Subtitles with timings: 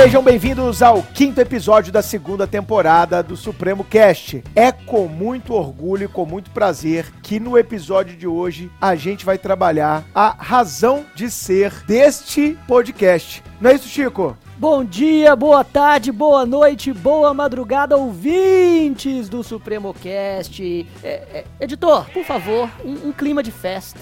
[0.00, 4.44] Sejam bem-vindos ao quinto episódio da segunda temporada do Supremo Cast.
[4.54, 9.24] É com muito orgulho e com muito prazer que no episódio de hoje a gente
[9.24, 13.42] vai trabalhar a razão de ser deste podcast.
[13.60, 14.38] Não é isso, Chico?
[14.56, 20.86] Bom dia, boa tarde, boa noite, boa madrugada, ouvintes do Supremo Cast.
[21.02, 23.98] É, é, editor, por favor, um, um clima de festa.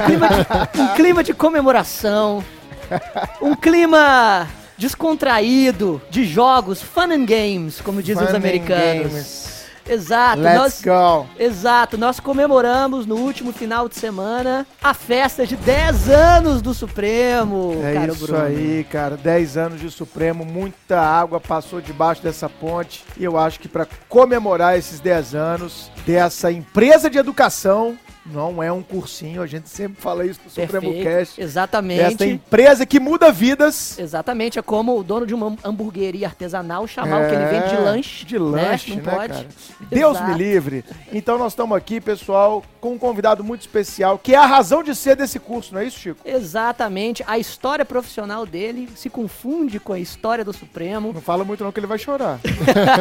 [0.00, 2.44] Clima, de, um clima de comemoração.
[3.40, 9.50] Um clima descontraído de jogos, fun and games, como dizem os Fun and americanos.
[9.88, 11.26] Exato, Let's nós, go.
[11.38, 17.80] exato, nós comemoramos no último final de semana a festa de 10 anos do Supremo,
[17.82, 18.44] É cara isso Bruno.
[18.44, 19.16] aí, cara.
[19.16, 23.04] 10 anos de Supremo, muita água passou debaixo dessa ponte.
[23.18, 28.70] E eu acho que para comemorar esses 10 anos dessa empresa de educação, não é
[28.70, 31.40] um cursinho, a gente sempre fala isso no Supremo Cast.
[31.40, 32.02] Exatamente.
[32.02, 33.98] Desta empresa que muda vidas.
[33.98, 37.74] Exatamente, é como o dono de uma hamburgueria artesanal chamar o que ele vende de
[37.74, 38.24] É, lanche.
[38.26, 39.32] De lanche, né, Não pode.
[39.32, 39.46] cara?
[39.88, 40.30] Deus Exato.
[40.32, 40.84] me livre.
[41.12, 44.94] Então nós estamos aqui, pessoal, com um convidado muito especial, que é a razão de
[44.94, 46.20] ser desse curso, não é isso, Chico?
[46.24, 51.12] Exatamente, a história profissional dele se confunde com a história do Supremo.
[51.12, 52.38] Não fala muito não que ele vai chorar.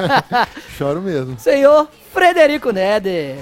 [0.77, 1.37] Choro mesmo.
[1.39, 3.35] Senhor Frederico Neder.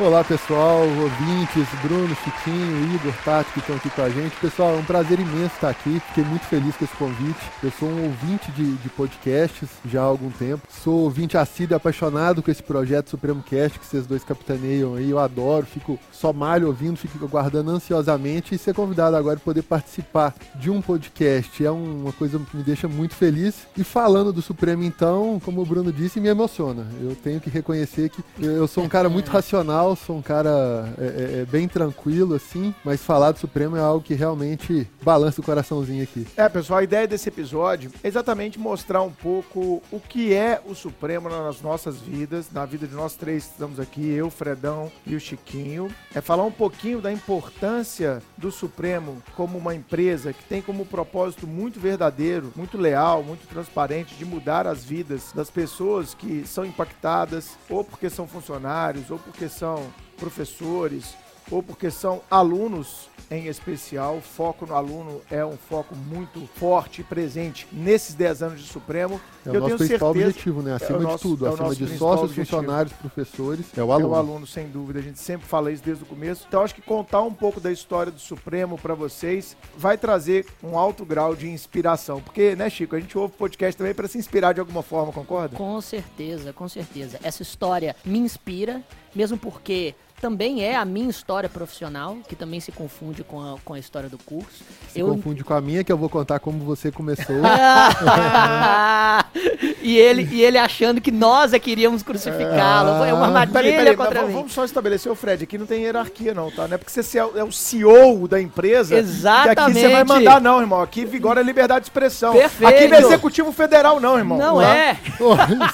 [0.00, 4.34] Olá pessoal, ouvintes, Bruno, Chiquinho, Igor, Tati que estão aqui com a gente.
[4.40, 6.00] Pessoal, é um prazer imenso estar aqui.
[6.08, 7.38] Fiquei muito feliz com esse convite.
[7.62, 10.66] Eu sou um ouvinte de, de podcasts já há algum tempo.
[10.68, 15.10] Sou ouvinte assíduo e apaixonado com esse projeto Supremo Cast que vocês dois capitaneiam aí.
[15.10, 20.34] Eu adoro, fico só malho ouvindo, fico aguardando ansiosamente e ser convidado agora poder participar
[20.56, 23.68] de um podcast é uma coisa que me deixa muito feliz.
[23.76, 26.84] E falando do Supremo então, como o Bruno disse, me emociona.
[27.00, 31.04] Eu tenho que reconhecer que eu sou um cara muito racional, sou um cara é,
[31.04, 35.44] é, é, bem tranquilo, assim, mas falar do Supremo é algo que realmente balança o
[35.44, 36.26] coraçãozinho aqui.
[36.36, 40.74] É, pessoal, a ideia desse episódio é exatamente mostrar um pouco o que é o
[40.74, 45.14] Supremo nas nossas vidas, na vida de nós três que estamos aqui, eu, Fredão e
[45.14, 45.88] o Chiquinho.
[46.14, 51.46] É falar um pouquinho da importância do Supremo como uma empresa que tem como propósito
[51.46, 57.56] muito verdadeiro, muito leal, muito transparente de mudar as vidas das pessoas que são impactadas,
[57.68, 59.73] ou porque são funcionários, ou porque são
[60.18, 61.16] professores,
[61.50, 64.18] ou porque são alunos em especial.
[64.18, 68.66] O foco no aluno é um foco muito forte e presente nesses 10 anos de
[68.68, 69.18] Supremo.
[69.46, 70.74] É o Eu nosso tenho principal certeza- objetivo, né?
[70.74, 72.46] Acima o de nosso- tudo, é acima de sócios, objetivo.
[72.58, 74.08] funcionários, professores, é o É aluno.
[74.10, 74.98] o aluno, sem dúvida.
[74.98, 76.44] A gente sempre fala isso desde o começo.
[76.46, 80.78] Então, acho que contar um pouco da história do Supremo pra vocês vai trazer um
[80.78, 82.20] alto grau de inspiração.
[82.20, 85.56] Porque, né, Chico, a gente ouve podcast também pra se inspirar de alguma forma, concorda?
[85.56, 87.18] Com certeza, com certeza.
[87.22, 88.82] Essa história me inspira,
[89.14, 93.74] mesmo porque também é a minha história profissional, que também se confunde com a, com
[93.74, 94.64] a história do curso.
[94.88, 97.36] Se confunde com a minha, que eu vou contar como você começou.
[99.82, 103.04] e, ele, e ele achando que nós é que iríamos crucificá-lo.
[103.04, 104.32] É uma armadilha Peraí, peraí, contra mim.
[104.32, 105.44] vamos só estabelecer o Fred.
[105.44, 106.66] Aqui não tem hierarquia, não, tá?
[106.66, 108.94] Não é porque você é o- é CEO da empresa.
[108.96, 109.54] Exatamente.
[109.56, 110.80] Que aqui você vai mandar, não, irmão.
[110.80, 112.32] Aqui vigora a liberdade de expressão.
[112.32, 112.74] Perfeito.
[112.74, 114.38] Aqui não é executivo federal, não, irmão.
[114.38, 114.74] Não Tá?
[114.74, 114.96] é.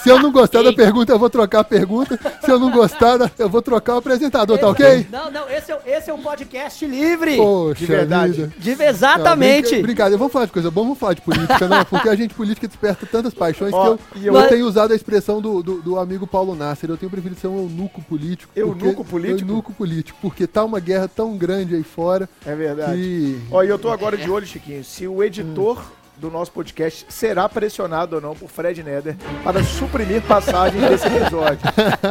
[0.03, 2.19] Se eu não gostar da pergunta, eu vou trocar a pergunta.
[2.45, 4.03] Se eu não gostar, eu vou trocar o
[4.43, 5.07] apresentador, tá ok?
[5.11, 7.37] Não, não, esse é, esse é um podcast livre.
[7.37, 8.33] Poxa De verdade.
[8.33, 8.53] vida.
[8.59, 9.63] De- exatamente.
[9.65, 12.15] Não, brinca- brincadeira, vamos falar de coisa boa, vamos falar de política, não, porque a
[12.15, 15.63] gente política desperta tantas paixões Ó, que eu, eu- eu tenho usado a expressão do,
[15.63, 18.53] do, do amigo Paulo Nasser, eu tenho preferido ser um eunuco político.
[18.57, 19.51] Eunuco político?
[19.51, 22.95] Eunuco político, porque tá uma guerra tão grande aí fora É verdade.
[22.95, 23.41] que...
[23.51, 25.83] Ó, e eu tô agora de olho, Chiquinho, se o editor
[26.21, 31.61] do nosso podcast será pressionado ou não por Fred Neder para suprimir passagens desse episódio.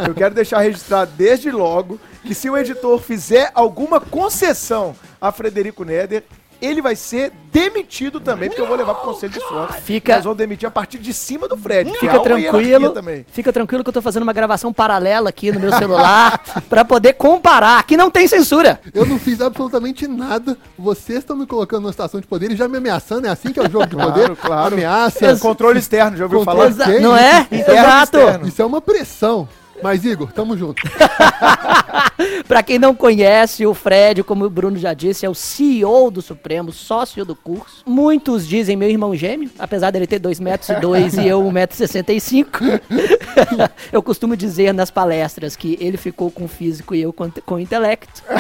[0.08, 5.84] Eu quero deixar registrado desde logo que se o editor fizer alguma concessão a Frederico
[5.84, 6.24] Neder,
[6.62, 9.82] ele vai ser demitido também, porque eu vou levar pro conselho de sorte.
[9.82, 11.92] Fica- Nós vamos demitir a partir de cima do Fred.
[11.98, 13.26] Fica tranquilo, também.
[13.32, 16.40] fica tranquilo que eu tô fazendo uma gravação paralela aqui no meu celular
[16.70, 17.80] pra poder comparar.
[17.80, 18.80] Aqui não tem censura.
[18.94, 20.58] Eu não fiz absolutamente nada.
[20.78, 23.28] Vocês estão me colocando numa situação de poder e já me ameaçando.
[23.28, 24.36] É assim que é o jogo de Claro, poder?
[24.36, 24.76] claro.
[24.76, 25.38] Ameaça.
[25.38, 27.00] Controle externo, já ouviu Controle falar?
[27.00, 27.42] não é?
[27.52, 28.18] Interno Exato.
[28.18, 28.48] externo.
[28.48, 29.48] Isso é uma pressão.
[29.82, 30.82] Mas, Igor, tamo junto.
[32.48, 36.22] Pra quem não conhece, o Fred, como o Bruno já disse, é o CEO do
[36.22, 37.84] Supremo, sócio do curso.
[37.86, 42.82] Muitos dizem meu irmão gêmeo, apesar dele ter 2 metros e dois e eu 1,65m.
[43.92, 48.24] eu costumo dizer nas palestras que ele ficou com físico e eu com, com intelecto.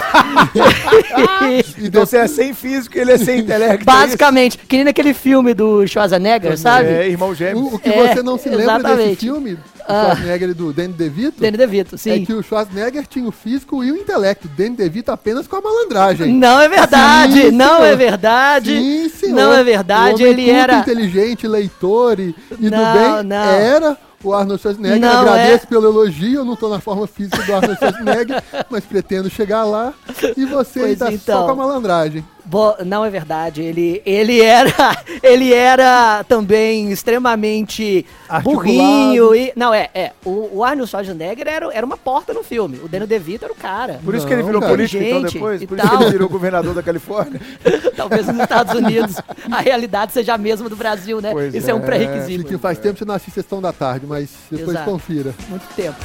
[1.82, 3.82] Então você é sem físico e ele é sem intelecto.
[3.82, 3.86] é?
[3.86, 6.88] Basicamente, que nem naquele filme do Schwarzenegger, sabe?
[6.90, 7.64] É, irmão gêmeo.
[7.64, 9.10] O, o que É, você não se lembra exatamente.
[9.10, 9.58] desse filme,
[9.90, 11.42] O Schwarzenegger do Danny DeVito?
[11.42, 12.12] Danny DeVito, sim.
[12.12, 14.48] É que o Schwarzenegger tinha o físico e o intelecto.
[14.48, 16.34] O Danny DeVito apenas com a malandragem.
[16.34, 18.72] Não é verdade, Sim, não é verdade.
[18.78, 19.36] Sim, senhor.
[19.36, 20.80] Não é verdade, ele era.
[20.80, 23.24] inteligente, leitor e, e do Não, bem.
[23.24, 23.36] não.
[23.38, 25.00] Era o Arnold Schwarzenegger.
[25.00, 25.68] Não Agradeço é.
[25.68, 26.40] pelo elogio.
[26.42, 29.94] Eu não tô na forma física do Arnold Schwarzenegger, mas pretendo chegar lá.
[30.38, 31.40] E você Pois então.
[31.40, 32.24] só com a malandragem.
[32.50, 33.62] Bo- Não é verdade.
[33.62, 34.74] Ele, ele era,
[35.22, 38.66] ele era também extremamente Articulado.
[38.68, 40.12] burrinho e não é, é.
[40.25, 42.80] O, o Arnold Schwarzenegger era, era uma porta no filme.
[42.84, 44.00] O Danny DeVito era o cara.
[44.04, 44.74] Por isso que ele Não, virou cara.
[44.74, 45.62] político então depois?
[45.62, 46.01] e Por isso que tal.
[46.01, 47.40] ele virou governador da Califórnia?
[47.96, 49.16] Talvez nos Estados Unidos
[49.52, 51.31] a realidade seja a mesma do Brasil, né?
[51.31, 51.81] Pois Isso é, um é.
[51.81, 52.57] pré-requisito.
[52.57, 54.90] Faz tempo que você não assiste Sessão da Tarde, mas depois Exato.
[54.90, 55.36] confira.
[55.50, 55.95] Muito tempo.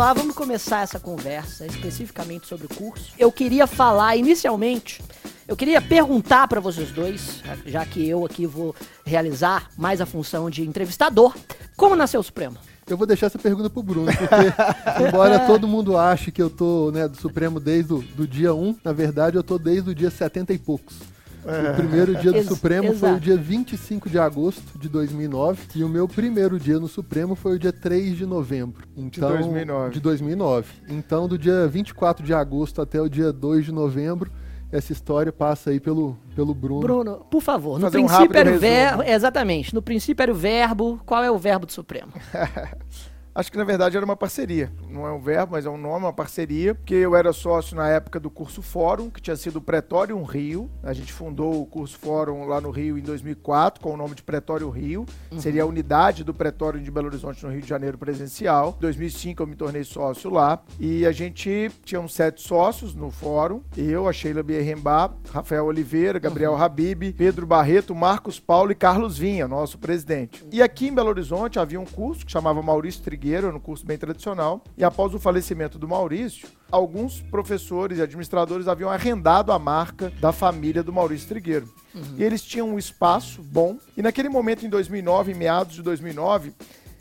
[0.00, 3.12] Lá, vamos começar essa conversa especificamente sobre o curso.
[3.18, 5.02] Eu queria falar inicialmente,
[5.46, 8.74] eu queria perguntar para vocês dois, já que eu aqui vou
[9.04, 11.36] realizar mais a função de entrevistador,
[11.76, 12.56] como nasceu o Supremo?
[12.88, 16.90] Eu vou deixar essa pergunta pro Bruno, porque embora todo mundo ache que eu tô
[16.90, 20.10] né, do Supremo desde o do dia 1, na verdade eu tô desde o dia
[20.10, 20.96] 70 e poucos.
[21.44, 23.16] O primeiro dia do Ex- Supremo foi exato.
[23.16, 27.56] o dia 25 de agosto de 2009 e o meu primeiro dia no Supremo foi
[27.56, 28.86] o dia 3 de novembro.
[28.96, 29.90] Então, 2009.
[29.94, 30.68] De 2009.
[30.88, 34.30] Então, do dia 24 de agosto até o dia 2 de novembro,
[34.72, 36.80] essa história passa aí pelo, pelo Bruno.
[36.80, 40.30] Bruno, por favor, no Fazer um princípio rápido era o verbo, exatamente, no princípio era
[40.30, 42.12] o verbo, qual é o verbo do Supremo?
[43.34, 44.72] Acho que na verdade era uma parceria.
[44.88, 46.74] Não é um verbo, mas é um nome, uma parceria.
[46.74, 50.70] Porque eu era sócio na época do curso Fórum, que tinha sido o Pretório Rio.
[50.82, 54.22] A gente fundou o curso Fórum lá no Rio em 2004, com o nome de
[54.22, 55.06] Pretório Rio.
[55.38, 58.74] Seria a unidade do Pretório de Belo Horizonte no Rio de Janeiro presencial.
[58.78, 60.62] Em 2005 eu me tornei sócio lá.
[60.78, 63.62] E a gente tinha uns sete sócios no Fórum.
[63.76, 69.46] Eu, a Sheila Bierrembá, Rafael Oliveira, Gabriel Habib, Pedro Barreto, Marcos Paulo e Carlos Vinha,
[69.46, 70.44] nosso presidente.
[70.50, 73.84] E aqui em Belo Horizonte havia um curso que chamava Maurício Trigueiro, era um curso
[73.84, 74.62] bem tradicional.
[74.76, 80.32] E após o falecimento do Maurício, alguns professores e administradores haviam arrendado a marca da
[80.32, 81.68] família do Maurício Trigueiro.
[82.16, 83.78] E eles tinham um espaço bom.
[83.96, 86.54] E naquele momento, em 2009, em meados de 2009,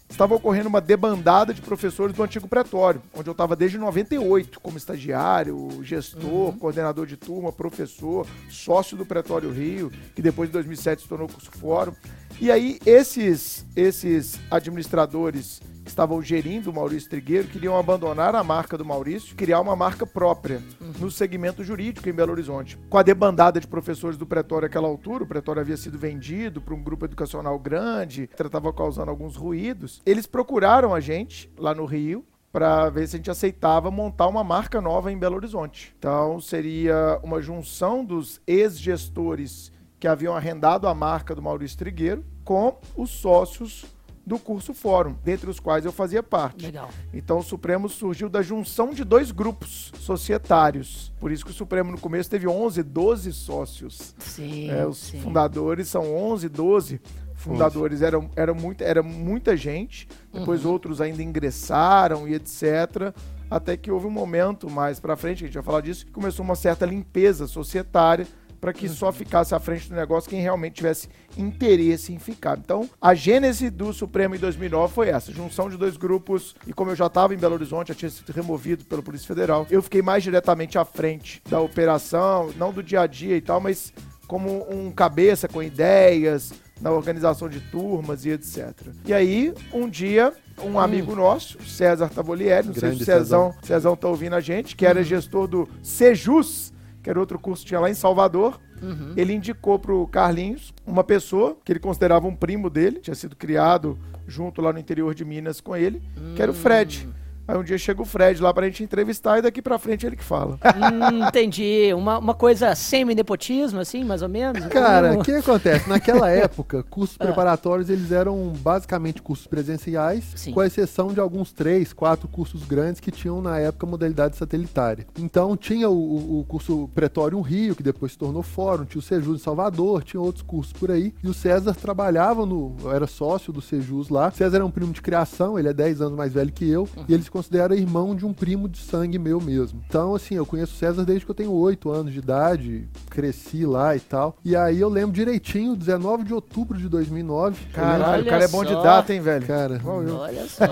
[0.10, 4.78] estava ocorrendo uma debandada de professores do antigo pretório, onde eu estava desde 98 como
[4.78, 11.08] estagiário, gestor, coordenador de turma, professor, sócio do Pretório Rio, que depois de 2007 se
[11.08, 11.94] tornou curso fórum.
[12.42, 18.86] E aí esses esses administradores estavam gerindo o Maurício Trigueiro queriam abandonar a marca do
[18.86, 20.62] Maurício, criar uma marca própria
[21.00, 22.78] no segmento jurídico em Belo Horizonte.
[22.90, 26.74] Com a debandada de professores do Pretório àquela altura, o Pretório havia sido vendido para
[26.74, 30.02] um grupo educacional grande, estava causando alguns ruídos.
[30.06, 34.44] Eles procuraram a gente lá no Rio para ver se a gente aceitava montar uma
[34.44, 35.94] marca nova em Belo Horizonte.
[35.98, 42.78] Então seria uma junção dos ex-gestores que haviam arrendado a marca do Maurício Trigueiro com
[42.96, 43.86] os sócios
[44.26, 46.66] do curso Fórum, dentre os quais eu fazia parte.
[46.66, 46.90] Legal.
[47.14, 51.12] Então o Supremo surgiu da junção de dois grupos societários.
[51.20, 54.14] Por isso que o Supremo no começo teve 11, 12 sócios.
[54.20, 55.20] Sim, É, os sim.
[55.22, 57.02] fundadores são 11, 12
[57.34, 58.02] fundadores.
[58.02, 60.08] Eram, era, muita, era muita gente.
[60.32, 60.72] Depois Uhum.
[60.72, 63.14] outros ainda ingressaram e etc.
[63.50, 66.46] Até que houve um momento mais pra frente, a gente vai falar disso, que começou
[66.46, 68.28] uma certa limpeza societária
[68.60, 68.94] para que Uhum.
[68.94, 72.58] só ficasse à frente do negócio quem realmente tivesse interesse em ficar.
[72.58, 76.92] Então, a gênese do Supremo em 2009 foi essa, junção de dois grupos, e como
[76.92, 80.02] eu já estava em Belo Horizonte, já tinha sido removido pela Polícia Federal, eu fiquei
[80.02, 83.94] mais diretamente à frente da operação, não do dia a dia e tal, mas
[84.28, 88.74] como um cabeça com ideias, na organização de turmas e etc.
[89.06, 93.54] E aí, um dia, um amigo nosso, César Tavolieri, não sei Grande se o Cezão,
[93.62, 97.70] Cezão tá ouvindo a gente, que era gestor do Sejus, que era outro curso que
[97.70, 98.60] tinha lá em Salvador.
[98.82, 99.14] Uhum.
[99.16, 103.98] Ele indicou pro Carlinhos uma pessoa que ele considerava um primo dele, tinha sido criado
[104.28, 106.02] junto lá no interior de Minas com ele,
[106.36, 107.10] que era o Fred.
[107.50, 110.16] Aí um dia chega o Fred lá pra gente entrevistar e daqui pra frente ele
[110.16, 110.58] que fala.
[110.80, 111.92] Hum, entendi.
[111.94, 114.66] Uma, uma coisa semi-nepotismo, assim, mais ou menos?
[114.68, 115.90] Cara, Como- o que acontece?
[115.90, 117.26] Naquela época, cursos Ah.
[117.26, 120.52] preparatórios eles eram basicamente cursos presenciais, Sim.
[120.54, 125.08] com exceção de alguns três, quatro cursos grandes que tinham na época modalidade satelitária.
[125.18, 129.04] Então tinha o, o- o curso Pretório Rio, que depois se tornou Fórum, tinha o
[129.04, 131.14] Sejus em Salvador, tinha outros cursos por aí.
[131.24, 132.76] E o César trabalhava no.
[132.94, 134.30] era sócio do Sejus lá.
[134.32, 137.14] César é um primo de criação, ele é 10 anos mais velho que eu, e
[137.14, 139.82] eles considera irmão de um primo de sangue meu mesmo.
[139.88, 143.66] Então, assim, eu conheço o César desde que eu tenho 8 anos de idade, cresci
[143.66, 144.36] lá e tal.
[144.44, 147.58] E aí eu lembro direitinho, 19 de outubro de 2009.
[147.74, 149.46] Caralho, o cara é bom de data, hein, velho?
[149.48, 150.16] Cara, eu.
[150.18, 150.66] Olha só.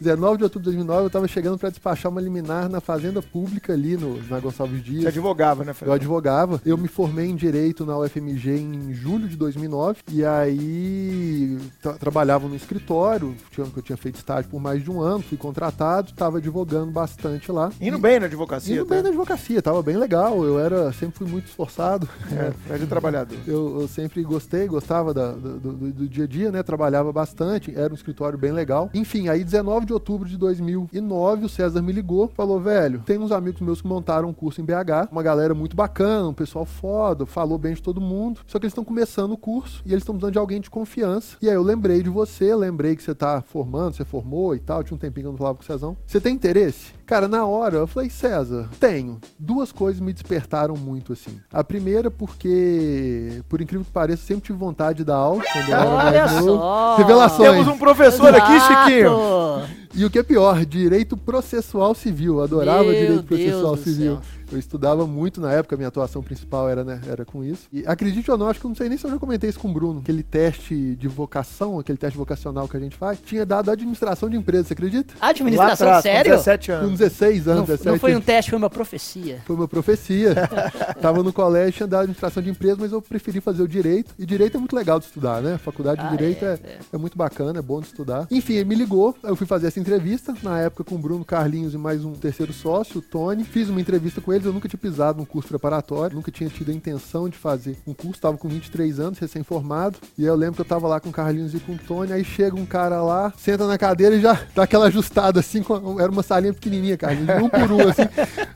[0.00, 3.72] 19 de outubro de 2009, eu tava chegando pra despachar uma liminar na Fazenda Pública
[3.72, 5.02] ali no, na Gonçalves Dias.
[5.02, 5.92] Você advogava, né, Eu Fred?
[5.94, 6.60] advogava.
[6.64, 9.98] Eu me formei em Direito na UFMG em julho de 2009.
[10.10, 14.90] E aí tra- trabalhava no escritório, tinha, que eu tinha feito estágio por mais de
[14.90, 17.70] um ano, fui contratado, estava advogando bastante lá.
[17.80, 18.94] Indo E- bem na advocacia, Indo tá?
[18.94, 20.42] bem na advocacia, tava bem legal.
[20.44, 22.08] Eu era, sempre fui muito esforçado.
[22.32, 23.36] É, Fred é trabalhador.
[23.46, 26.62] Eu, eu sempre gostei, gostava da- do, do- do dia a dia, né?
[26.62, 28.90] Trabalhava bastante, era um escritório bem legal.
[28.94, 33.32] Enfim, aí 19 de outubro de 2009, o César me ligou, falou, velho, tem uns
[33.32, 37.26] amigos meus que montaram um curso em BH, uma galera muito bacana, um pessoal foda,
[37.26, 40.14] falou bem de todo mundo, só que eles estão começando o curso e eles estão
[40.14, 41.36] precisando de alguém de confiança.
[41.42, 44.82] E aí eu lembrei de você, lembrei que você tá formando, você formou e tal,
[44.84, 45.96] tinha um tempinho que eu não falava com o Cezão.
[46.06, 46.92] Você tem interesse?
[47.10, 49.20] Cara, na hora eu falei, César, tenho.
[49.36, 51.40] Duas coisas me despertaram muito, assim.
[51.52, 55.42] A primeira, porque, por incrível que pareça, eu sempre tive vontade de dar aula.
[55.42, 56.96] Quando eu era Olha só.
[56.98, 57.50] Revelações.
[57.50, 58.84] Temos um professor aqui, Exato.
[58.84, 59.80] Chiquinho.
[59.92, 62.36] E o que é pior, direito processual civil.
[62.36, 64.14] Eu adorava Meu direito Deus processual civil.
[64.14, 64.40] céu.
[64.52, 67.68] Eu estudava muito na época, minha atuação principal era, né, era com isso.
[67.72, 69.60] E acredite ou não, acho que eu não sei nem se eu já comentei isso
[69.60, 70.00] com o Bruno.
[70.00, 74.36] Aquele teste de vocação, aquele teste vocacional que a gente faz, tinha dado administração de
[74.36, 75.14] empresa, você acredita?
[75.20, 76.32] Administração, atrás, com sério?
[76.32, 76.90] 17 Com anos.
[77.00, 79.42] 16 anos, Não, 17 não foi um teste, foi uma profecia.
[79.46, 80.34] Foi uma profecia.
[81.00, 84.14] Tava no colégio, tinha dado administração de empresa, mas eu preferi fazer o direito.
[84.18, 85.58] E direito é muito legal de estudar, né?
[85.58, 88.26] Faculdade de Ah, direito é, é, é muito bacana, é bom de estudar.
[88.30, 91.74] Enfim, ele me ligou, eu fui fazer essa entrevista, na época com o Bruno Carlinhos
[91.74, 93.44] e mais um terceiro sócio, o Tony.
[93.44, 96.70] Fiz uma entrevista com eles, eu nunca tinha pisado num curso preparatório, nunca tinha tido
[96.70, 99.96] a intenção de fazer um curso, tava com 23 anos, recém-formado.
[100.18, 102.12] E aí eu lembro que eu tava lá com o Carlinhos e com o Tony,
[102.12, 105.62] aí chega um cara lá, senta na cadeira e já dá aquela ajustada assim,
[105.98, 108.02] era uma salinha pequenininha, Carlinhos, um por um, assim.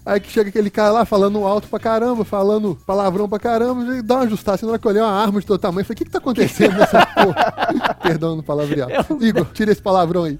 [0.04, 4.02] Aí que chega aquele cara lá falando alto pra caramba, falando palavrão pra caramba, e
[4.02, 5.94] dá uma ajustada, assim, na hora que eu olhei uma arma de todo tamanho, falei,
[5.94, 7.96] o que que tá acontecendo nessa porra?
[8.02, 8.92] Perdão no palavreado.
[9.20, 10.38] Igor, tira esse palavrão aí.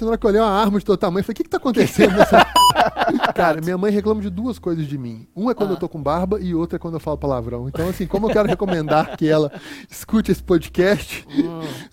[0.00, 1.56] Na hora que eu olhei uma arma de todo tamanho, falei, o que que tá
[1.56, 2.46] acontecendo nessa
[3.34, 5.26] Cara, minha mãe reclama de duas coisas de mim.
[5.34, 5.74] Uma é quando Ah.
[5.74, 7.68] eu tô com barba e outra é quando eu falo palavrão.
[7.68, 9.52] Então, assim, como eu quero recomendar que ela
[9.90, 11.26] escute esse podcast.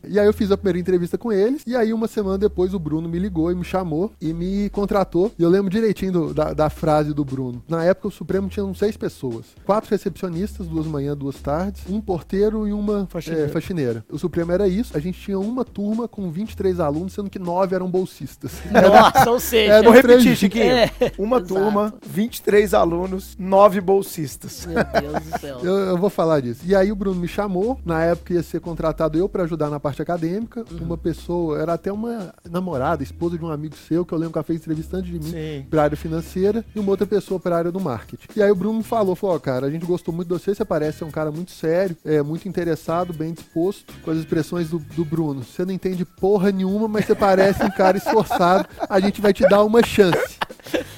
[0.08, 1.63] E aí eu fiz a primeira entrevista com eles.
[1.65, 5.32] E aí, uma semana depois, o Bruno me ligou e me chamou e me contratou.
[5.38, 7.63] E eu lembro direitinho do- da, da frase do Bruno.
[7.67, 12.01] Na época, o Supremo tinha uns seis pessoas: quatro recepcionistas, duas manhã, duas tardes, um
[12.01, 13.46] porteiro e uma Faxineira.
[13.46, 14.05] é, faxineira.
[14.12, 14.96] O Supremo era isso.
[14.96, 18.51] A gente tinha uma turma com 23 alunos, sendo que nove eram bolsistas.
[18.72, 19.82] Nossa, ou seja.
[19.82, 21.54] Vou repetir, três- É, Uma exato.
[21.54, 24.66] turma, 23 alunos, 9 bolsistas.
[24.66, 25.60] Meu Deus do céu.
[25.64, 26.62] Eu, eu vou falar disso.
[26.66, 27.80] E aí o Bruno me chamou.
[27.86, 30.64] Na época ia ser contratado eu pra ajudar na parte acadêmica.
[30.72, 30.86] Uhum.
[30.86, 34.38] Uma pessoa, era até uma namorada, esposa de um amigo seu, que eu lembro que
[34.38, 35.32] ela fez entrevista antes de mim.
[35.32, 35.66] Sim.
[35.70, 38.28] Pra área financeira e uma outra pessoa pra área do marketing.
[38.36, 40.54] E aí o Bruno me falou, falou, ó, cara, a gente gostou muito de você,
[40.54, 44.70] você parece ser um cara muito sério, é, muito interessado, bem disposto, com as expressões
[44.70, 45.44] do, do Bruno.
[45.44, 49.48] Você não entende porra nenhuma, mas você parece um cara esforçado, a gente vai te
[49.48, 50.38] dar uma chance.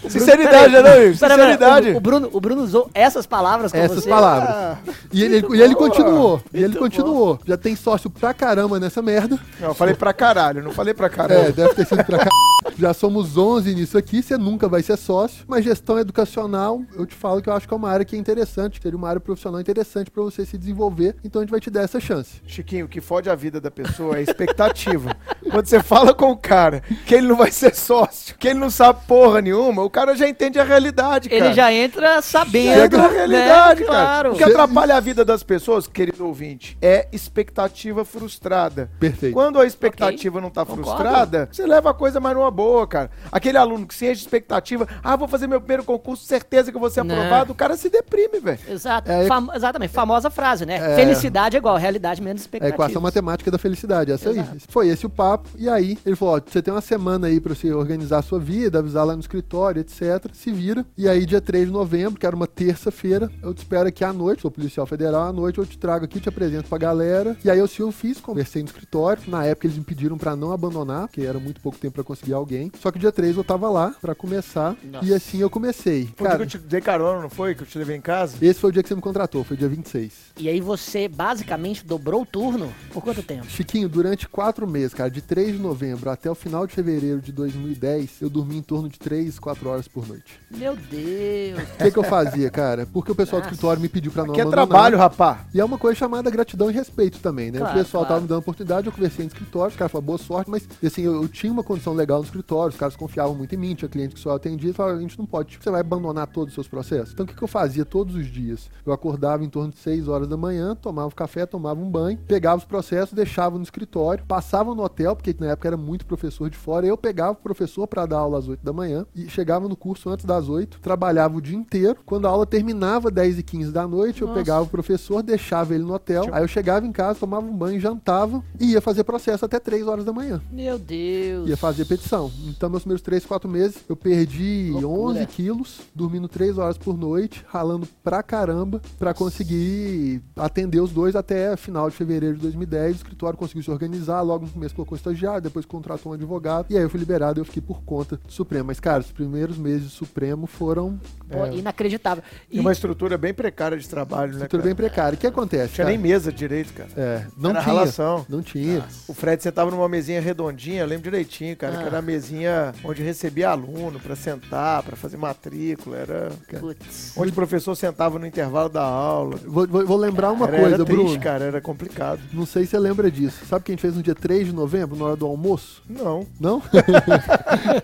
[0.10, 1.18] Sinceridade, né, não, Igor?
[1.20, 1.90] Pera, pera, Sinceridade.
[1.92, 4.10] o, o Bruno, o Bruno usou essas palavras com Essas você?
[4.10, 4.50] palavras.
[4.50, 4.78] Ah,
[5.12, 6.42] E ele, e ele continuou.
[6.54, 7.40] E ele continuou.
[7.46, 9.38] Já tem sócio pra caramba nessa merda.
[9.60, 11.54] Não, eu falei pra caralho, não falei pra É, caralho.
[11.54, 12.30] deve ter sido pra cá.
[12.78, 15.46] Já somos 11 nisso aqui, você nunca vai ser sócio.
[15.48, 18.20] Mas gestão educacional, eu te falo que eu acho que é uma área que é
[18.20, 21.16] interessante, seria uma área profissional interessante pra você se desenvolver.
[21.24, 22.42] Então a gente vai te dar essa chance.
[22.46, 25.16] Chiquinho, o que fode a vida da pessoa é a expectativa.
[25.50, 28.70] Quando você fala com o cara que ele não vai ser sócio, que ele não
[28.70, 31.46] sabe porra nenhuma, o cara já entende a realidade, cara.
[31.46, 33.88] Ele já entra sabendo, Chega na realidade, né?
[33.88, 33.98] cara.
[34.08, 34.34] Claro.
[34.34, 38.90] O que atrapalha a vida das pessoas, querido ouvinte, é expectativa frustrada.
[39.00, 39.34] Perfeito.
[39.34, 40.86] Quando a expectativa não tá Concordo.
[40.92, 43.10] frustrada, você leva a coisa mais numa boa, cara.
[43.32, 46.78] Aquele aluno que se enche de expectativa, ah, vou fazer meu primeiro concurso, certeza que
[46.78, 47.16] eu vou ser Não.
[47.16, 48.60] aprovado, o cara se deprime, velho.
[48.68, 49.10] Exato.
[49.12, 49.94] É, Fam- exatamente.
[49.94, 50.76] Famosa frase, né?
[50.76, 50.96] É.
[50.96, 52.76] Felicidade é igual, realidade menos É a expectativa.
[52.76, 54.40] equação matemática da felicidade, essa aí.
[54.40, 54.58] Exato.
[54.70, 55.50] Foi esse o papo.
[55.58, 58.40] E aí, ele falou: ó, você tem uma semana aí pra você organizar a sua
[58.40, 59.47] vida, avisar lá no escritório,
[59.77, 60.30] etc.
[60.34, 60.86] Se vira.
[60.98, 64.12] E aí, dia 3 de novembro, que era uma terça-feira, eu te espero aqui à
[64.12, 67.38] noite, sou policial federal, à noite eu te trago aqui, te apresento pra galera.
[67.44, 69.24] E aí, eu sim, eu fiz, conversei no escritório.
[69.27, 72.34] Na época, eles me pediram pra não abandonar, porque era muito pouco tempo pra conseguir
[72.34, 72.72] alguém.
[72.80, 74.75] Só que dia 3 eu tava lá pra começar.
[74.84, 75.06] Nossa.
[75.06, 76.10] E assim eu comecei.
[76.16, 77.56] Foi o dia Cara, que eu te dei carona, não foi?
[77.56, 78.38] Que eu te levei em casa?
[78.42, 80.13] esse foi o dia que você me contratou, foi dia 26.
[80.38, 83.46] E aí você basicamente dobrou o turno por quanto tempo?
[83.48, 87.32] Chiquinho, durante quatro meses, cara, de 3 de novembro até o final de fevereiro de
[87.32, 90.39] 2010, eu dormi em torno de 3, 4 horas por noite.
[90.50, 91.62] Meu Deus.
[91.62, 92.86] O que, que eu fazia, cara?
[92.86, 93.53] Porque o pessoal do Nossa.
[93.53, 94.67] escritório me pediu pra não Que é abandonar.
[94.67, 95.46] trabalho, rapá.
[95.53, 97.60] E é uma coisa chamada gratidão e respeito também, né?
[97.60, 98.08] Claro, o pessoal claro.
[98.15, 101.03] tava me dando oportunidade, eu conversei no escritório, os caras falaram boa sorte, mas assim,
[101.03, 103.89] eu, eu tinha uma condição legal no escritório, os caras confiavam muito em mim, tinha
[103.89, 106.27] cliente que só eu atendia e falaram, a gente não pode, tipo, você vai abandonar
[106.27, 107.13] todos os seus processos?
[107.13, 108.70] Então o que, que eu fazia todos os dias?
[108.86, 112.58] Eu acordava em torno de 6 horas da manhã, tomava café, tomava um banho, pegava
[112.58, 116.58] os processos, deixava no escritório, passava no hotel, porque na época era muito professor de
[116.58, 119.75] fora, eu pegava o professor para dar aula às 8 da manhã e chegava no
[119.75, 121.98] curso antes das 8, trabalhava o dia inteiro.
[122.05, 124.39] Quando a aula terminava 10 e 15 da noite, eu Nossa.
[124.39, 127.79] pegava o professor, deixava ele no hotel, aí eu chegava em casa, tomava um banho,
[127.79, 130.41] jantava e ia fazer processo até 3 horas da manhã.
[130.51, 131.50] Meu Deus.
[131.50, 132.31] Ia fazer petição.
[132.48, 135.19] Então, meus primeiros 3, 4 meses, eu perdi Loucura.
[135.19, 141.15] 11 quilos, dormindo 3 horas por noite, ralando pra caramba, pra conseguir atender os dois
[141.15, 142.93] até final de fevereiro de 2010.
[142.93, 146.77] O escritório conseguiu se organizar, logo no começo colocou estagiário, depois contratou um advogado, e
[146.77, 148.67] aí eu fui liberado e eu fiquei por conta do Supremo.
[148.67, 152.24] Mas, cara, primeiros meses do Supremo foram Pô, inacreditável.
[152.50, 154.42] E uma estrutura bem precária de trabalho, né?
[154.48, 154.64] tudo cara?
[154.64, 155.18] bem precário.
[155.18, 155.64] O que acontece?
[155.64, 155.90] Não tinha cara?
[155.90, 156.90] nem mesa direito, cara.
[156.96, 157.74] É, não Era tinha.
[157.74, 158.26] relação.
[158.30, 158.86] Não tinha.
[159.08, 161.78] O Fred sentava numa mesinha redondinha, eu lembro direitinho, cara, Ah.
[161.82, 167.14] que era a mesinha onde recebia aluno pra sentar, pra fazer matrícula, era Putz.
[167.18, 169.36] onde o professor sentava no intervalo da aula.
[169.46, 171.20] Vou, vou- vou lembrar uma era, coisa, era triste, Bruno.
[171.20, 172.22] cara, era complicado.
[172.32, 173.46] Não sei se você lembra disso.
[173.48, 175.82] Sabe o que a gente fez no dia 3 de novembro, na hora do almoço?
[175.90, 176.62] Não, Não?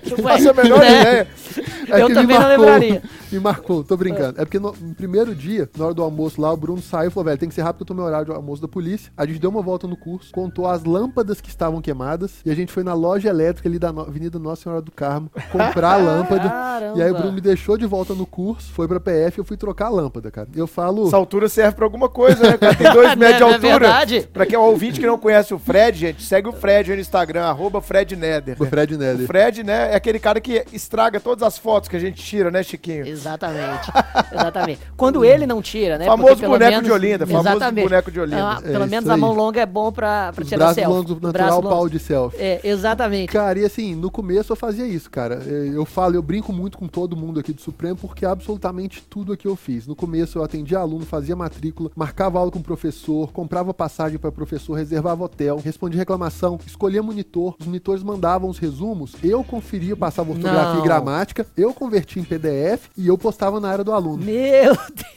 [0.09, 1.01] não faço a menor né?
[1.01, 1.12] ideia.
[1.13, 3.03] É Eu que também me não marcou, lembraria.
[3.31, 4.39] Me marcou, tô brincando.
[4.41, 7.11] É porque no, no primeiro dia, na hora do almoço lá, o Bruno saiu e
[7.11, 9.11] falou, velho, tem que ser rápido que eu tô no horário de almoço da polícia.
[9.17, 12.55] A gente deu uma volta no curso, contou as lâmpadas que estavam queimadas e a
[12.55, 15.97] gente foi na loja elétrica ali da no- Avenida Nossa Senhora do Carmo comprar a
[15.97, 16.49] lâmpada.
[16.49, 16.97] Caramba.
[16.97, 19.45] E aí o Bruno me deixou de volta no curso, foi pra PF e eu
[19.45, 20.47] fui trocar a lâmpada, cara.
[20.55, 21.07] Eu falo...
[21.07, 22.57] Essa altura serve pra alguma coisa, né?
[22.57, 22.75] cara?
[22.75, 23.79] Tem dois metros de é altura.
[23.79, 24.29] verdade?
[24.31, 26.97] Pra quem é um ouvinte que não conhece o Fred, gente, segue o Fred aí
[26.97, 28.55] no Instagram, arroba Fred Neder.
[28.59, 29.25] O Fred O Neder.
[29.27, 32.61] Fred, né, é aquele cara que estraga todas as fotos que a gente tira, né,
[32.63, 33.05] Chiquinho?
[33.07, 33.91] Exatamente.
[34.31, 34.79] Exatamente.
[34.95, 36.05] Quando ele não tira, né?
[36.05, 37.83] Famoso porque boneco menos- de Olinda, famoso Exatamente.
[37.89, 38.57] boneco de Olinda.
[38.63, 40.93] É pelo isso menos a mão longa é bom pra, pra Os tirar braços selfie.
[40.97, 42.37] longos, O natural braço pau de selfie.
[42.41, 43.31] É, exatamente.
[43.31, 45.41] Cara, e assim, no começo eu fazia isso, cara.
[45.45, 49.33] É, Eu falo, eu brinco muito com todo mundo aqui do Supremo, porque absolutamente tudo
[49.33, 49.87] aqui eu fiz.
[49.87, 54.31] No começo eu atendia aluno, fazia matrícula, marcava aula com o professor, comprava passagem para
[54.31, 60.31] professor, reservava hotel, respondia reclamação, escolhia monitor, os monitores mandavam os resumos, eu conferia, passava
[60.31, 60.79] ortografia Não.
[60.79, 64.23] e gramática, eu convertia em PDF e eu postava na área do aluno.
[64.23, 65.13] Meu Deus.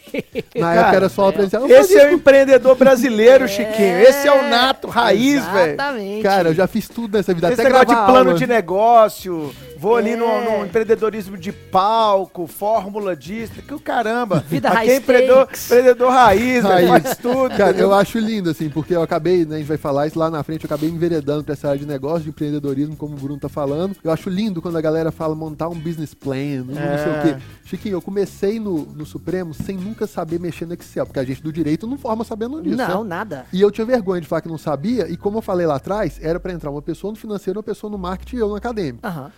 [0.55, 1.63] Na Cara, época era só presencial.
[1.63, 3.99] Eu Esse fazia é o empreendedor brasileiro, Chiquinho.
[4.01, 5.73] Esse é o nato, raiz, velho.
[5.73, 6.23] Exatamente.
[6.23, 8.39] Cara, eu já fiz tudo nessa vida, Esse até negócio de gravar plano aula.
[8.39, 10.59] de negócio, vou ali no, É.
[10.59, 14.41] no empreendedorismo de palco, fórmula disso, que o caramba.
[14.49, 16.89] Vida Aqui é empreendedor, empreendedor raiz, Raiz.
[16.89, 17.51] faz tudo.
[17.51, 17.89] Cara, entendeu?
[17.89, 20.43] eu acho lindo, assim, porque eu acabei, né, a gente vai falar isso lá na
[20.43, 23.49] frente, eu acabei enveredando pra essa área de negócio, de empreendedorismo, como o Bruno tá
[23.49, 23.97] falando.
[24.03, 26.99] Eu acho lindo quando a galera fala montar um business plan, não É.
[26.99, 27.43] sei o quê.
[27.65, 31.43] Chiquinho, eu comecei no, no Supremo sem nunca saber mexer no Excel, porque a gente
[31.43, 32.77] do direito não forma sabendo disso.
[32.77, 33.11] Não, né?
[33.11, 33.47] nada.
[33.53, 36.19] E eu tinha vergonha de falar que não sabia, e como eu falei lá atrás,
[36.23, 39.07] era pra entrar uma pessoa no financeiro, uma pessoa no marketing e eu no acadêmico.
[39.07, 39.31] Aham.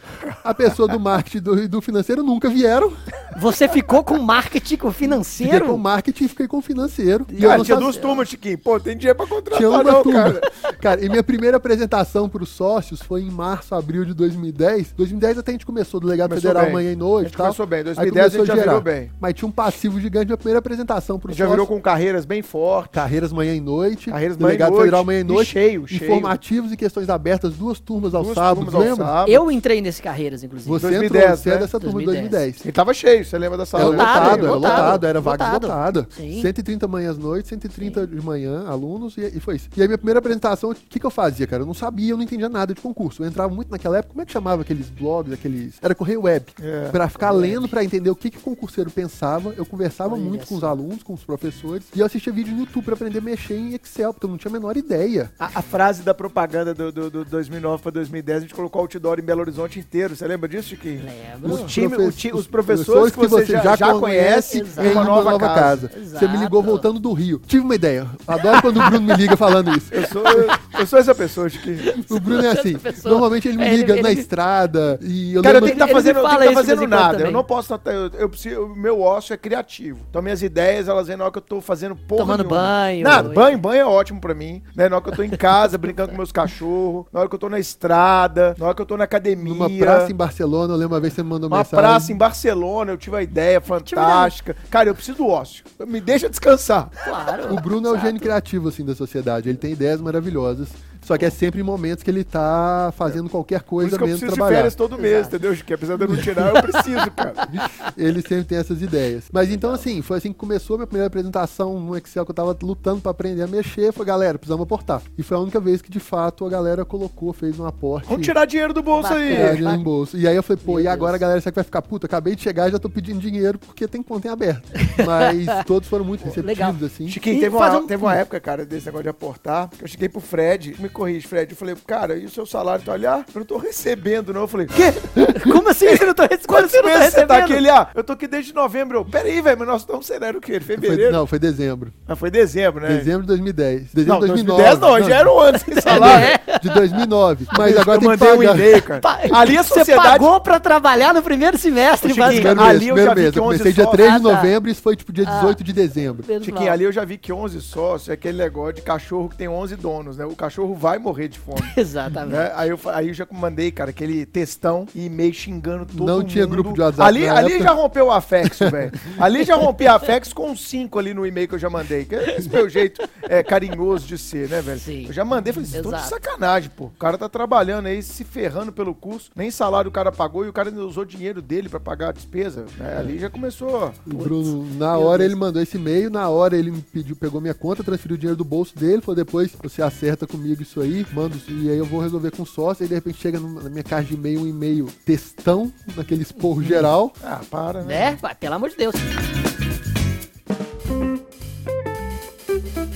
[0.45, 2.93] A pessoa do marketing e do, do financeiro nunca vieram.
[3.39, 5.67] Você ficou com marketing com Fiquei financeiro?
[5.67, 7.27] com marketing e fiquei com financeiro.
[7.31, 8.59] E eu Cara, não tinha duas turmas, Chiquinho.
[8.59, 10.23] Pô, tem dinheiro pra contratar, Tinha uma não, turma.
[10.35, 10.53] cara.
[10.81, 11.05] Cara.
[11.05, 14.93] e minha primeira apresentação para os sócios foi em março, abril de 2010.
[14.97, 16.73] 2010 até a gente começou do legado Começou federal bem.
[16.75, 17.25] manhã e A noite.
[17.27, 17.47] gente e tal.
[17.47, 17.79] começou bem.
[17.79, 19.11] Aí 2010 a gente já virou bem.
[19.21, 21.79] Mas tinha um passivo gigante minha primeira apresentação para A os gente já virou sócios.
[21.79, 22.93] com carreiras bem fortes.
[22.93, 24.11] Carreiras manhã e noite.
[24.11, 24.85] Carreiras manhã e delegado noite.
[24.85, 25.51] federal manhã e E noite.
[25.51, 26.03] cheio, cheio.
[26.05, 29.07] Informativos e questões abertas, duas turmas aos Duas sábados, turmas ao lembra?
[29.07, 29.31] sábado.
[29.31, 30.69] Eu entrei nesse Carreiras, inclusive.
[30.69, 31.59] Você 2010, entrou, você é né?
[31.61, 32.43] dessa turma de 2010.
[32.43, 32.67] 2010.
[32.67, 33.85] E tava cheio, você lembra da Era sala?
[33.85, 35.67] Lotado, lotado, era lotado, lotado, era vaga lotado.
[35.67, 36.09] lotada.
[36.11, 36.43] Sim.
[36.43, 39.69] 130 manhãs noite, 130 de manhã, alunos, e, e foi isso.
[39.77, 41.63] E aí minha primeira apresentação, o que, que eu fazia, cara?
[41.63, 43.23] Eu não sabia, eu não entendia nada de concurso.
[43.23, 45.75] Eu entrava muito naquela época, como é que chamava aqueles blogs, aqueles...
[45.81, 46.47] Era correio web.
[46.61, 46.89] É.
[46.89, 49.55] Pra ficar lendo, pra entender o que, que o concurseiro pensava.
[49.57, 52.61] Eu conversava Olha muito com os alunos, com os professores, e eu assistia vídeo no
[52.61, 55.31] YouTube pra aprender a mexer em Excel, porque eu não tinha a menor ideia.
[55.39, 59.19] A, a frase da propaganda do, do, do 2009 para 2010, a gente colocou outdoor
[59.19, 60.08] em Belo Horizonte inteiro.
[60.17, 61.03] Você lembra disso, Chiquinho?
[61.43, 61.65] Lembro.
[61.65, 65.39] Os, time, profe- ti- os os professores que você já, já conhece em uma nova,
[65.39, 65.91] casa.
[66.05, 67.41] Você me ligou voltando do Rio.
[67.47, 68.07] Tive uma ideia.
[68.27, 69.93] Adoro quando o Bruno me liga falando isso.
[69.93, 70.49] Eu sou, eu,
[70.81, 72.05] eu sou essa pessoa, Chiquinho.
[72.11, 72.77] O Bruno é assim.
[73.05, 75.77] Normalmente ele me É, ele- liga ele- na estrada e eu Cara, eu lembro- tenho
[75.79, 77.25] que estar ele fazendo, me eu tenho fala que tá fazendo nada.
[77.25, 77.79] Eu não posso.
[77.79, 80.01] tá- Eu, eu o meu ócio é criativo.
[80.09, 82.57] Então minhas ideias, elas vêm na hora que eu tô fazendo porra Tomando nenhuma.
[82.61, 83.05] banho.
[83.05, 84.63] Nada, banho, banho é ótimo pra mim.
[84.75, 84.89] Né?
[84.89, 87.07] Na hora que eu tô em casa, brincando com meus cachorros.
[87.13, 88.55] Na hora que eu tô na estrada.
[88.59, 89.57] Na hora que eu tô na academia.
[89.99, 91.79] Praça em Barcelona, eu lembro uma vez que você me mandou Uma mensagem.
[91.85, 94.57] praça em Barcelona, eu tive uma ideia fantástica.
[94.71, 95.65] Cara, eu preciso do ócio.
[95.87, 96.91] Me deixa descansar.
[97.05, 97.53] Claro.
[97.55, 99.49] O Bruno é o gênio criativo, assim, da sociedade.
[99.49, 100.69] Ele tem ideias maravilhosas.
[101.03, 104.21] Só que é sempre em momentos que ele tá fazendo qualquer Por coisa eu menos
[104.21, 104.57] trabalhar.
[104.57, 105.37] férias todo mês, Exato.
[105.37, 105.57] entendeu?
[105.65, 107.35] Que apesar de eu não tirar, eu preciso, cara.
[107.97, 109.25] Ele sempre tem essas ideias.
[109.33, 112.35] Mas então, assim, foi assim que começou a minha primeira apresentação no Excel que eu
[112.35, 113.93] tava lutando pra aprender a mexer.
[113.93, 115.03] Foi, galera, precisamos aportar.
[115.17, 118.09] E foi a única vez que, de fato, a galera colocou, fez um aporte.
[118.09, 119.33] Vamos tirar dinheiro do bolso aí.
[119.35, 120.17] É, dinheiro no bolso.
[120.17, 121.17] E aí eu falei, pô, Meu e agora Deus.
[121.17, 122.07] a galera será que vai ficar puta?
[122.07, 124.71] Acabei de chegar e já tô pedindo dinheiro porque tem conta em aberto.
[125.07, 126.75] Mas todos foram muito receptivos, Legal.
[126.85, 127.09] assim.
[127.09, 130.09] Chiquinho, teve uma, um- teve uma época, cara, desse negócio de aportar, que eu cheguei
[130.09, 132.85] pro Fred, me corrige, Fred, eu falei, cara, e o seu salário?
[132.85, 134.43] Tu olha, ah, eu não tô recebendo, não.
[134.43, 134.93] Eu falei, quê?
[135.51, 136.47] Como assim você não tá recebendo?
[136.49, 137.45] Quantos Você não tá meses você tá recebendo?
[137.45, 137.53] aqui?
[137.53, 138.99] Ele, ah, eu tô aqui desde novembro.
[138.99, 140.59] Eu, peraí, velho, mas nós estamos sendo era o quê?
[140.61, 141.13] Foi- Fevereiro?
[141.13, 141.93] não, foi dezembro.
[142.07, 142.89] Ah, foi dezembro, né?
[142.97, 143.93] Dezembro de 2010.
[143.93, 144.63] Dezembro Não, de 2009.
[144.63, 146.27] 2010 não, já era um ano sem salário.
[146.47, 146.59] É.
[146.59, 147.47] De 2009.
[147.57, 148.55] Mas agora eu tem que mandei um pagar.
[148.59, 149.01] e-mail, cara.
[149.01, 150.09] Pa- Ali a Você sociedade...
[150.09, 152.57] pagou pra trabalhar no primeiro semestre, basicamente.
[152.59, 153.33] Mês, Ali eu primeiro já vi mês.
[153.33, 154.37] que Eu 11 comecei dia só- 3 de Ah, tá.
[154.37, 156.25] novembro e isso foi tipo dia 18 de dezembro.
[156.43, 159.49] Chiquinho, ali eu já vi que 11 sócios é aquele negócio de cachorro que tem
[159.49, 160.25] 11 donos, né?
[160.25, 161.61] O cachorro vai morrer de fome.
[161.77, 162.37] Exatamente.
[162.37, 162.53] né?
[162.55, 166.29] Aí, eu, aí eu já mandei, cara, aquele textão e e-mail xingando todo Não mundo.
[166.29, 167.65] tinha grupo de WhatsApp Ali, ali época.
[167.65, 168.93] já rompeu o Afexo, velho.
[169.19, 172.05] Ali já rompi a Afexo com 5 ali no e-mail que eu já mandei.
[172.05, 174.79] Que é esse meu jeito é, carinhoso de ser, né, velho?
[174.79, 175.07] Sim.
[175.07, 176.85] Eu já mandei, falei, estão de sacanagem, pô.
[176.85, 180.49] O cara tá trabalhando aí, se ferrando pelo curso, nem salário o cara pagou e
[180.49, 182.67] o cara ainda usou dinheiro dele pra pagar a despesa.
[182.79, 182.97] né?
[182.99, 183.93] Ali já começou.
[184.07, 187.55] O Bruno, na hora ele mandou esse e-mail, na hora ele me pediu, pegou minha
[187.55, 191.35] conta, transferiu o dinheiro do bolso dele, falou depois você acerta comigo isso aí, manda
[191.35, 193.83] isso- e aí eu vou resolver com o sócio, aí de repente chega na minha
[193.83, 197.13] caixa de e-mail um e-mail textão, naquele esporro geral.
[197.23, 198.11] Ah, para, né?
[198.23, 198.35] Né?
[198.39, 198.95] Pelo amor de Deus.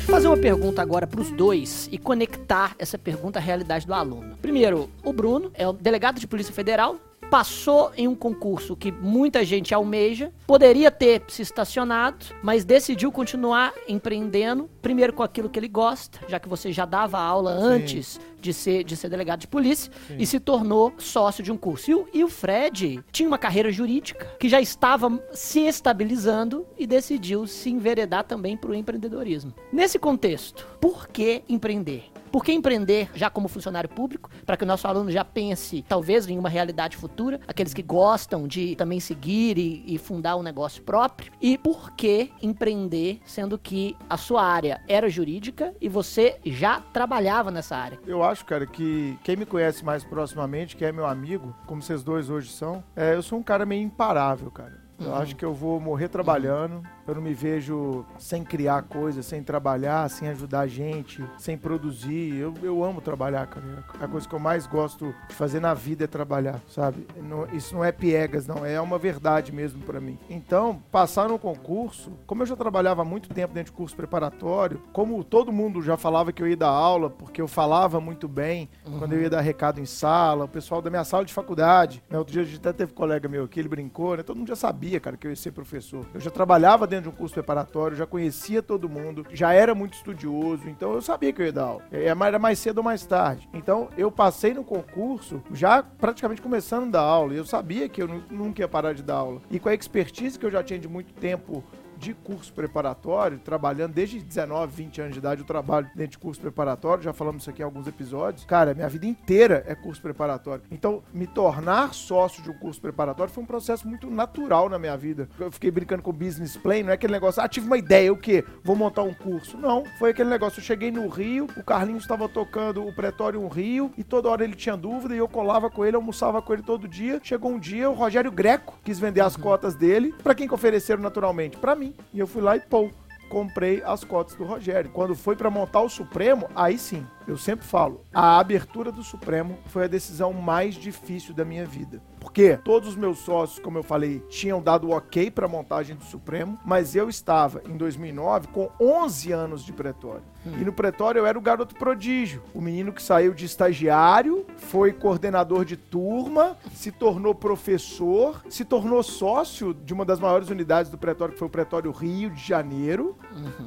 [0.06, 4.36] Fazer uma pergunta agora para os dois e conectar essa pergunta à realidade do aluno.
[4.42, 6.96] Primeiro, o Bruno é o delegado de Polícia Federal,
[7.32, 13.72] passou em um concurso que muita gente almeja, poderia ter se estacionado, mas decidiu continuar
[13.88, 18.52] empreendendo, primeiro com aquilo que ele gosta, já que você já dava aula antes de
[18.52, 21.90] ser, de ser delegado de polícia, e se tornou sócio de um curso.
[21.90, 26.86] E o, e o Fred tinha uma carreira jurídica que já estava se estabilizando e
[26.86, 29.54] decidiu se enveredar também para o empreendedorismo.
[29.72, 32.11] Nesse contexto, por que empreender?
[32.32, 34.30] Por que empreender já como funcionário público?
[34.46, 37.38] Para que o nosso aluno já pense, talvez, em uma realidade futura.
[37.46, 41.30] Aqueles que gostam de também seguir e, e fundar um negócio próprio.
[41.42, 47.50] E por que empreender, sendo que a sua área era jurídica e você já trabalhava
[47.50, 47.98] nessa área?
[48.06, 52.02] Eu acho, cara, que quem me conhece mais proximamente, que é meu amigo, como vocês
[52.02, 54.80] dois hoje são, é, eu sou um cara meio imparável, cara.
[54.98, 55.14] Eu Uhum.
[55.16, 56.82] acho que eu vou morrer trabalhando.
[57.12, 62.34] Eu não me vejo sem criar coisas, sem trabalhar, sem ajudar a gente, sem produzir.
[62.36, 63.84] Eu, eu amo trabalhar, cara.
[64.00, 67.06] A coisa que eu mais gosto de fazer na vida é trabalhar, sabe?
[67.22, 68.64] Não- isso não é piegas, não.
[68.64, 70.18] É uma verdade mesmo pra mim.
[70.30, 74.80] Então, passar no concurso, como eu já trabalhava há muito tempo dentro de curso preparatório,
[74.90, 78.70] como todo mundo já falava que eu ia dar aula, porque eu falava muito bem
[78.98, 82.16] quando eu ia dar recado em sala, o pessoal da minha sala de faculdade, né?
[82.16, 84.22] Outro dia a gente até teve um colega meu aqui, ele brincou, né?
[84.22, 86.06] Todo mundo já sabia, cara, que eu ia ser professor.
[86.14, 89.94] Eu já trabalhava dentro de um curso preparatório, já conhecia todo mundo, já era muito
[89.94, 91.82] estudioso, então eu sabia que eu ia dar aula.
[91.92, 93.48] É, Era mais cedo ou mais tarde.
[93.52, 97.34] Então eu passei no concurso já praticamente começando a dar aula.
[97.34, 99.42] Eu sabia que eu nu- nunca ia parar de dar aula.
[99.50, 101.62] E com a expertise que eu já tinha de muito tempo
[102.02, 106.40] de curso preparatório, trabalhando desde 19, 20 anos de idade, eu trabalho dentro de curso
[106.40, 108.44] preparatório, já falamos isso aqui em alguns episódios.
[108.44, 110.64] Cara, minha vida inteira é curso preparatório.
[110.70, 114.96] Então, me tornar sócio de um curso preparatório foi um processo muito natural na minha
[114.96, 115.28] vida.
[115.38, 118.12] Eu fiquei brincando com o business plan, não é aquele negócio, ah, tive uma ideia,
[118.12, 118.44] o quê?
[118.64, 119.56] Vou montar um curso.
[119.56, 123.92] Não, foi aquele negócio, eu cheguei no Rio, o Carlinhos estava tocando o Pretório Rio,
[123.96, 126.88] e toda hora ele tinha dúvida, e eu colava com ele, almoçava com ele todo
[126.88, 127.20] dia.
[127.22, 130.12] Chegou um dia, o Rogério Greco quis vender as cotas dele.
[130.20, 131.56] Pra quem que ofereceram naturalmente?
[131.56, 131.91] Pra mim.
[132.12, 132.90] E eu fui lá e pô,
[133.28, 134.90] comprei as cotas do Rogério.
[134.90, 139.58] Quando foi pra montar o Supremo, aí sim, eu sempre falo, a abertura do Supremo
[139.66, 142.02] foi a decisão mais difícil da minha vida.
[142.20, 146.04] Porque todos os meus sócios, como eu falei, tinham dado o ok pra montagem do
[146.04, 150.22] Supremo, mas eu estava em 2009 com 11 anos de pretório.
[150.44, 154.92] E no pretório eu era o garoto prodígio, o menino que saiu de estagiário, foi
[154.92, 160.98] coordenador de turma, se tornou professor, se tornou sócio de uma das maiores unidades do
[160.98, 163.16] pretório, que foi o Pretório Rio de Janeiro.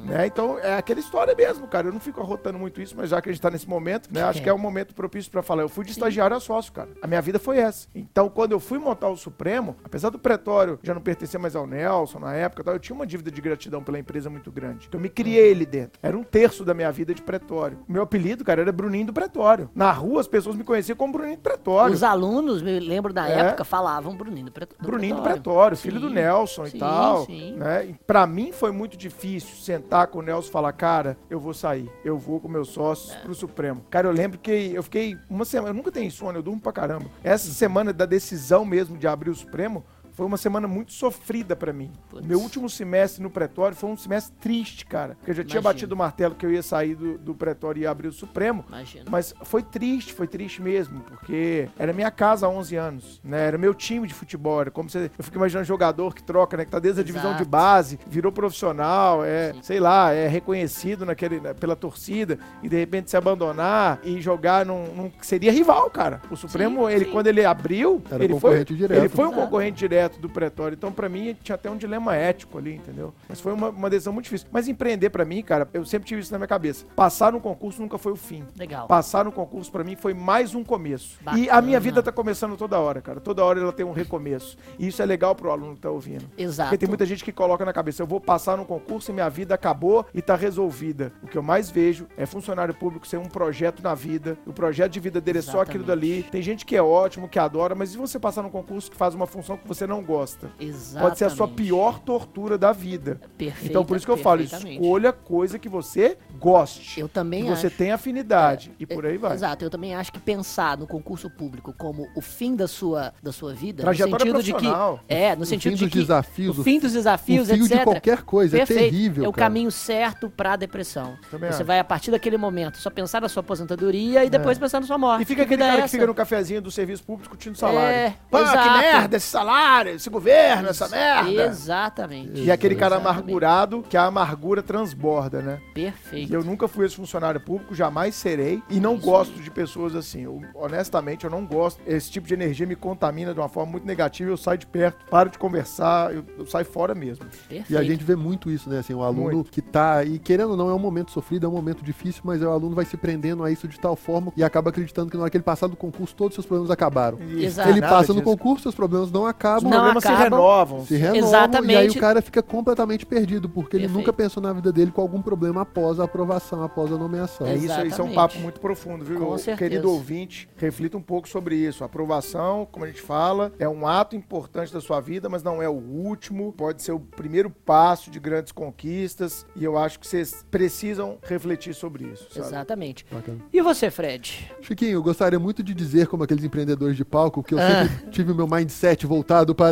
[0.04, 0.26] Né?
[0.26, 1.88] Então é aquela história mesmo, cara.
[1.88, 4.22] Eu não fico arrotando muito isso, mas já que a gente tá nesse momento, né?
[4.22, 4.42] Acho É.
[4.42, 5.62] que é um momento propício pra falar.
[5.62, 6.88] Eu fui de estagiário a sócio, cara.
[7.00, 7.86] A minha vida foi essa.
[7.94, 11.66] Então, quando eu fui montar o Supremo, apesar do pretório já não pertencer mais ao
[11.66, 14.86] Nelson na época, tal, eu tinha uma dívida de gratidão pela empresa muito grande.
[14.88, 15.98] Então, eu me criei ali dentro.
[16.02, 17.78] Era um terço da minha vida de pretório.
[17.88, 19.70] Meu apelido, cara, era Bruninho do Pretório.
[19.74, 21.94] Na rua, as pessoas me conheciam como Bruninho do Pretório.
[21.94, 23.40] Os alunos, me lembro da É.
[23.40, 25.36] época, falavam Bruninho do, Preto, do Bruninho do Pretório.
[25.42, 27.26] Pretório, filho Sim, do Nelson sim, e tal.
[27.26, 27.52] sim.
[27.56, 27.94] Né?
[28.06, 31.90] Pra mim foi muito difícil sentar com o Nelson e falar, cara, eu vou sair,
[32.04, 33.18] eu vou com meus sócios É.
[33.20, 33.84] pro Supremo.
[33.90, 36.72] Cara, eu lembro que eu fiquei uma semana, eu nunca tenho insônia, eu durmo pra
[36.72, 37.06] caramba.
[37.22, 39.84] Essa semana da decisão mesmo de abrir o Supremo,
[40.16, 41.92] foi uma semana muito sofrida pra mim.
[42.08, 42.26] Putz.
[42.26, 45.14] Meu último semestre no pretório foi um semestre triste, cara.
[45.16, 45.74] Porque eu já tinha Imagino.
[45.74, 48.64] batido o martelo que eu ia sair do, do pretório e ia abrir o Supremo.
[48.66, 49.04] Imagina.
[49.10, 53.46] Mas foi triste, foi triste mesmo, porque era minha casa há 11 anos, né?
[53.46, 55.10] Era meu time de futebol, era como você...
[55.18, 56.64] Eu fico imaginando jogador que troca, né?
[56.64, 57.50] Que tá desde a divisão de Exato.
[57.50, 59.62] base, virou profissional, é, Sim.
[59.62, 64.64] sei lá, é reconhecido naquele, na- pela torcida e de repente se abandonar e jogar
[64.64, 64.86] num...
[64.94, 66.22] num- seria rival, cara.
[66.30, 67.10] O Supremo, Sim, ele sim.
[67.12, 68.98] quando ele abriu, Era ele foi, concorrente direto.
[68.98, 69.42] ele foi um Exato.
[69.44, 70.74] concorrente direto do pretório.
[70.74, 73.12] Então, pra mim, tinha até um dilema ético ali, entendeu?
[73.28, 74.46] Mas foi uma, uma decisão muito difícil.
[74.50, 76.86] Mas empreender pra mim, cara, eu sempre tive isso na minha cabeça.
[76.94, 78.44] Passar no concurso nunca foi o fim.
[78.56, 78.86] Legal.
[78.86, 81.18] Passar no concurso pra mim foi mais um começo.
[81.22, 81.62] E a Bacana.
[81.62, 83.20] minha vida tá começando toda hora, cara.
[83.20, 84.56] Toda hora ela tem um recomeço.
[84.78, 86.24] E isso é legal pro aluno que tá ouvindo.
[86.36, 86.68] Exato.
[86.68, 89.28] Porque tem muita gente que coloca na cabeça, eu vou passar no concurso e minha
[89.28, 91.12] vida acabou e tá resolvida.
[91.22, 94.38] O que eu mais vejo é funcionário público ser um projeto na vida.
[94.46, 96.16] O projeto de vida dele é só aquilo Exatamente.
[96.22, 96.30] dali.
[96.30, 99.14] Tem gente que é ótimo, que adora, mas e você passar num concurso que faz
[99.14, 100.50] uma função que você não gosta?
[100.58, 101.02] Exatamente.
[101.02, 103.20] Pode ser a sua pior tortura da vida.
[103.36, 107.00] Perfeita, Então por isso que eu falo, escolha coisa que você goste.
[107.00, 107.76] Eu também que você acho.
[107.76, 108.70] tem afinidade.
[108.70, 109.32] É, e por aí vai.
[109.34, 113.32] Exato, eu também acho que pensar no concurso público como o fim da sua, da
[113.32, 114.66] sua vida, Trajetória no sentido de que
[115.08, 117.64] é, no O sentido fim de dos que desafios, o fim dos desafios, o fio
[117.64, 117.78] etc.
[117.78, 118.78] de qualquer coisa, Perfeito.
[118.80, 119.46] é terrível, É o cara.
[119.46, 121.16] caminho certo pra depressão.
[121.30, 121.64] Também Você acho.
[121.64, 124.98] vai a partir daquele momento só pensar na sua aposentadoria e depois pensar na sua
[124.98, 125.20] morte.
[125.20, 125.22] É.
[125.22, 127.88] E fica Que aquele é cara que fica no cafezinho do serviço público discutindo salário.
[127.96, 131.46] É, Pô, que merda esse salário, esse governo, essa merda.
[131.46, 132.42] Exatamente.
[132.42, 133.20] E aquele cara Exatamente.
[133.20, 135.60] amargurado, que a amargura transborda, né?
[135.74, 136.30] Perfeito.
[136.30, 138.62] E eu nunca fui esse funcionário público, jamais serei.
[138.70, 140.22] E não gosto de pessoas assim.
[140.22, 141.80] Eu, honestamente, eu não gosto.
[141.86, 144.30] Esse tipo de energia me contamina de uma forma muito negativa.
[144.30, 147.24] Eu saio de perto, paro de conversar, eu, eu saio fora mesmo.
[147.24, 147.72] Perfeito.
[147.72, 148.78] E a gente vê muito isso, né?
[148.78, 149.50] Assim, o aluno Muito.
[149.50, 150.04] que tá.
[150.04, 152.74] E querendo ou não, é um momento sofrido, é um momento difícil, mas o aluno
[152.74, 155.36] vai se prendendo a isso de tal forma e acaba acreditando que na hora que
[155.36, 157.18] ele passar do concurso, todos os seus problemas acabaram.
[157.38, 157.70] Exato.
[157.70, 159.70] ele passa no concurso, seus problemas não acabam.
[159.76, 160.38] Os Não problemas se acabam.
[160.40, 160.86] renovam.
[160.86, 161.72] Se renovam, Exatamente.
[161.72, 163.98] e aí o cara fica completamente perdido, porque ele Perfeito.
[163.98, 167.46] nunca pensou na vida dele com algum problema após a aprovação, após a nomeação.
[167.46, 169.18] É isso, isso é um papo muito profundo, viu?
[169.20, 169.56] Com certeza.
[169.58, 171.82] Querido ouvinte, reflita um pouco sobre isso.
[171.82, 175.62] A aprovação, como a gente fala, é um ato importante da sua vida, mas não
[175.62, 176.52] é o último.
[176.52, 179.46] Pode ser o primeiro passo de grandes conquistas.
[179.56, 182.26] E eu acho que vocês precisam refletir sobre isso.
[182.32, 182.46] Sabe?
[182.46, 183.06] Exatamente.
[183.10, 183.38] Bacana.
[183.52, 184.50] E você, Fred?
[184.60, 187.86] Chiquinho, eu gostaria muito de dizer, como aqueles empreendedores de palco, que eu Ah.
[187.88, 189.65] sempre tive o meu mindset voltado para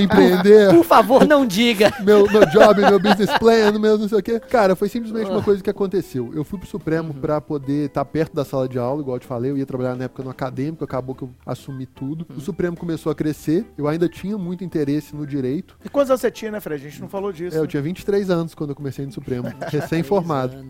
[0.00, 0.70] empreender.
[0.74, 1.92] Por favor, não diga.
[2.04, 4.40] meu, meu job, meu business plan, meu não sei o quê.
[4.40, 5.32] Cara, foi simplesmente Ah.
[5.34, 6.30] uma coisa que aconteceu.
[6.34, 7.20] Eu fui pro Supremo Uhum.
[7.20, 9.94] pra poder estar perto da sala de aula, igual eu te falei, eu ia trabalhar
[9.96, 12.26] na época no acadêmico, acabou que eu assumi tudo.
[12.30, 12.36] Uhum.
[12.36, 15.76] O Supremo começou a crescer, eu ainda tinha muito interesse no direito.
[15.84, 16.84] E quantos anos você tinha, né, Fred?
[16.86, 17.56] A gente não falou disso.
[17.56, 17.68] É, eu né?
[17.68, 20.64] tinha 23 anos quando eu comecei no Supremo, recém-formado.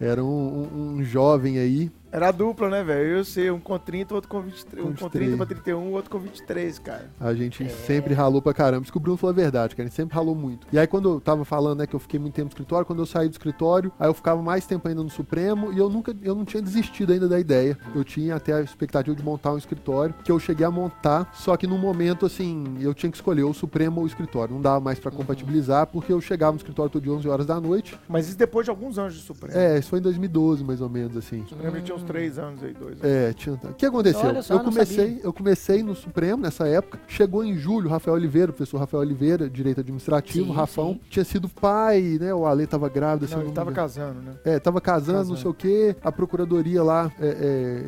[0.00, 0.26] Era um,
[0.72, 3.16] um- um jovem aí, Era a dupla, né, velho?
[3.16, 4.84] Eu sei, um com 30, outro com 23.
[4.84, 5.10] Um com 23.
[5.10, 7.10] 30 pra 31, o outro com 23, cara.
[7.18, 8.82] A gente sempre ralou pra caramba.
[8.82, 9.86] Isso que o Bruno falou a verdade, cara.
[9.86, 10.66] A gente sempre ralou muito.
[10.70, 12.98] E aí, quando eu tava falando, né, que eu fiquei muito tempo no escritório, quando
[12.98, 16.14] eu saí do escritório, aí eu ficava mais tempo ainda no Supremo e eu nunca,
[16.22, 17.78] eu não tinha desistido ainda da ideia.
[17.94, 21.56] Eu tinha até a expectativa de montar um escritório, que eu cheguei a montar, só
[21.56, 24.54] que num momento, assim, eu tinha que escolher o Supremo ou o escritório.
[24.54, 27.58] Não dava mais pra compatibilizar, porque eu chegava no escritório todo dia 11 horas da
[27.58, 27.98] noite.
[28.06, 29.56] Mas isso depois de alguns anos de Supremo.
[29.56, 31.42] É, isso foi em 2012, mais ou menos, assim.
[31.46, 33.04] Supremo tinha uns 3 anos aí, 2 anos.
[33.04, 33.54] É, tinha.
[33.54, 34.28] O que aconteceu?
[34.28, 37.00] Olha só, eu comecei, eu comecei no Supremo nessa época.
[37.06, 41.00] Chegou em julho, Rafael Oliveira, o professor Rafael Oliveira, direito administrativo, Sim, Rafão, sim.
[41.10, 42.32] tinha sido pai, né?
[42.34, 44.34] O Ale tava grávida, Não, ele tava casando, né?
[44.44, 45.30] É, tava casando, Casando.
[45.30, 45.96] não sei o quê.
[46.02, 47.26] A procuradoria lá, é,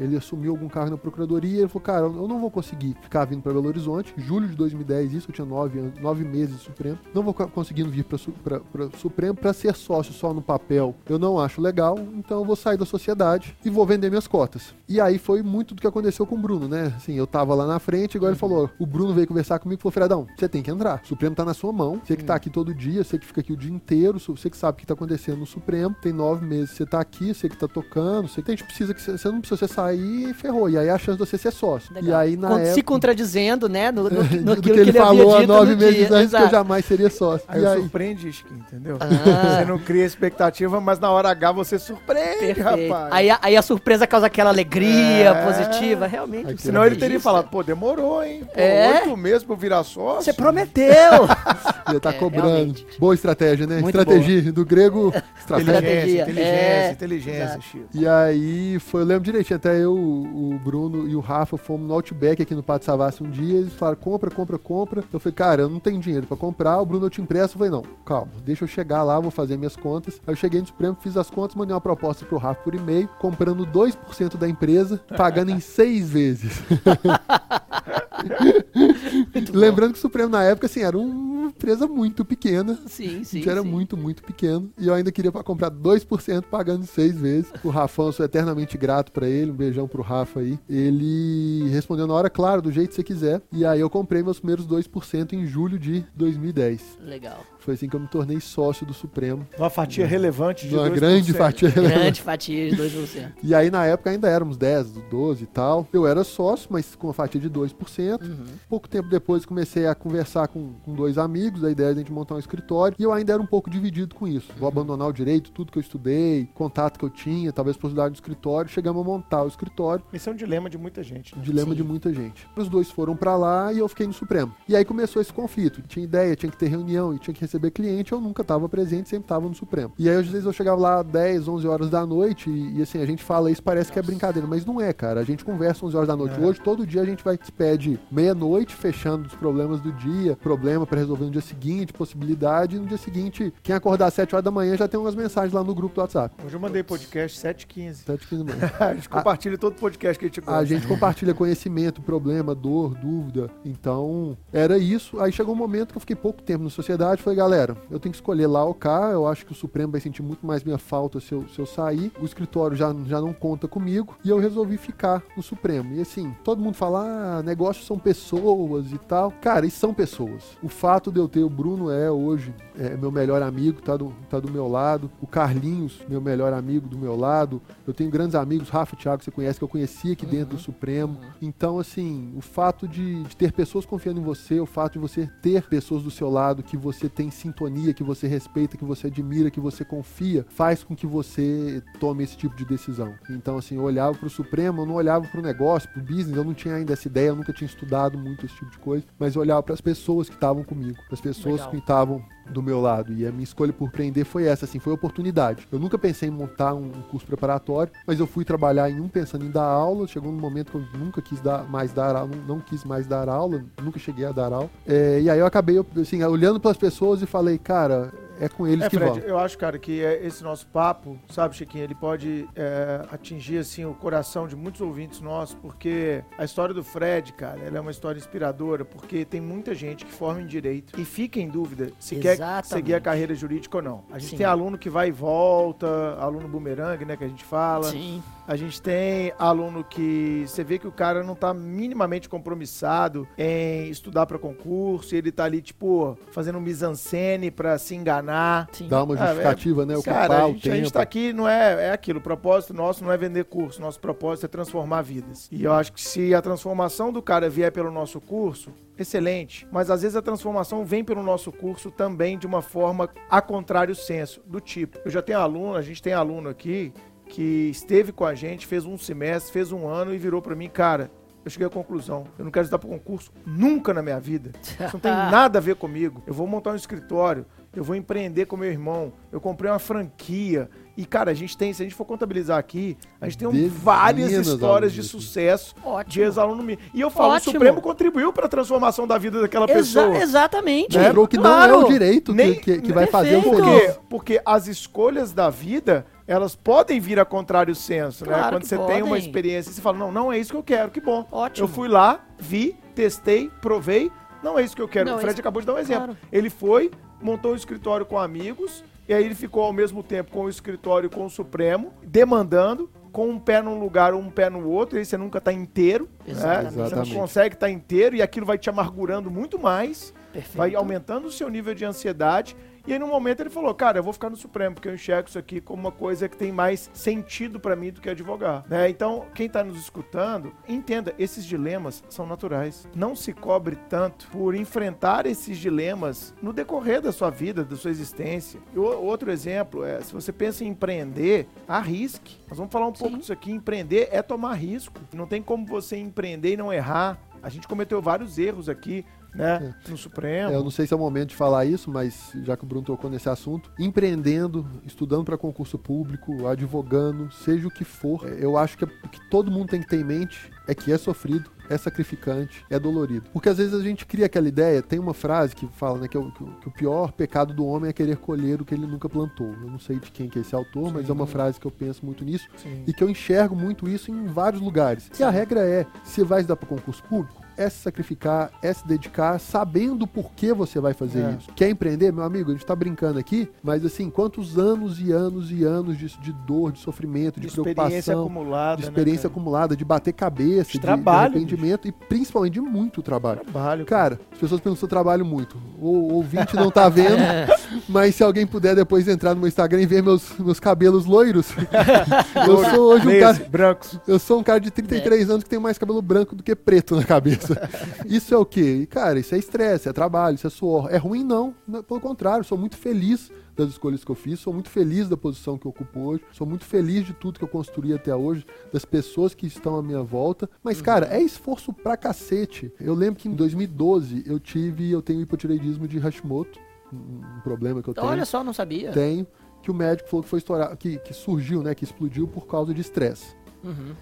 [0.00, 1.58] é, ele assumiu algum cargo na procuradoria.
[1.60, 4.14] Ele falou, cara, eu não vou conseguir ficar vindo pra Belo Horizonte.
[4.16, 6.98] Julho de 2010, isso, eu tinha nove, anos- nove meses de Supremo.
[7.14, 10.42] Não vou co- conseguindo vir pra, Su- pra, pra Supremo pra ser sócio só no
[10.42, 10.94] papel.
[11.08, 14.74] Eu não acho legal, então eu vou sair da sociedade e vou vender minhas cotas.
[14.88, 16.92] E aí foi muito do que aconteceu com o Bruno, né?
[16.96, 18.70] Assim, eu tava lá na frente, igual ele falou.
[18.78, 21.00] O Bruno veio conversar comigo e falou: Fredão, você tem que entrar.
[21.04, 22.00] O Supremo tá na sua mão.
[22.04, 24.56] Você que tá aqui todo dia, você que fica aqui o dia inteiro, você que
[24.56, 25.94] sabe o que tá acontecendo no Supremo.
[26.02, 28.64] Tem nove meses que você tá aqui, você que tá tocando, você que a gente
[28.64, 30.68] precisa que você, você não precisa você sair e ferrou.
[30.68, 31.92] E aí a chance de você ser sócio.
[31.92, 32.20] E Legal.
[32.20, 32.82] aí na Se época.
[32.84, 33.90] contradizendo, né?
[33.90, 34.10] No, no,
[34.42, 36.16] no, aquilo que ele, havia falou há dito nove no meses dia.
[36.16, 36.50] antes que eu Exato.
[36.50, 37.46] jamais seria sócio.
[37.48, 38.98] Aí e eu aí, surpreende, Skin, entendeu?
[39.00, 39.58] Ah.
[39.58, 42.62] Você não cria expectativa, mas na hora H você surpreende, Perfeito.
[42.62, 43.12] rapaz.
[43.12, 45.44] Aí, aí a surpresa empresa causa aquela alegria É.
[45.46, 46.40] positiva, realmente.
[46.42, 48.42] Aquele um Senão ele teria falado, pô, demorou, hein?
[48.44, 49.02] Pô, É?
[49.02, 50.22] Oito meses pra eu virar sócio.
[50.22, 50.94] Você prometeu!
[51.90, 52.48] Ia estar É, cobrando.
[52.48, 52.86] realmente.
[52.98, 53.80] Boa estratégia, né?
[53.80, 55.74] Muito estratégia do grego, estratégia.
[55.78, 57.60] Inteligência, inteligência, É, inteligência.
[57.60, 57.84] Chico.
[57.94, 61.94] E aí, foi, eu lembro direitinho, até eu, o Bruno e o Rafa fomos no
[61.94, 65.04] Outback aqui no Pátio Savassi um dia, eles falaram, compra, compra, compra.
[65.12, 67.54] Eu falei, cara, eu não tenho dinheiro pra comprar, o Bruno eu te empresto.
[67.56, 70.14] Eu falei, não, calma, deixa eu chegar lá, vou fazer minhas contas.
[70.26, 73.08] Aí eu cheguei no Supremo, fiz as contas, mandei uma proposta pro Rafa por e-mail,
[73.20, 76.62] comprando 2% da empresa, pagando em seis vezes.
[79.52, 83.38] Lembrando que o Supremo na época, assim, era uma empresa muito pequena, Sim, a sim.
[83.38, 83.68] gente era sim.
[83.68, 84.70] muito, muito pequeno.
[84.78, 87.52] E eu ainda queria pra comprar 2% pagando seis vezes.
[87.62, 89.50] O Rafão, eu sou eternamente grato pra ele.
[89.50, 90.58] Um beijão pro Rafa aí.
[90.68, 93.40] Ele respondeu na hora, claro, do jeito que você quiser.
[93.52, 96.98] E aí eu comprei meus primeiros 2% em julho de 2010.
[97.02, 97.38] Legal.
[97.58, 99.46] Foi assim que eu me tornei sócio do Supremo.
[99.56, 100.94] Uma fatia relevante de Uma 2%.
[100.94, 101.70] grande fatia.
[101.70, 103.32] Grande fatia de 2%.
[103.42, 105.88] E aí na época ainda éramos 10, 12 e tal.
[105.92, 108.13] Eu era sócio, mas com uma fatia de 2%.
[108.22, 108.44] Uhum.
[108.68, 112.12] Pouco tempo depois comecei a conversar com, com dois amigos, a ideia de a gente
[112.12, 114.52] montar um escritório, e eu ainda era um pouco dividido com isso.
[114.58, 118.16] Vou abandonar o direito, tudo que eu estudei, contato que eu tinha, talvez possibilidade do
[118.16, 121.34] escritório, chegamos a montar o escritório, Esse é um dilema de muita gente.
[121.34, 121.44] um Né?
[121.44, 121.76] dilema Sim.
[121.76, 122.46] de muita gente.
[122.56, 124.54] Os dois foram pra lá e eu fiquei no Supremo.
[124.68, 125.82] E aí começou esse conflito.
[125.82, 129.08] Tinha ideia, tinha que ter reunião e tinha que receber cliente, eu nunca estava presente,
[129.08, 129.92] sempre estava no Supremo.
[129.98, 133.00] E aí às vezes eu chegava lá 10, 11 horas da noite e, e, assim,
[133.00, 135.20] a gente fala isso, parece que é brincadeira, mas não é, cara.
[135.20, 136.40] A gente conversa 11 horas da noite.
[136.40, 136.44] É.
[136.44, 140.86] Hoje, todo dia a gente vai se pede meia-noite, fechando os problemas do dia, problema
[140.86, 144.44] pra resolver no dia seguinte, possibilidade, e no dia seguinte, quem acordar às 7 horas
[144.44, 146.34] da manhã já tem umas mensagens lá no grupo do WhatsApp.
[146.44, 147.94] Hoje eu mandei podcast 7h15.
[147.94, 148.72] 7 15 da manhã.
[148.80, 150.60] A gente compartilha todo podcast que a gente gosta.
[150.60, 153.50] A gente compartilha conhecimento, problema, dor, dúvida.
[153.64, 155.20] Então, era isso.
[155.20, 157.22] Aí chegou um momento que eu fiquei pouco tempo na sociedade.
[157.22, 159.10] Falei, galera, eu tenho que escolher lá ou cá.
[159.10, 161.66] Eu acho que o Supremo vai sentir muito mais minha falta se eu, se eu
[161.66, 162.12] sair.
[162.20, 164.16] O escritório já, já não conta comigo.
[164.24, 165.94] E eu resolvi ficar no Supremo.
[165.94, 169.30] E assim, todo mundo fala, ah, negócios são pessoas e tal.
[169.30, 170.56] Cara, e são pessoas.
[170.62, 174.12] O fato de eu ter o Bruno é hoje é meu melhor amigo, tá do,
[174.28, 175.10] tá do meu lado.
[175.20, 177.62] O Carlinhos, meu melhor amigo do meu lado.
[177.86, 180.56] Eu tenho grandes amigos, Rafa e Thiago, que você conhece, que eu conheci aqui dentro
[180.56, 181.18] do Supremo.
[181.40, 185.28] Então, assim, o fato de, de ter pessoas confiando em você, o fato de você
[185.40, 189.50] ter pessoas do seu lado que você tem sintonia, que você respeita, que você admira,
[189.50, 193.14] que você confia, faz com que você tome esse tipo de decisão.
[193.30, 196.54] Então, assim, eu olhava pro Supremo, eu não olhava pro negócio, pro business, eu não
[196.54, 199.42] tinha ainda essa ideia, eu nunca tinha estudado muito esse tipo de coisa, mas eu
[199.42, 201.70] olhava para as pessoas que estavam comigo, as pessoas Legal.
[201.70, 203.12] que estavam do meu lado.
[203.12, 205.66] E a minha escolha por empreender foi essa, assim, foi oportunidade.
[205.70, 209.44] Eu nunca pensei em montar um curso preparatório, mas eu fui trabalhar em um pensando
[209.44, 210.06] em dar aula.
[210.06, 213.06] Chegou um momento que eu nunca quis dar mais dar aula, não, não quis mais
[213.06, 214.70] dar aula, nunca cheguei a dar aula.
[214.86, 218.66] É, e aí eu acabei, assim, olhando para as pessoas e falei, cara, é com
[218.66, 219.28] eles É, que Fred, vão.
[219.28, 223.84] eu acho, cara, que é, esse nosso papo, sabe, Chiquinho, ele pode é, atingir, assim,
[223.84, 227.90] o coração de muitos ouvintes nossos, porque a história do Fred, cara, ela é uma
[227.90, 232.16] história inspiradora, porque tem muita gente que forma em direito e fica em dúvida se
[232.16, 232.66] quer Exatamente.
[232.68, 234.04] seguir a carreira jurídica ou não.
[234.10, 234.36] A gente Sim.
[234.38, 235.86] tem aluno que vai e volta,
[236.18, 237.84] aluno bumerangue, né, que a gente fala.
[237.84, 238.22] Sim.
[238.46, 243.88] A gente tem aluno que você vê que o cara não tá minimamente compromissado em
[243.88, 248.68] estudar para concurso, e ele tá ali, tipo, fazendo um mise-en-scène pra se enganar.
[248.72, 248.86] Sim.
[248.88, 249.96] Dá uma Ah, é- justificativa, né?
[249.96, 250.76] Ocupar Cara, a o gente, a tempo.
[250.84, 253.98] gente tá aqui, não é, é aquilo, o propósito nosso não é vender curso, nosso
[253.98, 255.48] propósito é transformar vidas.
[255.50, 259.66] E eu acho que se a transformação do cara vier pelo nosso curso, excelente.
[259.70, 263.94] Mas às vezes a transformação vem pelo nosso curso também de uma forma a contrário
[263.94, 266.92] senso, do tipo, eu já tenho aluno, a gente tem aluno aqui
[267.28, 270.68] que esteve com a gente, fez um semestre, fez um ano e virou pra mim,
[270.68, 271.10] cara,
[271.44, 274.52] eu cheguei à conclusão, eu não quero estudar para concurso nunca na minha vida.
[274.62, 276.22] Isso não tem nada a ver comigo.
[276.26, 280.70] Eu vou montar um escritório, eu vou empreender com meu irmão, eu comprei uma franquia.
[280.96, 283.68] E, cara, a gente tem, se a gente for contabilizar aqui, a gente tem um-
[283.68, 285.08] várias de histórias de aqui.
[285.08, 286.24] sucesso de Ótimo.
[286.24, 286.78] ex-aluno meu.
[286.94, 287.50] E eu falo, Ótimo.
[287.50, 290.16] o Supremo contribuiu para a transformação da vida daquela Exa- pessoa.
[290.18, 290.96] exatamente.
[290.96, 291.72] Mostrou que não Claro.
[291.74, 293.64] é o direito que, Nem- que, que vai fazer o feliz.
[293.94, 293.98] quê?
[294.08, 298.32] Porque as escolhas da vida, elas podem vir a contrário senso, né?
[298.34, 299.24] Claro Quando que você tem uma podem.
[299.24, 301.26] experiência e você fala, não, não é isso que eu quero, que bom.
[301.32, 301.64] Ótimo.
[301.64, 304.12] Eu fui lá, vi, testei, provei,
[304.44, 305.06] não é isso que eu quero.
[305.10, 306.04] Não, o Fred isso- acabou de dar um exemplo.
[306.04, 306.18] Claro.
[306.30, 310.44] Ele foi, montou um escritório com amigos, e aí ele ficou ao mesmo tempo com
[310.44, 314.96] o escritório com o Supremo, demandando, com um pé num lugar, um pé no outro,
[314.96, 316.08] e aí você nunca tá inteiro.
[316.26, 316.32] né?
[316.32, 316.74] Exatamente.
[316.74, 320.56] Você não consegue estar inteiro, e aquilo vai te amargurando muito mais Perfeito.
[320.56, 322.56] vai aumentando o seu nível de ansiedade
[322.86, 325.28] E aí, no momento, ele falou, cara, eu vou ficar no Supremo, porque eu enxergo
[325.28, 328.62] isso aqui como uma coisa que tem mais sentido para mim do que advogar.
[328.68, 328.90] Né?
[328.90, 332.86] Então, quem tá nos escutando, entenda, esses dilemas são naturais.
[332.94, 337.90] Não se cobre tanto por enfrentar esses dilemas no decorrer da sua vida, da sua
[337.90, 338.60] existência.
[338.74, 342.38] E outro exemplo é, se você pensa em empreender, arrisque.
[342.48, 343.00] Nós vamos falar um Sim.
[343.00, 343.50] pouco disso aqui.
[343.50, 345.00] Empreender é tomar risco.
[345.14, 347.18] Não tem como você empreender e não errar.
[347.42, 349.74] A gente cometeu vários erros aqui né?
[349.86, 349.90] É.
[349.90, 350.52] No Supremo.
[350.52, 352.66] É, eu não sei se é o momento de falar isso, mas já que o
[352.66, 358.44] Bruno tocou nesse assunto, empreendendo, estudando para concurso público, advogando, seja o que for, é,
[358.44, 360.98] eu acho que o que todo mundo tem que ter em mente é que é
[360.98, 363.28] sofrido, é sacrificante, é dolorido.
[363.32, 366.16] Porque às vezes a gente cria aquela ideia, tem uma frase que fala né, que,
[366.16, 369.48] o, que, o, pior pecado do homem é querer colher o que ele nunca plantou.
[369.48, 370.92] Eu não sei de quem que é esse autor, Sim.
[370.94, 372.84] mas é uma frase que eu penso muito nisso Sim.
[372.86, 375.10] e que eu enxergo muito isso em vários lugares.
[375.18, 378.86] E a regra é, se vai dar para concurso público, é se sacrificar, é se
[378.86, 381.36] dedicar, sabendo por que você vai fazer é.
[381.38, 381.52] isso.
[381.54, 382.50] Quer empreender, meu amigo?
[382.50, 386.32] A gente tá brincando aqui, mas assim, quantos anos e anos e anos de, de
[386.32, 390.66] dor, de sofrimento, de, de preocupação, acumulada, de né, experiência né, acumulada, de bater cabeça,
[390.66, 391.94] de, de trabalho, de arrependimento bicho.
[392.00, 393.40] e principalmente de muito trabalho.
[393.40, 393.84] Trabalho.
[393.86, 395.56] Cara, as pessoas pensam que eu trabalho muito.
[395.78, 397.18] O ouvinte não tá vendo,
[397.88, 401.48] mas se alguém puder depois entrar no meu Instagram e ver meus, meus cabelos loiros,
[402.46, 403.46] eu sou hoje um cara.
[403.48, 404.00] Brancos.
[404.06, 405.32] Eu sou um cara de 33 é.
[405.32, 407.43] anos que tem mais cabelo branco do que preto na cabeça.
[408.06, 408.86] isso é o quê?
[408.90, 410.88] Cara, isso é estresse, é trabalho, isso é suor.
[410.90, 411.54] É ruim, não.
[411.86, 415.56] Pelo contrário, sou muito feliz das escolhas que eu fiz, sou muito feliz da posição
[415.56, 418.84] que eu ocupo hoje, sou muito feliz de tudo que eu construí até hoje, das
[418.84, 420.48] pessoas que estão à minha volta.
[420.62, 420.84] Mas, uhum.
[420.84, 422.72] cara, é esforço pra cacete.
[422.80, 426.58] Eu lembro que em 2012 eu tive, eu tenho hipotireoidismo de Hashimoto,
[426.92, 428.06] um problema que eu tenho.
[428.06, 428.92] Olha só, não sabia.
[428.92, 429.26] Tenho,
[429.62, 432.74] que o médico falou que foi estourar, que, que surgiu, né, que explodiu por causa
[432.74, 433.34] de estresse.
[433.62, 433.94] Uhum.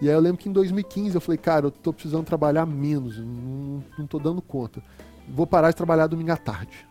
[0.00, 3.18] E aí eu lembro que em 2015 eu falei, cara, eu tô precisando trabalhar menos,
[3.18, 4.82] não, não tô dando conta.
[5.28, 6.88] Vou parar de trabalhar domingo à tarde.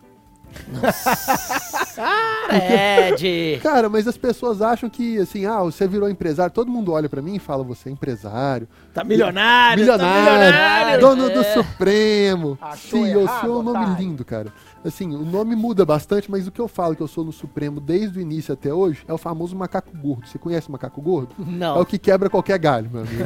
[2.45, 3.59] Fred!
[3.63, 6.53] Cara, mas as pessoas acham que, assim, ah, você virou empresário.
[6.53, 8.67] Todo mundo olha para mim e fala, você é empresário.
[8.93, 10.99] Tá milionário, milionário, tá milionário.
[11.01, 11.33] Dono é.
[11.33, 12.57] do Supremo.
[12.61, 14.51] Achou Sim, eu sou um nome lindo, cara.
[14.83, 17.81] Assim, o nome muda bastante, mas o que eu falo que eu sou no Supremo
[17.81, 20.27] desde o início até hoje é o famoso macaco gordo.
[20.27, 21.35] Você conhece o macaco gordo?
[21.37, 21.77] Não.
[21.77, 23.23] É o que quebra qualquer galho, meu amigo.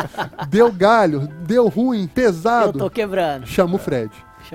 [0.50, 2.78] deu galho, deu ruim, pesado.
[2.78, 3.46] Eu tô quebrando.
[3.46, 4.10] Chama o Fred.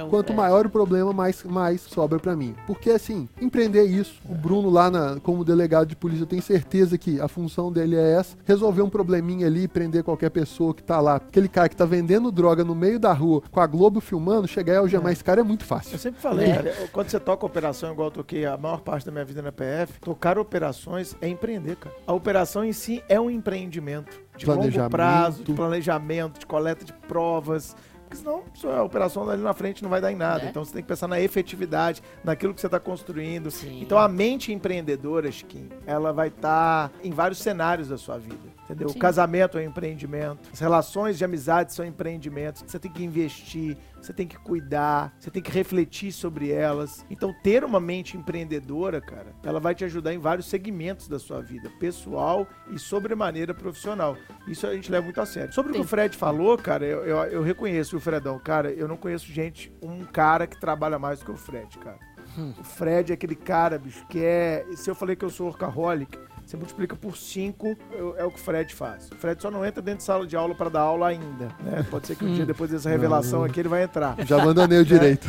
[0.10, 0.36] Quanto é.
[0.36, 2.56] maior o problema, mais, mais sobra para mim.
[2.66, 4.22] Porque, assim, empreender é isso.
[4.30, 7.96] O Bruno, lá na, como delegado de polícia, eu tenho certeza que a função dele
[7.96, 11.16] é essa: resolver um probleminha ali, prender qualquer pessoa que tá lá.
[11.16, 14.74] Aquele cara que tá vendendo droga no meio da rua, com a Globo filmando, chegar
[14.74, 15.14] e algemar é.
[15.14, 15.94] esse cara é muito fácil.
[15.94, 16.56] Eu sempre falei, é.
[16.56, 19.52] cara, quando você toca operação, igual eu toquei a maior parte da minha vida na
[19.52, 21.96] PF, tocar operações é empreender, cara.
[22.06, 26.94] A operação em si é um empreendimento de longo prazo, de planejamento, de coleta de
[26.94, 27.76] provas
[28.12, 28.44] porque senão
[28.78, 30.46] a operação ali na frente não vai dar em nada.
[30.46, 30.50] É.
[30.50, 33.50] Então você tem que pensar na efetividade, naquilo que você está construindo.
[33.50, 33.82] Sim.
[33.82, 38.61] Então a mente empreendedora, Chiquinho, ela vai estar tá em vários cenários da sua vida.
[38.72, 38.90] Entendeu?
[38.90, 38.98] Sim.
[38.98, 42.64] O casamento é um empreendimento, as relações de amizade são empreendimentos.
[42.66, 47.06] Você tem que investir, você tem que cuidar, você tem que refletir sobre elas.
[47.10, 51.42] Então, ter uma mente empreendedora, cara, ela vai te ajudar em vários segmentos da sua
[51.42, 54.16] vida, pessoal e sobremaneira profissional.
[54.48, 55.54] Isso a gente leva muito a sério.
[55.54, 58.40] Sobre o que o Fred falou, cara, eu, eu, eu reconheço o Fredão.
[58.40, 62.00] Cara, eu não conheço gente, um cara que trabalha mais do que o Fred, cara.
[62.38, 62.54] Hum.
[62.58, 64.66] O Fred é aquele cara, bicho, que é.
[64.76, 66.18] Se eu falei que eu sou workaholic,
[66.52, 69.10] você multiplica por 5, é, é, o que o Fred faz.
[69.10, 71.48] O Fred só não entra dentro de sala de aula para dar aula ainda.
[71.64, 71.86] Né?
[71.90, 74.16] Pode ser que um dia depois dessa revelação não, aqui ele vai entrar.
[74.26, 75.28] Já abandonei o direito.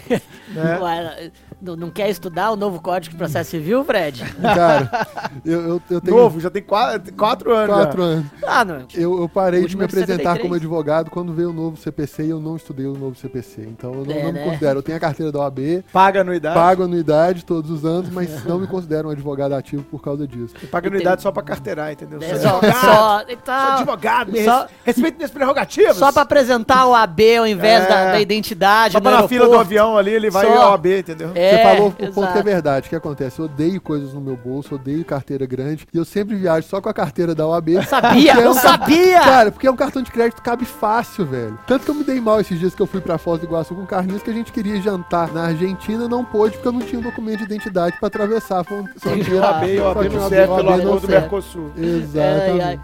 [0.48, 1.30] né?
[1.60, 4.24] Não, não, quer estudar o novo Código de Processo Civil, Fred?
[4.40, 5.06] Cara,
[5.44, 6.16] eu, eu, eu tenho...
[6.16, 7.74] Novo, já tem quatro, quatro anos.
[7.74, 8.08] Quatro já.
[8.08, 8.26] anos.
[8.42, 8.86] Ah, não.
[8.94, 12.40] Eu, eu parei de me apresentar como advogado quando veio o novo CPC e eu
[12.40, 13.62] não estudei o novo CPC.
[13.62, 14.40] Então eu não, é, não né?
[14.40, 14.78] me considero.
[14.78, 15.84] Eu tenho a carteira da OAB.
[15.92, 16.54] Paga anuidade.
[16.54, 20.54] Pago anuidade todos os anos, mas não me considero um advogado ativo por causa disso.
[20.62, 22.20] E paga anuidade só pra carteirar, entendeu?
[22.22, 22.80] É, advogado.
[22.80, 25.96] Só, então, sou advogado, só, respeito minhas prerrogativas.
[25.96, 28.92] Só pra apresentar o AB ao invés é, da, da, identidade.
[28.92, 31.32] Só pra na fila do avião ali, ele vai só, ao AB, entendeu?
[31.34, 32.86] É, Você falou o ponto que é verdade.
[32.86, 33.38] O que acontece?
[33.38, 35.86] Eu odeio coisas no meu bolso, odeio carteira grande.
[35.92, 37.70] E eu sempre viajo só com a carteira da OAB.
[37.70, 39.20] Eu sabia, eu é um sabia!
[39.20, 41.58] Cara, porque é um cartão de crédito cabe fácil, velho.
[41.66, 43.74] Tanto que eu me dei mal esses dias que eu fui pra Foz do Iguaçu
[43.74, 46.80] com o Carlinhos, que a gente queria jantar na Argentina, não pôde, porque eu não
[46.80, 48.64] tinha um documento de identidade pra atravessar.
[48.64, 50.08] Foi um, o AB, o AB
[50.46, 51.72] serve pelo acordo do Mercosul.
[51.76, 52.62] Exatamente.
[52.62, 52.80] Ai, ai.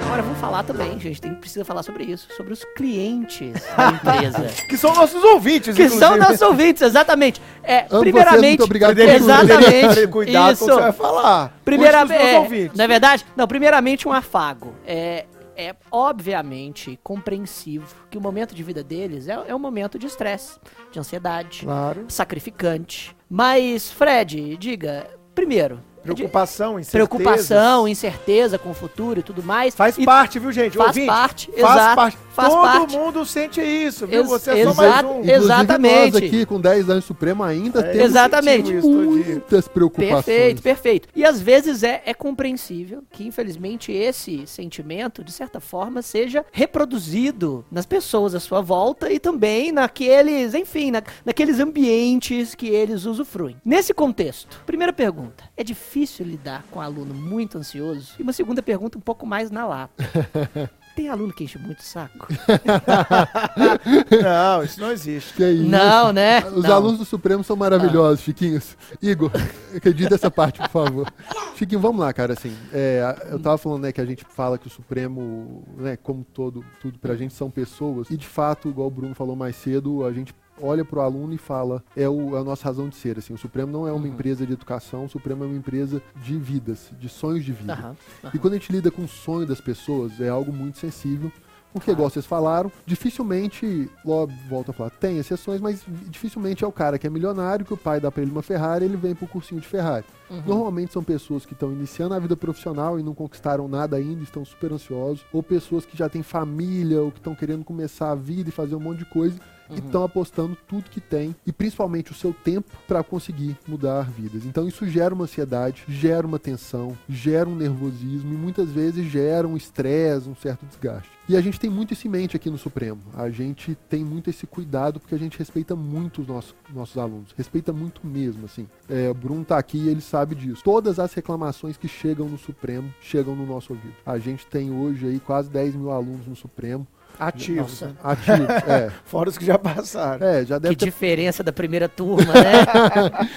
[0.00, 4.46] Agora vamos falar também, gente, tem, precisa falar sobre isso, sobre os clientes da empresa.
[4.68, 5.98] que são nossos ouvintes, Que inclusive.
[5.98, 7.40] são nossos ouvintes, exatamente.
[7.62, 10.06] É, primeiramente, muito obrigado exatamente.
[10.08, 10.64] Cuidado isso.
[10.64, 11.58] com o que você vai falar.
[11.64, 13.26] Primeiramente, é, não é verdade?
[13.36, 14.74] Não, primeiramente um afago.
[14.86, 15.26] É,
[15.58, 20.58] é obviamente compreensivo que o momento de vida deles é, é um momento de estresse,
[20.92, 22.04] de ansiedade, Claro.
[22.08, 23.14] sacrificante.
[23.28, 25.80] Mas, Fred, diga, primeiro,
[26.14, 26.90] Preocupação, incerteza.
[27.08, 29.74] preocupação, incerteza com o futuro e tudo mais.
[29.74, 30.76] Faz E parte, viu, gente?
[30.76, 32.18] Faz Ouvinte, parte, faz exato, parte.
[32.34, 32.96] faz Todo parte.
[32.96, 34.20] mundo sente isso, viu?
[34.20, 35.08] Ex- Você é só mais um.
[35.20, 36.12] Inclusive, Exatamente.
[36.12, 38.72] nós aqui com 10 anos Supremo ainda É, temos Exatamente.
[38.74, 40.24] muitas preocupações.
[40.24, 41.08] Perfeito, perfeito.
[41.14, 47.64] E às vezes é, é compreensível que, infelizmente, esse sentimento, de certa forma, seja reproduzido
[47.70, 53.56] nas pessoas à sua volta e também naqueles, enfim, na- naqueles ambientes que eles usufruem.
[53.64, 58.12] Nesse contexto, primeira pergunta: é difícil lidar com um aluno muito ansioso?
[58.18, 60.04] E uma segunda pergunta, um pouco mais na lata.
[60.98, 62.26] Tem aluno que enche muito o saco?
[64.20, 65.32] Não, isso não existe.
[65.32, 65.70] Que é isso?
[65.70, 66.44] Não, né?
[66.48, 66.74] Os Não.
[66.74, 68.76] alunos do Supremo são maravilhosos, Chiquinhos.
[69.00, 69.30] Igor,
[69.76, 71.12] acredita essa parte, por favor.
[71.54, 72.32] Chiquinho, vamos lá, cara.
[72.32, 76.24] Assim, é, eu tava falando né, que a gente fala que o Supremo, né, como
[76.24, 78.10] todo, tudo pra gente são pessoas.
[78.10, 81.38] E de fato, igual o Bruno falou mais cedo, a gente olha pro aluno e
[81.38, 83.18] fala, é, o, é a nossa razão de ser.
[83.18, 84.12] Assim, o Supremo não é uma Uhum.
[84.12, 87.72] empresa de educação, o Supremo é uma empresa de vidas, de sonhos de vida.
[87.74, 88.32] Aham, aham.
[88.34, 91.30] E quando a gente lida com o sonho das pessoas, é algo muito sensível.
[91.70, 96.72] Porque, igual vocês falaram, dificilmente, logo volto a falar, tem exceções, mas dificilmente é o
[96.72, 99.26] cara que é milionário, que o pai dá pra ele uma Ferrari, ele vem pro
[99.26, 100.04] cursinho de Ferrari.
[100.30, 100.42] Uhum.
[100.46, 104.44] Normalmente são pessoas que estão iniciando a vida profissional e não conquistaram nada ainda, estão
[104.44, 108.48] super ansiosos, ou pessoas que já têm família, ou que estão querendo começar a vida
[108.48, 109.38] e fazer um monte de coisa,
[109.70, 114.44] e estão apostando tudo que tem, e principalmente o seu tempo, para conseguir mudar vidas.
[114.44, 119.46] Então isso gera uma ansiedade, gera uma tensão, gera um nervosismo, e muitas vezes gera
[119.46, 121.18] um estresse, um certo desgaste.
[121.28, 123.02] E a gente tem muito isso em mente aqui no Supremo.
[123.14, 127.34] A gente tem muito esse cuidado porque a gente respeita muito os nossos, nossos alunos.
[127.36, 128.66] Respeita muito mesmo, assim.
[128.88, 130.62] É, o Bruno tá aqui e ele sabe disso.
[130.64, 133.94] Todas as reclamações que chegam no Supremo chegam no nosso ouvido.
[134.06, 136.86] A gente tem hoje aí quase 10 mil alunos no Supremo.
[137.18, 137.80] Ativos.
[137.80, 137.96] Nossa.
[138.02, 138.90] Ativos, é.
[139.04, 140.26] Fora os que já passaram.
[140.26, 143.28] É, já Que deve ter diferença da primeira turma, né?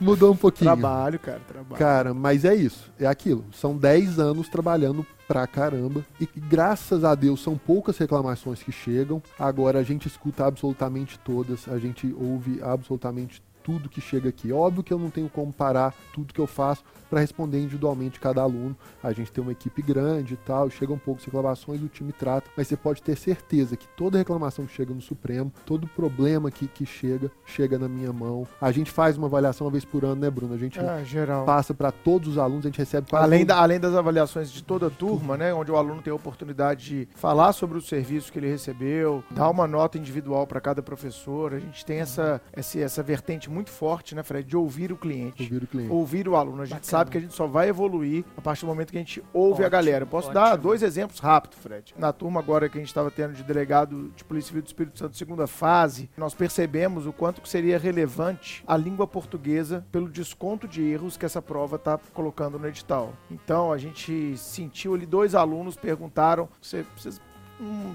[0.00, 0.70] mudou um pouquinho.
[0.70, 1.76] Trabalho, cara, trabalho.
[1.78, 3.44] Cara, mas é isso, é aquilo.
[3.52, 6.04] São 10 anos trabalhando pra caramba.
[6.20, 9.22] E graças a Deus são poucas reclamações que chegam.
[9.38, 14.52] Agora a gente escuta absolutamente todas, a gente ouve absolutamente tudo que chega aqui.
[14.52, 18.42] Óbvio que eu não tenho como parar tudo que eu faço para responder individualmente cada
[18.42, 18.76] aluno.
[19.02, 22.68] A gente tem uma equipe grande e tal, chegam poucas reclamações, o time trata, mas
[22.68, 26.84] você pode ter certeza que toda reclamação que chega no Supremo, todo problema que, que
[26.84, 28.46] chega, chega na minha mão.
[28.60, 30.54] A gente faz uma avaliação uma vez por ano, né, Bruno?
[30.54, 31.44] A gente Ah, geral.
[31.46, 34.62] passa para todos os alunos, a gente recebe quase Além, da- além das avaliações de
[34.62, 35.54] toda a turma, né?
[35.54, 39.48] Onde o aluno tem a oportunidade de falar sobre o serviço que ele recebeu, dar
[39.48, 41.54] uma nota individual para cada professor.
[41.54, 44.46] A gente tem essa, essa, essa vertente muito forte, né, Fred?
[44.48, 45.42] De ouvir o cliente.
[45.44, 45.90] ouvir o cliente.
[45.92, 46.62] Ouvir o aluno.
[46.62, 46.90] A gente Bacana.
[46.90, 49.62] sabe que a gente só vai evoluir a partir do momento que a gente ouve
[49.62, 50.02] a Ótimo, galera.
[50.02, 50.42] Eu posso ótimo.
[50.44, 51.94] dar dois exemplos rápidos, Fred.
[51.96, 54.98] Na turma agora que a gente estava tendo de delegado de Polícia Civil do Espírito
[54.98, 60.66] Santo, segunda fase, nós percebemos o quanto que seria relevante a língua portuguesa pelo desconto
[60.68, 63.14] de erros que essa prova está colocando no edital.
[63.30, 67.20] Então a gente sentiu ali dois alunos perguntaram: "Você- vocês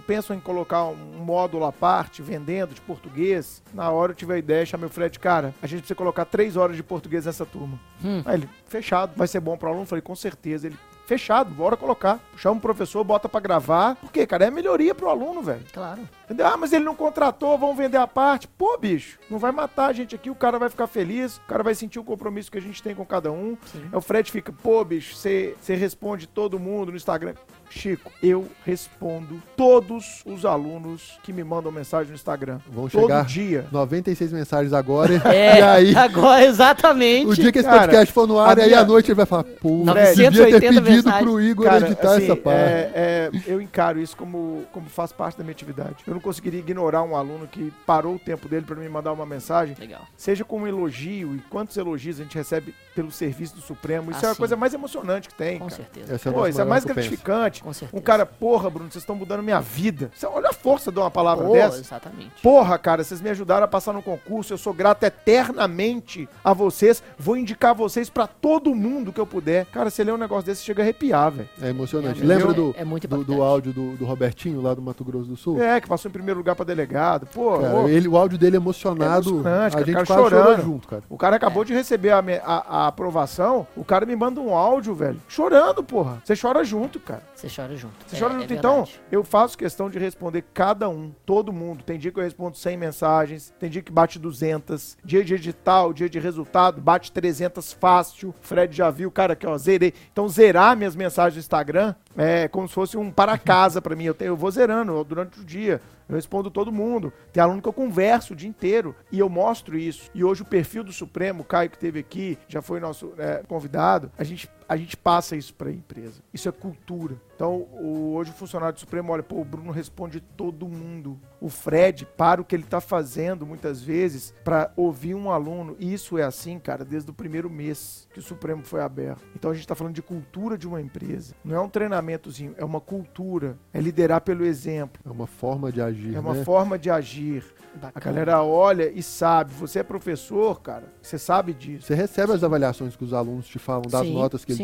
[0.06, 3.62] pensam em colocar um módulo à parte, vendendo de português?
[3.74, 6.58] Na hora eu tive a ideia, chamei o Fred, cara, a gente precisa colocar três
[6.58, 7.80] horas de português nessa turma.
[8.04, 8.22] Hum.
[8.26, 9.86] Aí ele, fechado, vai ser bom pro aluno?
[9.86, 10.68] Falei, com certeza.
[10.68, 12.20] Ele, fechado, bora colocar.
[12.38, 13.96] Chama o professor, bota pra gravar.
[13.96, 14.46] Por quê, cara?
[14.46, 15.66] É melhoria pro aluno, velho.
[15.74, 16.02] Claro.
[16.30, 16.46] Entendeu?
[16.46, 18.48] Ah, mas ele não contratou, vão vender a parte.
[18.48, 21.64] Pô, bicho, não vai matar a gente aqui, o cara vai ficar feliz, o cara
[21.64, 23.58] vai sentir o compromisso que a gente tem com cada um.
[23.72, 23.82] Sim.
[23.92, 27.34] Aí o Fred fica, pô, bicho, você responde todo mundo no Instagram.
[27.72, 32.58] Chico, eu respondo todos os alunos que me mandam mensagem no Instagram.
[32.68, 33.68] Vão Todo chegar dia.
[33.72, 35.22] 96 mensagens agora.
[35.30, 37.28] É, E aí, agora exatamente.
[37.28, 39.26] o dia que esse Cara, podcast for no ar, a aí à noite ele vai
[39.28, 41.22] falar, pô, devia ter 980 pedido mensagens.
[41.24, 42.58] pro Igor Cara, editar assim, essa parte.
[42.60, 45.96] é- é, eu encaro isso como, como faz parte da minha atividade.
[46.08, 49.26] Eu não conseguiria ignorar um aluno que parou o tempo dele para me mandar uma
[49.26, 50.02] mensagem, Legal.
[50.18, 54.12] seja com um elogio, e quantos elogios a gente recebe pelo serviço do Supremo.
[54.12, 54.40] Isso Ah, é a sim.
[54.40, 55.76] coisa mais emocionante que tem, Com cara.
[55.78, 56.14] certeza.
[56.16, 57.64] Essa é a Pô, isso é mais gratificante.
[57.64, 57.98] Com certeza.
[57.98, 60.12] Um cara, porra, Bruno, vocês estão mudando minha vida.
[60.14, 61.80] Você- olha a força de uma palavra Pô, dessa.
[61.80, 62.42] exatamente.
[62.42, 64.52] Porra, cara, vocês me ajudaram a passar no concurso.
[64.54, 67.02] Eu sou grato eternamente a vocês.
[67.18, 69.66] Vou indicar vocês pra todo mundo que eu puder.
[69.68, 71.50] Cara, você lê um negócio desse, chega a arrepiar, velho.
[71.62, 72.22] É emocionante.
[72.22, 75.04] É, Lembra é- do, é muito do, do áudio do, do Robertinho, lá do Mato
[75.04, 75.62] Grosso do Sul?
[75.62, 77.26] É, que passou em primeiro lugar pra delegado.
[77.28, 80.62] Pô, Cara, ô, ele, o áudio dele emocionado, Emocionante, a cara, gente cara chorando.
[80.64, 81.04] junto, cara.
[81.10, 83.66] o cara acabou de receber a, a- a aprovação.
[83.76, 85.22] O cara me manda um áudio, velho.
[85.28, 86.22] Chorando, porra.
[86.24, 87.24] Você chora junto, cara.
[87.36, 87.94] Você chora junto.
[88.08, 88.54] Você É- chora é junto.
[88.54, 89.00] então, verdade.
[89.12, 91.84] eu faço questão de responder cada um, todo mundo.
[91.84, 94.98] Tem dia que eu respondo 100 mensagens, tem dia que bate 200.
[95.04, 98.34] Dia de edital, dia de resultado, bate 300 fácil.
[98.42, 99.94] Fred já viu, cara, aqui, ó, zerei.
[100.12, 104.06] Então, zerar minhas mensagens no Instagram é como se fosse um para-casa para mim.
[104.06, 105.82] Eu, tenho, eu vou zerando durante o dia.
[106.10, 107.14] Eu respondo todo mundo.
[107.32, 110.10] Tem aluno que eu converso o dia inteiro e eu mostro isso.
[110.14, 113.44] E hoje o perfil do Supremo, o Caio que teve aqui, já foi nosso é,
[113.48, 116.22] convidado, a gente, a gente passa isso para a empresa.
[116.32, 117.20] Isso é cultura.
[117.36, 121.20] Então, o, hoje o funcionário do Supremo olha, pô, o Bruno responde todo mundo.
[121.42, 125.76] O Fred para o que ele está fazendo muitas vezes para ouvir um aluno.
[125.80, 129.24] E isso é assim, cara, desde o primeiro mês que o Supremo foi aberto.
[129.36, 131.34] Então a gente está falando de cultura de uma empresa.
[131.44, 133.58] Não é um treinamentozinho, é uma cultura.
[133.74, 135.02] É liderar pelo exemplo.
[135.04, 136.16] É uma forma de agir.
[136.16, 136.44] É uma né?
[136.44, 137.44] forma de agir.
[137.76, 137.94] Bacana.
[137.96, 139.54] A galera olha e sabe.
[139.54, 141.88] Você é professor, cara, você sabe disso.
[141.88, 144.59] Você recebe as avaliações que os alunos te falam, das sim, notas que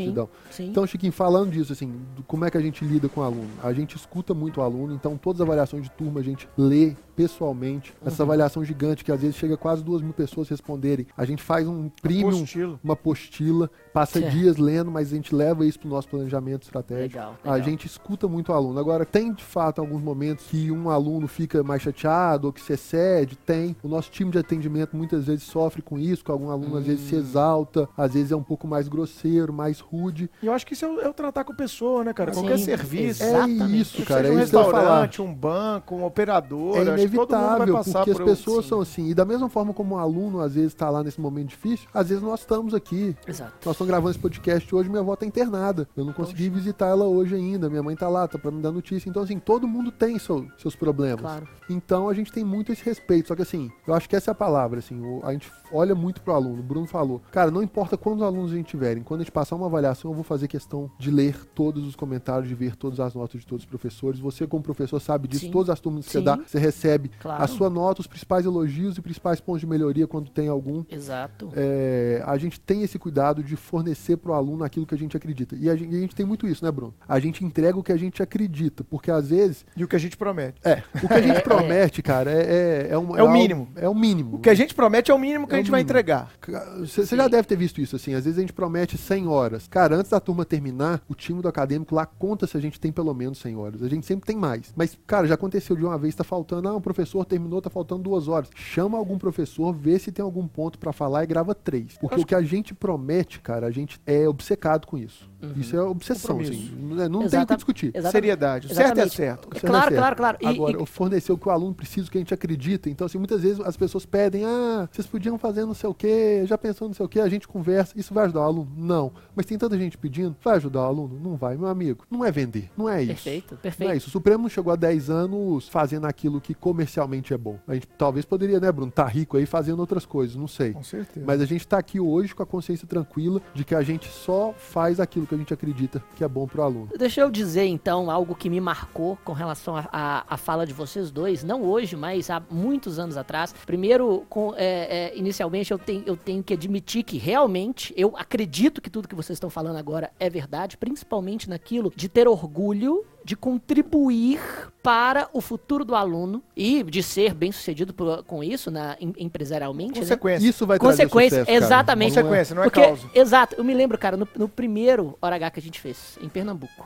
[0.52, 0.70] sim.
[0.70, 1.94] Então, Chiquinho, falando disso, assim,
[2.28, 3.50] como é que a gente lida com o aluno?
[3.64, 6.96] A gente escuta muito o aluno, então todas as avaliações de turma a gente lê
[7.16, 7.94] pessoalmente.
[8.02, 8.08] Uhum.
[8.08, 11.08] Essa avaliação gigante, que às vezes chega quase duas mil pessoas responderem.
[11.16, 14.30] A gente faz um prêmio, uma, uma apostila, passa é.
[14.30, 17.18] dias lendo, mas a gente leva isso para o nosso planejamento estratégico.
[17.18, 17.54] Legal, legal.
[17.54, 18.80] A gente escuta muito o aluno.
[18.80, 22.74] Agora, tem de fato alguns momentos que um aluno fica mais chateado ou que se
[22.74, 23.36] excede?
[23.36, 23.76] Tem.
[23.84, 26.78] O nosso time de atendimento muitas vezes sofre com isso, que algum aluno hum.
[26.78, 27.20] às vezes se hum.
[27.20, 30.30] exalta, às vezes é um pouco mais grosseiro, mais rude.
[30.42, 32.34] E eu acho que isso é o, é o tratar com a pessoa, né, cara?
[32.34, 33.24] Sim, Qualquer serviço.
[33.24, 34.24] É isso, cara.
[34.24, 36.78] Seja um é restaurante, um banco, um operador.
[36.78, 39.10] É inevitável, porque as pessoas são assim.
[39.10, 42.10] E da mesma forma como um aluno às vezes está lá nesse momento difícil, às
[42.10, 43.16] vezes nós estamos aqui.
[43.28, 43.54] Exato.
[43.66, 45.88] Nós estamos gravando esse podcast hoje, minha avó está internada.
[45.96, 46.62] Eu não consegui Poxa.
[46.62, 47.70] visitar ela hoje ainda.
[47.70, 49.10] Minha mãe está lá, tá para me dar notícia.
[49.10, 51.22] Então, assim, todo mundo tem seu, seus problemas.
[51.22, 51.48] Claro.
[51.70, 53.28] Então a gente tem muito esse respeito.
[53.28, 56.22] Só que assim, eu acho que essa é a palavra, assim, a gente olha muito
[56.22, 56.60] pro aluno.
[56.60, 59.56] O Bruno falou, cara, não importa quantos alunos a gente tiverem, quando a gente passar
[59.56, 63.14] uma avaliação, eu vou fazer questão de ler todos os comentários, de ver todas as
[63.14, 64.20] notas de todos os professores.
[64.20, 65.52] Você, como professor, sabe disso, Sim.
[65.52, 66.20] todas as turmas que Sim.
[66.20, 67.44] você dá, você recebe claro.
[67.44, 70.84] a sua nota, os principais elogios e principais pontos de melhoria quando tem algum.
[70.90, 71.52] Exato.
[71.56, 75.56] É, a gente tem esse cuidado de fornecer pro aluno aquilo que a gente acredita.
[75.56, 76.94] E a gente, a gente tem muito isso, né, Bruno?
[77.08, 79.66] A gente entrega o que a gente acredita, porque às vezes.
[79.76, 80.60] E o que a gente promete.
[80.64, 80.84] É.
[81.04, 81.42] O que a gente é, é.
[81.42, 83.70] promete, cara, é, é, é, um, é, o mínimo.
[83.76, 84.38] É o mínimo.
[84.38, 86.32] O que a gente promete é o mínimo que é a gente vai entregar.
[86.80, 88.14] Você já deve ter visto isso, assim.
[88.14, 89.68] Às vezes a gente promete 100 horas.
[89.68, 92.92] Cara, antes da turma terminar, o time do acadêmico lá conta se a gente tem
[92.92, 93.84] pelo menos 100 horas.
[93.84, 94.74] A gente sempre tem mais.
[94.76, 96.68] Mas, cara, já aconteceu de uma vez, tá faltando.
[96.68, 98.48] Ah, professor terminou, tá faltando duas horas.
[98.54, 101.98] Chama algum professor, vê se tem algum ponto para falar e grava três.
[101.98, 105.28] Porque o que a gente promete, cara, a gente é obcecado com isso.
[105.46, 105.62] Uhum.
[105.62, 106.72] Isso é obsessão, assim.
[106.80, 107.88] Não, não tem o que discutir.
[107.88, 108.12] Exatamente.
[108.12, 108.68] Seriedade.
[108.68, 109.50] O certo é certo.
[109.54, 109.96] É claro, certo.
[109.96, 110.38] claro, claro.
[110.44, 110.86] Agora, e...
[110.86, 112.90] fornecer o que o aluno precisa, o que a gente acredita.
[112.90, 116.44] Então, assim, muitas vezes as pessoas pedem, ah, vocês podiam fazer não sei o quê,
[116.46, 117.94] já pensou não sei o quê, a gente conversa.
[117.98, 118.72] Isso vai ajudar o aluno?
[118.76, 119.12] Não.
[119.36, 121.20] Mas tem tanta gente pedindo, vai ajudar o aluno?
[121.20, 122.06] Não vai, meu amigo.
[122.10, 122.70] Não é vender.
[122.78, 123.14] Não é isso.
[123.14, 123.88] Perfeito, perfeito.
[123.88, 124.08] Não é isso.
[124.08, 127.60] O Supremo chegou há 10 anos fazendo aquilo que comercialmente é bom.
[127.68, 130.74] A gente talvez poderia, né, Bruno, tá rico aí fazendo outras coisas, não sei.
[130.74, 131.26] Com certeza.
[131.26, 134.54] Mas a gente tá aqui hoje com a consciência tranquila de que a gente só
[134.58, 136.90] faz aquilo que a gente acredita que é bom para o aluno.
[136.98, 141.44] Deixa eu dizer então algo que me marcou com relação à fala de vocês dois,
[141.44, 143.54] não hoje, mas há muitos anos atrás.
[143.66, 148.82] Primeiro, com, é, é, inicialmente eu tenho, eu tenho que admitir que realmente eu acredito
[148.82, 153.36] que tudo que vocês estão falando agora é verdade, principalmente naquilo de ter orgulho de
[153.36, 154.40] contribuir
[154.84, 159.12] para o futuro do aluno e de ser bem sucedido por, com isso na, em,
[159.18, 159.96] empresarialmente.
[159.96, 160.00] Né?
[160.02, 160.44] Consequência.
[160.44, 160.50] Né?
[160.50, 162.14] Isso vai Consequência, sucesso, exatamente.
[162.14, 163.10] Consequência, não é Porque, causa.
[163.16, 163.56] Exato.
[163.58, 166.86] Eu me lembro, cara, no, no primeiro Hora H que a gente fez, em Pernambuco.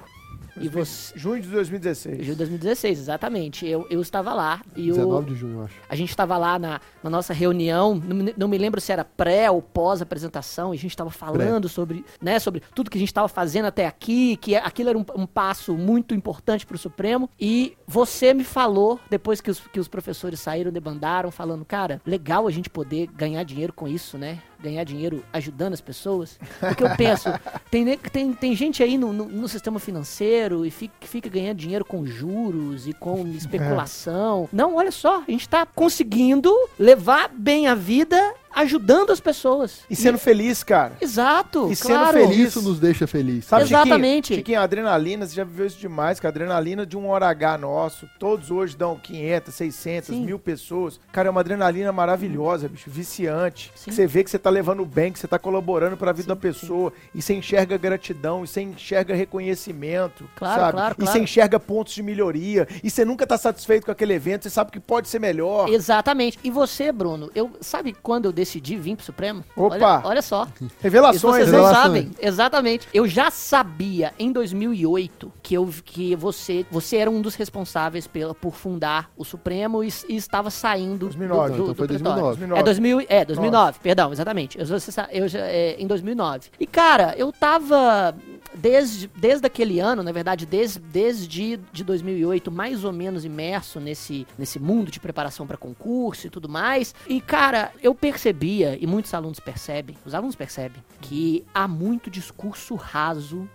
[0.59, 1.17] E você...
[1.17, 2.17] Junho de 2016.
[2.17, 3.67] Junho de 2016, exatamente.
[3.67, 4.61] Eu, eu estava lá.
[4.75, 5.75] E 19 de junho, eu acho.
[5.87, 9.49] A gente estava lá na, na nossa reunião, não, não, me lembro se era pré
[9.49, 13.09] ou pós apresentação, e a gente estava falando sobre, né, sobre tudo que a gente
[13.09, 17.29] estava fazendo até aqui, que aquilo era um, um passo muito importante para o Supremo.
[17.39, 22.47] E você me falou, depois que os, que os professores saíram, debandaram, falando, cara, legal
[22.47, 24.39] a gente poder ganhar dinheiro com isso, né?
[24.61, 26.39] Ganhar dinheiro ajudando as pessoas.
[26.59, 27.29] Porque eu penso,
[27.71, 31.85] tem, tem, tem gente aí no, no, no sistema financeiro e fica, fica, ganhando dinheiro
[31.85, 34.49] com juros e com especulação.
[34.51, 34.55] É.
[34.55, 39.81] Não, olha só, a gente está conseguindo levar bem a vida ajudando as pessoas.
[39.89, 40.19] E sendo e...
[40.19, 40.93] feliz, cara.
[40.99, 42.17] Exato, E claro.
[42.17, 42.47] sendo feliz.
[42.47, 43.45] Isso nos deixa feliz.
[43.45, 44.27] Sabe, Exatamente.
[44.27, 46.29] Chiquinho, Chiquinho, a adrenalina, você já viveu isso demais, cara.
[46.29, 50.25] A adrenalina de um hora H nosso, todos hoje dão 500, 600, Sim.
[50.25, 50.99] mil pessoas.
[51.11, 53.71] Cara, é uma adrenalina maravilhosa, bicho, viciante.
[53.75, 56.29] Você vê que você tá levando bem, que você tá colaborando para a vida sim,
[56.29, 56.91] da pessoa.
[56.91, 57.09] Sim.
[57.15, 60.71] E você enxerga gratidão, e você enxerga reconhecimento, claro, sabe?
[60.73, 62.67] Claro, e você enxerga pontos de melhoria.
[62.83, 65.69] E você nunca tá satisfeito com aquele evento, você sabe que pode ser melhor.
[65.69, 66.39] Exatamente.
[66.43, 69.43] E você, Bruno, eu sabe quando eu decidi vir pro Supremo?
[69.55, 69.75] Opa!
[69.75, 70.47] Olha, olha só.
[70.81, 71.75] Revelações, vocês revelações.
[71.75, 72.11] não sabem.
[72.19, 72.87] Exatamente.
[72.93, 78.33] Eu já sabia em 2008 que, eu, que você, você era um dos responsáveis pela,
[78.33, 82.21] por fundar o Supremo e, e estava saindo 2009, do, do, então foi do 2009.
[82.21, 82.59] 2009.
[82.59, 83.79] É, 2000, é 2009, Nossa.
[83.79, 84.57] perdão, exatamente.
[84.57, 86.49] Eu, eu, eu, é, em 2009.
[86.59, 88.15] E, cara, eu tava
[88.53, 94.25] desde, desde aquele ano, na verdade, desde, desde de 2008, mais ou menos imerso nesse,
[94.37, 96.93] nesse mundo de preparação para concurso e tudo mais.
[97.07, 102.75] E, cara, eu percebia, e muitos alunos percebem, os alunos percebem, que há muito discurso
[102.75, 103.47] raso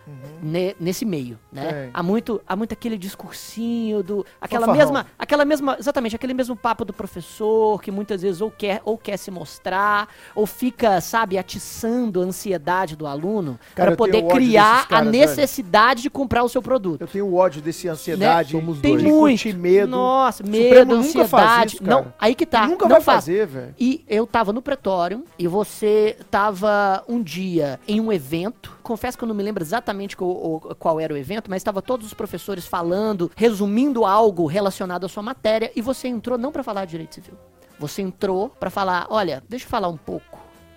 [0.42, 1.64] ne- nesse meio, né?
[1.86, 1.90] É.
[1.92, 4.24] Há muito, há muito aquele discursinho do.
[4.40, 5.76] Aquela mesma, aquela mesma.
[5.78, 10.08] Exatamente, aquele mesmo papo do professor que muitas vezes ou quer, ou quer se mostrar,
[10.34, 15.26] ou fica, sabe, atiçando a ansiedade do aluno para poder criar caras, a velho.
[15.26, 17.00] necessidade de comprar o seu produto.
[17.00, 18.54] Eu tenho ódio desse ansiedade.
[18.54, 18.60] Né?
[18.60, 19.02] somos Tem dois.
[19.04, 19.58] muito.
[19.58, 19.90] medo.
[19.90, 21.74] Nossa, medo, Supremo nunca faz ansiedade.
[21.74, 22.02] isso, cara.
[22.02, 22.66] não, aí que tá.
[22.66, 23.24] Nunca não vai faz.
[23.24, 23.74] fazer, velho.
[23.78, 28.76] E eu tava no pretório e você tava um dia em um evento.
[28.82, 32.06] Confesso que eu não me lembro exatamente qual, qual era o evento, mas estava todos
[32.06, 36.84] os professores falando, resumindo algo relacionado à sua matéria e você entrou não pra falar
[36.84, 37.34] de direito civil.
[37.78, 40.33] Você entrou pra falar, olha, deixa eu falar um pouco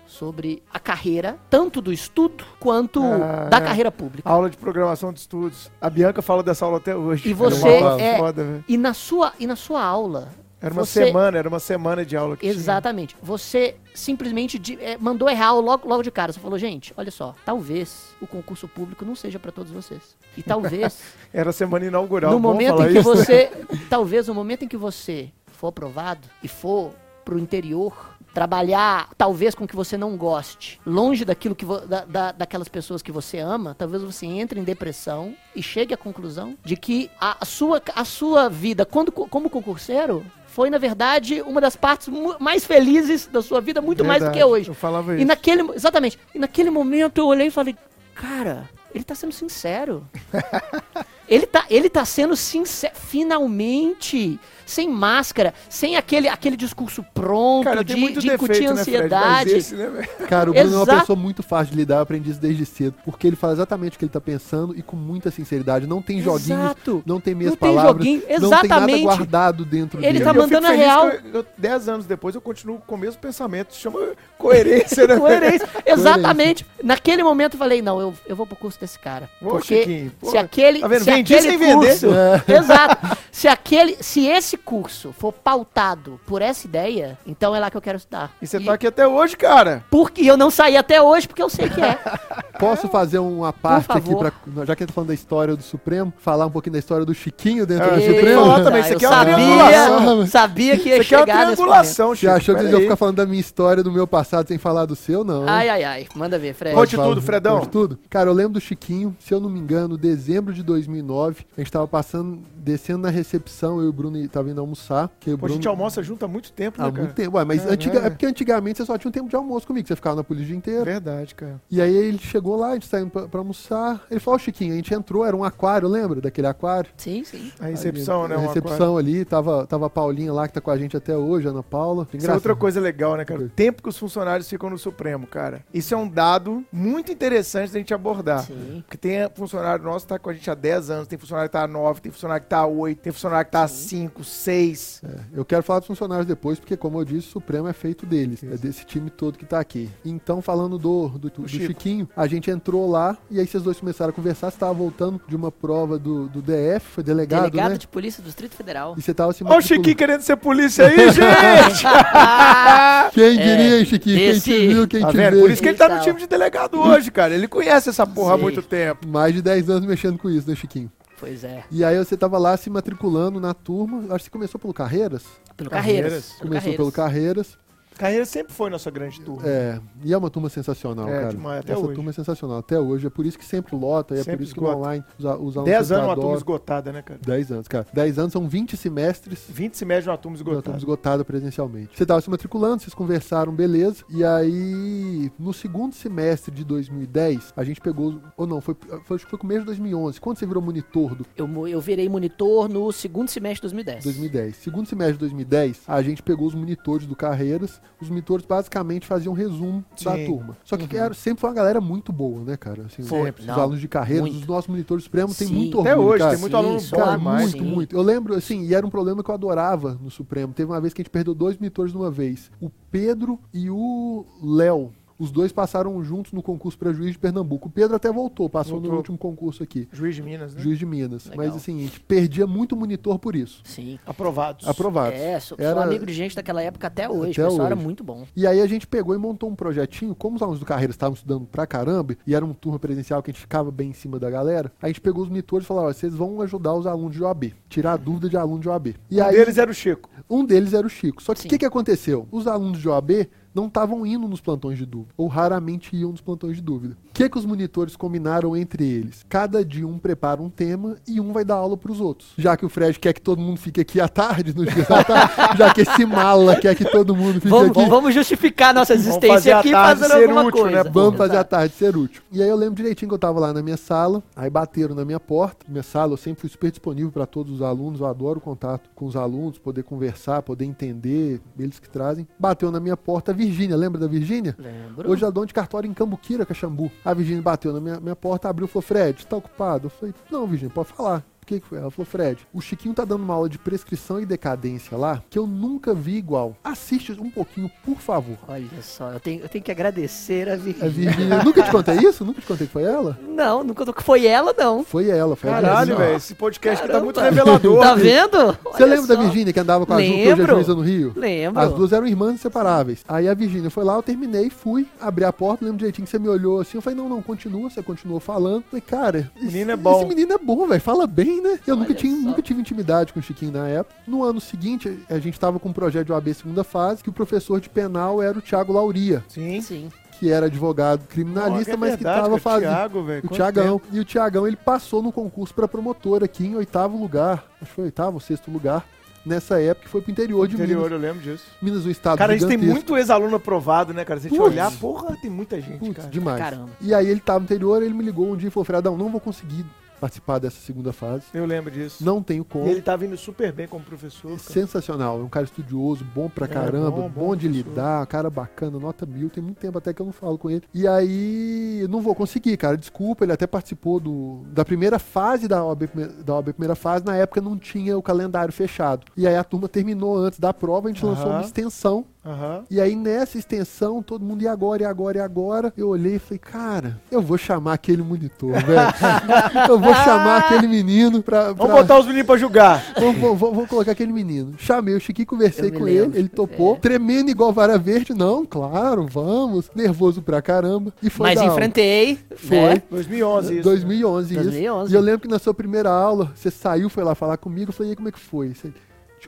[0.08, 3.60] sobre a carreira, tanto do estudo quanto Ah, da é.
[3.60, 4.28] carreira pública.
[4.28, 5.70] Aula de programação de estudos.
[5.80, 7.28] A Bianca fala dessa aula até hoje.
[7.28, 8.64] E você é- foda, velho.
[8.66, 10.28] E na sua, e na sua aula,
[10.60, 12.52] Era uma você- semana, era uma semana de aula que tinha.
[12.52, 13.14] Exatamente.
[13.22, 16.32] Você simplesmente di- eh, mandou errar logo, logo de cara.
[16.32, 20.16] Você falou, gente, olha só, talvez o concurso público não seja pra todos vocês.
[20.36, 20.98] E talvez,
[21.32, 22.32] Era a semana inaugural.
[22.32, 23.02] no momento em que isso.
[23.14, 23.50] você.
[23.90, 26.92] Talvez no momento em que você for aprovado e for
[27.24, 28.16] pro interior.
[28.38, 33.02] Trabalhar, talvez, com o que você não goste, longe daquilo que da, da- daquelas pessoas
[33.02, 37.44] que você ama, talvez você entre em depressão e chegue à conclusão de que a,
[37.44, 42.08] sua, a sua vida, quando, como concurseiro, foi, na verdade, uma das partes
[42.38, 44.68] mais felizes da sua vida, muito mais do que Verdade, hoje.
[44.70, 45.26] Eu falava E isso.
[45.26, 47.76] naquele, exatamente, e naquele momento eu olhei e falei,
[48.14, 50.06] cara, ele tá sendo sincero.
[51.28, 54.38] ele, tá, ele tá sendo sincero, finalmente,
[54.68, 58.84] sem máscara, sem aquele, aquele discurso pronto Cara, tem de, muito de incutir defeito, né,
[58.84, 59.08] Fred?
[59.08, 59.50] Mas ansiedade.
[59.56, 60.06] esse, né?
[60.28, 62.94] Cara, o Bruno é uma pessoa muito fácil de lidar, eu aprendi isso desde cedo.
[63.04, 65.86] Porque ele fala exatamente o que ele tá pensando e com muita sinceridade.
[65.86, 67.02] Não tem joguinhos, Exato.
[67.06, 69.02] não tem meias Não tem palavras, joguinho, não tem nada exatamente.
[69.02, 70.24] guardado dentro Ele dele.
[70.24, 71.10] tá E eu fico mandando a feliz real.
[71.10, 73.74] que eu- eu- Dez anos depois eu continuo com o mesmo pensamento.
[73.74, 73.98] Chama
[74.36, 75.16] coerência, né?
[75.18, 75.68] Coerência.
[75.86, 76.66] Exatamente.
[76.82, 79.30] Naquele momento eu falei, não, eu, eu vou pro curso desse cara.
[79.40, 81.74] Ô, porque Chiquinho, se aquele, tá se Vendi aquele sem vender.
[82.00, 82.06] curso,
[82.46, 83.18] exato.
[83.32, 87.80] Se aquele, se esse curso for pautado por essa ideia, então é lá que eu
[87.80, 88.30] quero estudar.
[88.42, 89.84] E você tá aqui até hoje, cara.
[89.90, 91.98] Porque eu não saí até hoje porque eu sei que é.
[92.58, 94.32] Posso fazer uma parte aqui, pra,
[94.64, 97.14] já que ele tá falando da história do Supremo, falar um pouquinho da história do
[97.14, 98.40] Chiquinho dentro Ah, do você Supremo?
[98.42, 100.26] falar também, isso eu aqui é uma sabia, triangulação.
[100.26, 101.56] sabia que ia Isso aqui é uma chegar nesse momento.
[101.56, 104.58] triangulação, Você achou que eles iam ficar falando da minha história, do meu passado, sem
[104.58, 105.22] falar do seu?
[105.22, 105.44] Não.
[105.48, 106.06] Ai, ai, ai.
[106.16, 106.74] Manda ver, Fred.
[106.74, 107.58] Conte tudo, Fredão.
[107.60, 107.98] conte tudo.
[108.10, 111.46] Cara, eu lembro do Chiquinho, se eu não me engano, dezembro de 2009.
[111.56, 115.10] A gente tava passando, descendo na recepção, eu e o Bruno tava indo almoçar.
[115.18, 117.02] Que o Pô, a Bruno, gente almoça junto há muito tempo, há né, cara?
[117.02, 117.36] muito tempo.
[117.36, 117.74] Ué, mas Caralho.
[117.74, 120.24] antiga, é porque antigamente você só tinha um tempo de almoço comigo, você ficava na
[120.24, 120.84] polícia o dia inteiro.
[120.84, 121.60] Verdade, cara.
[121.70, 124.02] E aí ele chegou lá, a gente saindo pra, pra almoçar.
[124.10, 126.90] Ele falou, ó, Chiquinho, a gente entrou, era um aquário, lembra daquele aquário?
[126.96, 127.50] Sim, sim.
[127.58, 128.36] A recepção, A né?
[128.36, 131.46] uma recepção ali, tava, tava a Paulinha lá, que tá com a gente até hoje,
[131.46, 132.06] a Ana Paula.
[132.12, 133.40] Isso é outra coisa legal, né, cara?
[133.40, 135.64] O tempo que os funcionários ficam no Supremo, cara.
[135.72, 138.44] Isso é um dado muito interessante da gente abordar.
[138.44, 138.82] Sim.
[138.86, 141.52] Porque tem funcionário nosso que tá com a gente há 10 anos, tem funcionário que
[141.52, 144.22] tá há 9, tem funcionário que tá há 8, tem funcionário que tá há 5,
[144.24, 145.02] 6.
[145.32, 148.42] Eu quero falar dos funcionários depois, porque, como eu disse, o Supremo é feito deles,
[148.44, 149.88] é desse time todo que tá aqui.
[150.04, 151.66] Então, falando do, do, do Chico.
[151.66, 154.50] Chiquinho, a gente entrou lá e aí vocês dois começaram a conversar.
[154.50, 157.78] Você tava voltando de uma prova do, do DF, foi delegado, Delegado né?
[157.78, 158.94] de Polícia do Distrito Federal.
[158.96, 159.62] E você tava se Olha o.
[159.62, 161.84] Chiquinho querendo ser polícia aí, gente!
[163.12, 164.16] Quem diria, hein, Chiquinho?
[164.16, 165.34] Quem esse- te viu, quem tá te vendo?
[165.36, 165.40] vê.
[165.40, 167.34] Por isso que ele tá no time de delegado hoje, cara.
[167.34, 168.42] Ele conhece essa porra há Sim.
[168.42, 169.06] muito tempo.
[169.08, 170.90] Mais de 10 anos mexendo com isso, né, Chiquinho?
[171.18, 171.64] Pois é.
[171.70, 174.14] E aí você tava lá se matriculando na turma.
[174.14, 175.24] Acho que você começou pelo Carreiras.
[175.56, 176.12] Pelo Carreiras.
[176.12, 176.32] Carreiras.
[176.38, 176.76] Começou Carreiras.
[176.76, 177.58] pelo Carreiras.
[177.98, 179.42] Carreira sempre foi nossa grande turma.
[179.46, 181.28] É, e é uma turma sensacional, É, cara.
[181.28, 181.94] demais, até Essa hoje.
[181.94, 183.06] turma é sensacional até hoje.
[183.06, 184.76] É por isso que sempre lota, e é por isso que esgota.
[184.76, 187.20] o online os, os alunos 10 sempre anos uma turma esgotada, né, cara?
[187.22, 187.86] 10 anos, cara.
[187.92, 189.44] 10 anos são 20 semestres.
[189.48, 190.78] 20 semestres de uma turma Uma turma esgotada.
[190.78, 191.96] esgotada presencialmente.
[191.96, 194.04] Você tava se matriculando, vocês conversaram, beleza.
[194.08, 198.20] E aí, no segundo semestre de 2010, a gente pegou.
[198.36, 200.20] Ou não, foi, foi, acho que foi começo de 2011.
[200.20, 204.04] Quando você virou monitor do Eu, eu virei monitor no segundo semestre de 2010.
[204.04, 204.56] 2010.
[204.56, 207.80] Segundo semestre de 2010, a gente pegou os monitores do Carreiras.
[208.00, 210.26] Os monitores basicamente faziam resumo da Sim.
[210.26, 210.56] turma.
[210.64, 212.84] Só que era, sempre foi uma galera muito boa, né, cara?
[212.86, 213.42] Assim, Sempre.
[213.42, 214.40] Os Não, alunos de Carreiras, muito.
[214.40, 215.54] os nossos monitores supremos têm Sim.
[215.54, 216.30] muito orgulho, Até hoje, cara.
[216.32, 217.42] tem muito Sim, aluno bom Cara, demais.
[217.42, 217.70] muito, Sim.
[217.74, 217.96] muito.
[217.96, 220.52] Eu lembro, assim, e era um problema que eu adorava no Supremo.
[220.52, 222.50] Teve uma vez que a gente perdeu dois monitores de uma vez.
[222.60, 224.92] O Pedro e o Léo.
[225.18, 227.68] Os dois passaram juntos no concurso para juiz de Pernambuco.
[227.68, 228.90] O Pedro até voltou, passou Voltou.
[228.92, 229.88] no último concurso aqui.
[229.92, 230.60] Juiz de Minas, né?
[230.60, 231.24] Juiz de Minas.
[231.26, 231.46] Legal.
[231.46, 233.60] Mas assim, a gente perdia muito monitor por isso.
[233.64, 233.98] Sim.
[234.06, 234.66] Aprovados.
[234.68, 235.14] Aprovado.
[235.16, 237.32] É, sou, sou Era- amigo de gente daquela época até hoje.
[237.32, 237.84] Até o pessoal era hoje.
[237.84, 238.24] muito bom.
[238.36, 241.14] E aí a gente pegou e montou um projetinho, como os alunos do Carreira estavam
[241.14, 244.18] estudando pra caramba, e era um turma presencial que a gente ficava bem em cima
[244.18, 247.14] da galera, a gente pegou os monitores e falou, ó, vocês vão ajudar os alunos
[247.16, 248.94] de OAB, tirar a dúvida de aluno de OAB.
[249.10, 250.08] E Um aí, deles era o Chico.
[250.30, 251.22] um deles era o Chico.
[251.22, 252.26] Só que o que, que aconteceu?
[252.30, 256.20] Os alunos de OAB não estavam indo nos plantões de dúvida, ou raramente iam nos
[256.20, 256.96] plantões de dúvida.
[257.10, 259.24] O que, que os monitores combinaram entre eles?
[259.28, 262.30] Cada dia um prepara um tema e um vai dar aula para os outros.
[262.38, 265.02] Já que o Fred quer que todo mundo fique aqui à tarde, nos dias da
[265.02, 267.88] tarde, já que esse mala quer que todo mundo fique Vamos, aqui.
[267.90, 270.84] vamos justificar nossa fazer existência a aqui tarde fazendo ser alguma útil, coisa.
[270.84, 270.90] né?
[270.92, 272.22] Vamos fazer a tarde ser útil.
[272.30, 275.04] E aí eu lembro direitinho que eu tava lá na minha sala, aí bateram na
[275.04, 275.66] minha porta.
[275.68, 278.88] Minha sala eu sempre fui super disponível para todos os alunos, eu adoro o contato
[278.94, 282.26] com os alunos, poder conversar, poder entender, eles que trazem.
[282.38, 284.54] Bateu na minha porta a Virgínia, lembra da Virgínia?
[284.58, 285.10] Lembro.
[285.10, 286.90] Hoje ela é dona de cartório em Cambuquira, Caxambu.
[287.04, 289.86] A Virgínia bateu na minha, minha porta, abriu e falou: Fred, tá ocupado?
[289.86, 291.24] Eu falei: Não, Virgínia, pode falar.
[291.48, 291.78] O que, que foi?
[291.78, 295.38] Ela falou, Fred, o Chiquinho tá dando uma aula de prescrição e decadência lá que
[295.38, 296.54] eu nunca vi igual.
[296.62, 298.36] Assiste um pouquinho, por favor.
[298.46, 300.90] Olha só, eu tenho, eu tenho que agradecer a A Virgínia.
[300.90, 301.42] Virgínia.
[301.42, 302.22] nunca te contei isso?
[302.22, 303.18] Nunca te contei que foi ela?
[303.26, 304.84] Não, nunca foi ela, não.
[304.84, 306.04] Foi ela, foi a Caralho, Virgínia.
[306.04, 306.16] velho.
[306.18, 307.04] Esse podcast aqui tá Caramba.
[307.06, 307.80] muito revelador.
[307.80, 308.58] Tá vendo?
[308.64, 309.22] Você lembra da só.
[309.22, 310.54] Virgínia que andava com a Ju, que é Lembro.
[310.54, 311.14] juíza no Rio?
[311.16, 311.60] Lembro.
[311.62, 313.02] As duas eram irmãs inseparáveis.
[313.08, 316.18] Aí a Virgínia foi lá, eu terminei, fui, abri a porta, lembro direitinho que você
[316.18, 316.76] me olhou assim.
[316.76, 318.56] Eu falei, não, não, continua, você continuou falando.
[318.56, 319.96] Eu falei, cara, esse Menino é bom.
[319.96, 321.58] Esse menino é bom, velho, fala bem, né?
[321.66, 322.28] Eu nunca, tinha, só.
[322.28, 323.94] nunca tive intimidade com o Chiquinho na época.
[324.06, 327.12] No ano seguinte, a gente tava com um projeto de OAB segunda fase, que o
[327.12, 329.60] professor de penal era o Thiago Lauria, Sim.
[329.60, 329.88] Sim.
[330.18, 332.70] que era advogado criminalista, Ó, mas verdade, que tava cara, o fazendo.
[332.70, 333.22] Thiago, velho.
[333.24, 333.82] O tempo.
[333.92, 337.44] E o Tiagão, ele passou no concurso pra promotor aqui em oitavo lugar.
[337.60, 338.84] Acho que foi oitavo ou sexto lugar.
[339.26, 340.92] Nessa época, que foi pro interior de Interior, Minas.
[340.92, 341.44] eu lembro disso.
[341.60, 342.74] Minas, um estado Cara, a gente tem gigantesco.
[342.74, 344.18] muito ex-aluno aprovado, né, cara?
[344.20, 346.08] Se a gente olhar, porra, tem muita gente, Putz, cara.
[346.08, 346.38] demais.
[346.38, 346.70] Caramba.
[346.80, 349.10] E aí ele tava no interior, ele me ligou um dia e falou, Fredão, não
[349.10, 349.66] vou conseguir
[349.98, 351.24] participar dessa segunda fase.
[351.34, 352.04] Eu lembro disso.
[352.04, 352.66] Não tenho como.
[352.66, 354.28] E ele tá vindo super bem como professor.
[354.28, 354.38] cara.
[354.38, 357.70] Sensacional, é um cara estudioso, bom pra É, caramba, bom, bom, bom de professor.
[357.70, 360.62] lidar, cara bacana, nota mil, tem muito tempo até que eu não falo com ele.
[360.72, 365.64] E aí, não vou conseguir, cara, desculpa, ele até participou do, da primeira fase da
[365.64, 365.82] OAB,
[366.24, 369.06] da OAB primeira fase, na época não tinha o calendário fechado.
[369.16, 371.34] E aí a turma terminou antes da prova, a gente lançou Aham.
[371.36, 372.64] uma extensão, Aham.
[372.70, 375.72] e aí nessa extensão, todo mundo, e agora, e agora, e agora?
[375.76, 378.80] Eu olhei e falei, cara, eu vou chamar aquele monitor, velho.
[379.70, 381.52] eu vou chamar aquele menino pra...
[381.52, 382.84] Vamos pra- botar os meninos pra julgar.
[382.98, 384.54] Vou, vou- vou- vou colocar aquele menino.
[384.58, 386.10] Chamei o Chiquinho, conversei com lembro.
[386.10, 386.74] ele, ele topou.
[386.74, 386.78] É.
[386.78, 388.12] Tremendo igual vara verde.
[388.12, 389.70] Não, claro, vamos.
[389.74, 390.92] Nervoso pra caramba.
[391.02, 392.18] E foi Mas enfrentei.
[392.36, 392.56] Foi.
[392.56, 392.82] né?
[392.90, 393.62] 2011 isso.
[393.62, 394.42] 2011, isso.
[394.44, 394.92] 2011.
[394.92, 397.70] E eu lembro que na sua primeira aula, você saiu, foi lá falar comigo.
[397.70, 398.48] Eu falei, e aí, como é que foi?
[398.54, 398.72] Você-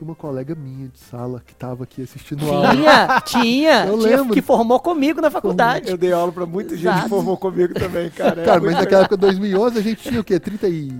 [0.01, 2.71] Tinha uma colega minha de sala que tava aqui assistindo a aula.
[2.71, 3.85] Tinha, tinha.
[3.85, 4.33] Eu tinha lembro.
[4.33, 5.91] que formou comigo na faculdade.
[5.91, 7.03] Eu dei aula pra muita gente Exato.
[7.03, 8.41] que formou comigo também, cara.
[8.41, 10.39] É Cara, mas naquela época, 2011, a gente tinha o quê?
[10.39, 10.91] 30 e...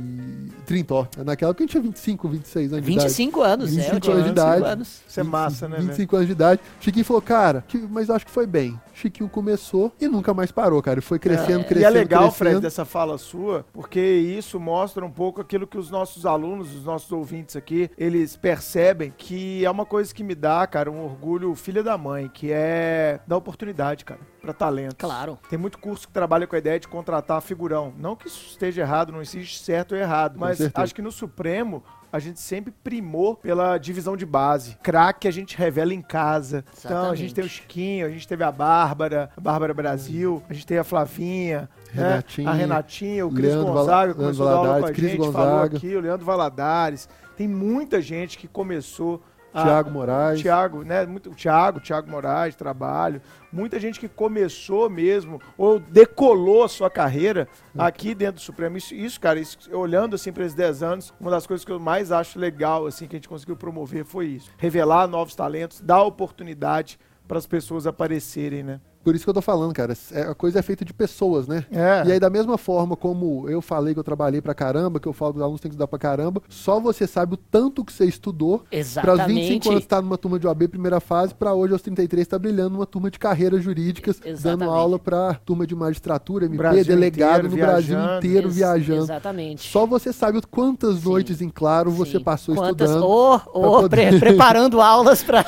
[0.72, 1.06] 30, ó.
[1.26, 3.08] Naquela época a gente tinha 25, 26 anos de idade.
[3.08, 4.64] 25 anos, é, eu 25 tinha anos de idade.
[4.66, 5.02] anos.
[5.06, 5.88] Isso é massa, né, velho?
[5.90, 6.62] 25 anos de idade.
[6.80, 8.80] Chiquinho falou, cara, mas eu acho que foi bem.
[8.94, 10.96] Chiquinho começou e nunca mais parou, cara.
[10.96, 12.38] Ele foi crescendo, E crescendo, é legal, crescendo.
[12.38, 16.86] Fred, dessa fala sua, porque isso mostra um pouco aquilo que os nossos alunos, os
[16.86, 21.54] nossos ouvintes aqui, eles percebem que é uma coisa que me dá, cara, um orgulho
[21.56, 24.96] filha da mãe, que é dar oportunidade, cara, pra talentos.
[24.98, 25.38] Claro.
[25.50, 27.94] Tem muito curso que trabalha com a ideia de contratar figurão.
[27.98, 30.84] Não que isso esteja errado, não existe certo ou errado, mas certeza.
[30.84, 34.78] acho que no Supremo a gente sempre primou pela divisão de base.
[34.84, 36.66] Craque a gente revela em casa.
[36.78, 37.20] Então a Exatamente.
[37.22, 40.78] gente tem o Chiquinho, a gente teve a Bárbara, a Bárbara Brasil, a gente tem
[40.78, 42.22] a Flavinha, né?
[42.46, 45.52] A Renatinha, o Cris Leandro Gonzaga começou a dar aula com a Cris gente, falou
[45.60, 45.78] Gonzaga.
[45.78, 47.08] aqui, o Leandro Valadares.
[47.38, 49.24] Tem muita gente que começou
[49.54, 50.42] a, Thiago Moraes.
[50.42, 51.06] Thiago, né?
[51.06, 53.22] Muito, o Thiago, Thiago Moraes, trabalho.
[53.52, 57.48] Muita gente que começou mesmo, ou decolou a sua carreira
[57.78, 58.78] aqui dentro do Supremo.
[58.78, 61.80] Isso, isso cara, isso, olhando assim para esses 10 anos, uma das coisas que eu
[61.80, 64.50] mais acho legal, assim, que a gente conseguiu promover foi isso.
[64.58, 68.82] Revelar novos talentos, dar oportunidade para as pessoas aparecerem, né?
[69.04, 69.94] Por isso que eu tô falando, cara.
[70.12, 71.66] é- A coisa é feita de pessoas, né?
[71.72, 72.04] É.
[72.08, 75.14] E aí, da mesma forma como eu falei que eu trabalhei pra caramba, que eu
[75.14, 77.92] falo que os alunos têm que estudar pra caramba, só você sabe o tanto que
[77.92, 79.70] você estudou para os 25 Exatamente.
[79.70, 82.86] anos estar numa turma de OAB primeira fase, para hoje aos 33 estar brilhando numa
[82.86, 84.70] turma de carreiras jurídicas, dando Exatamente.
[84.70, 89.04] aula pra turma de magistratura, MP, Brasil delegado inteiro, no Brasil inteiro Ex- viajando.
[89.04, 89.70] Exatamente.
[89.70, 91.10] Só você sabe o quantas Sim.
[91.10, 92.24] noites em claro você Sim.
[92.24, 93.10] passou Quantas, estudando.
[93.10, 95.44] Ô, pra ô, poder- pre- preparando aulas para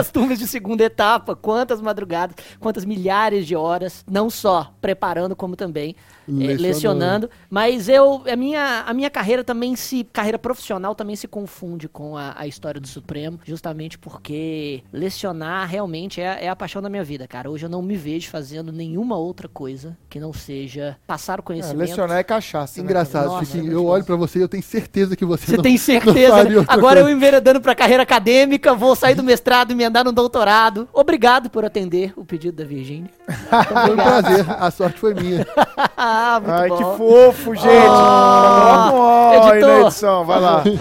[0.00, 1.36] as turmas de segunda etapa.
[1.36, 2.34] Quantas madrugadas.
[2.60, 5.94] Quantas milhares de horas, não só preparando, como também
[6.28, 6.62] é, Lecionando.
[6.62, 7.30] lecionando.
[7.48, 12.16] Mas eu, a minha, a minha carreira também se, carreira profissional também se confunde com
[12.16, 17.02] a, a história do Supremo, justamente porque lecionar realmente é, é a paixão da minha
[17.04, 17.50] vida, cara.
[17.50, 21.44] Hoje eu não me vejo fazendo nenhuma outra coisa que não seja passar o É,
[21.44, 21.78] conhecimento.
[21.78, 22.78] lecionar é cachaça.
[22.78, 23.72] né, Engraçado, Nossa, Chiquinho.
[23.72, 25.78] é Eu olho pra você e eu tenho certeza que você, Você não, tem não
[25.78, 26.36] certeza?
[26.36, 26.66] faria né?
[26.68, 27.16] Agora eu coisa.
[27.16, 30.86] enveredando pra carreira acadêmica, vou sair do mestrado e me andar no doutorado.
[30.92, 33.10] Obrigado por atender o pedido da Virgínia.
[33.26, 34.46] Foi um prazer.
[34.48, 35.46] A sorte foi minha.
[35.96, 36.76] ah, Ai, bom.
[36.76, 37.68] que fofo, gente.
[37.68, 39.68] Ah, editor.
[39.68, 40.62] na edição, vai lá.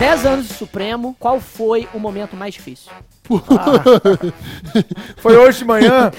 [0.00, 2.90] 10 anos de Supremo, qual foi o momento mais difícil?
[5.18, 6.10] Foi hoje de manhã?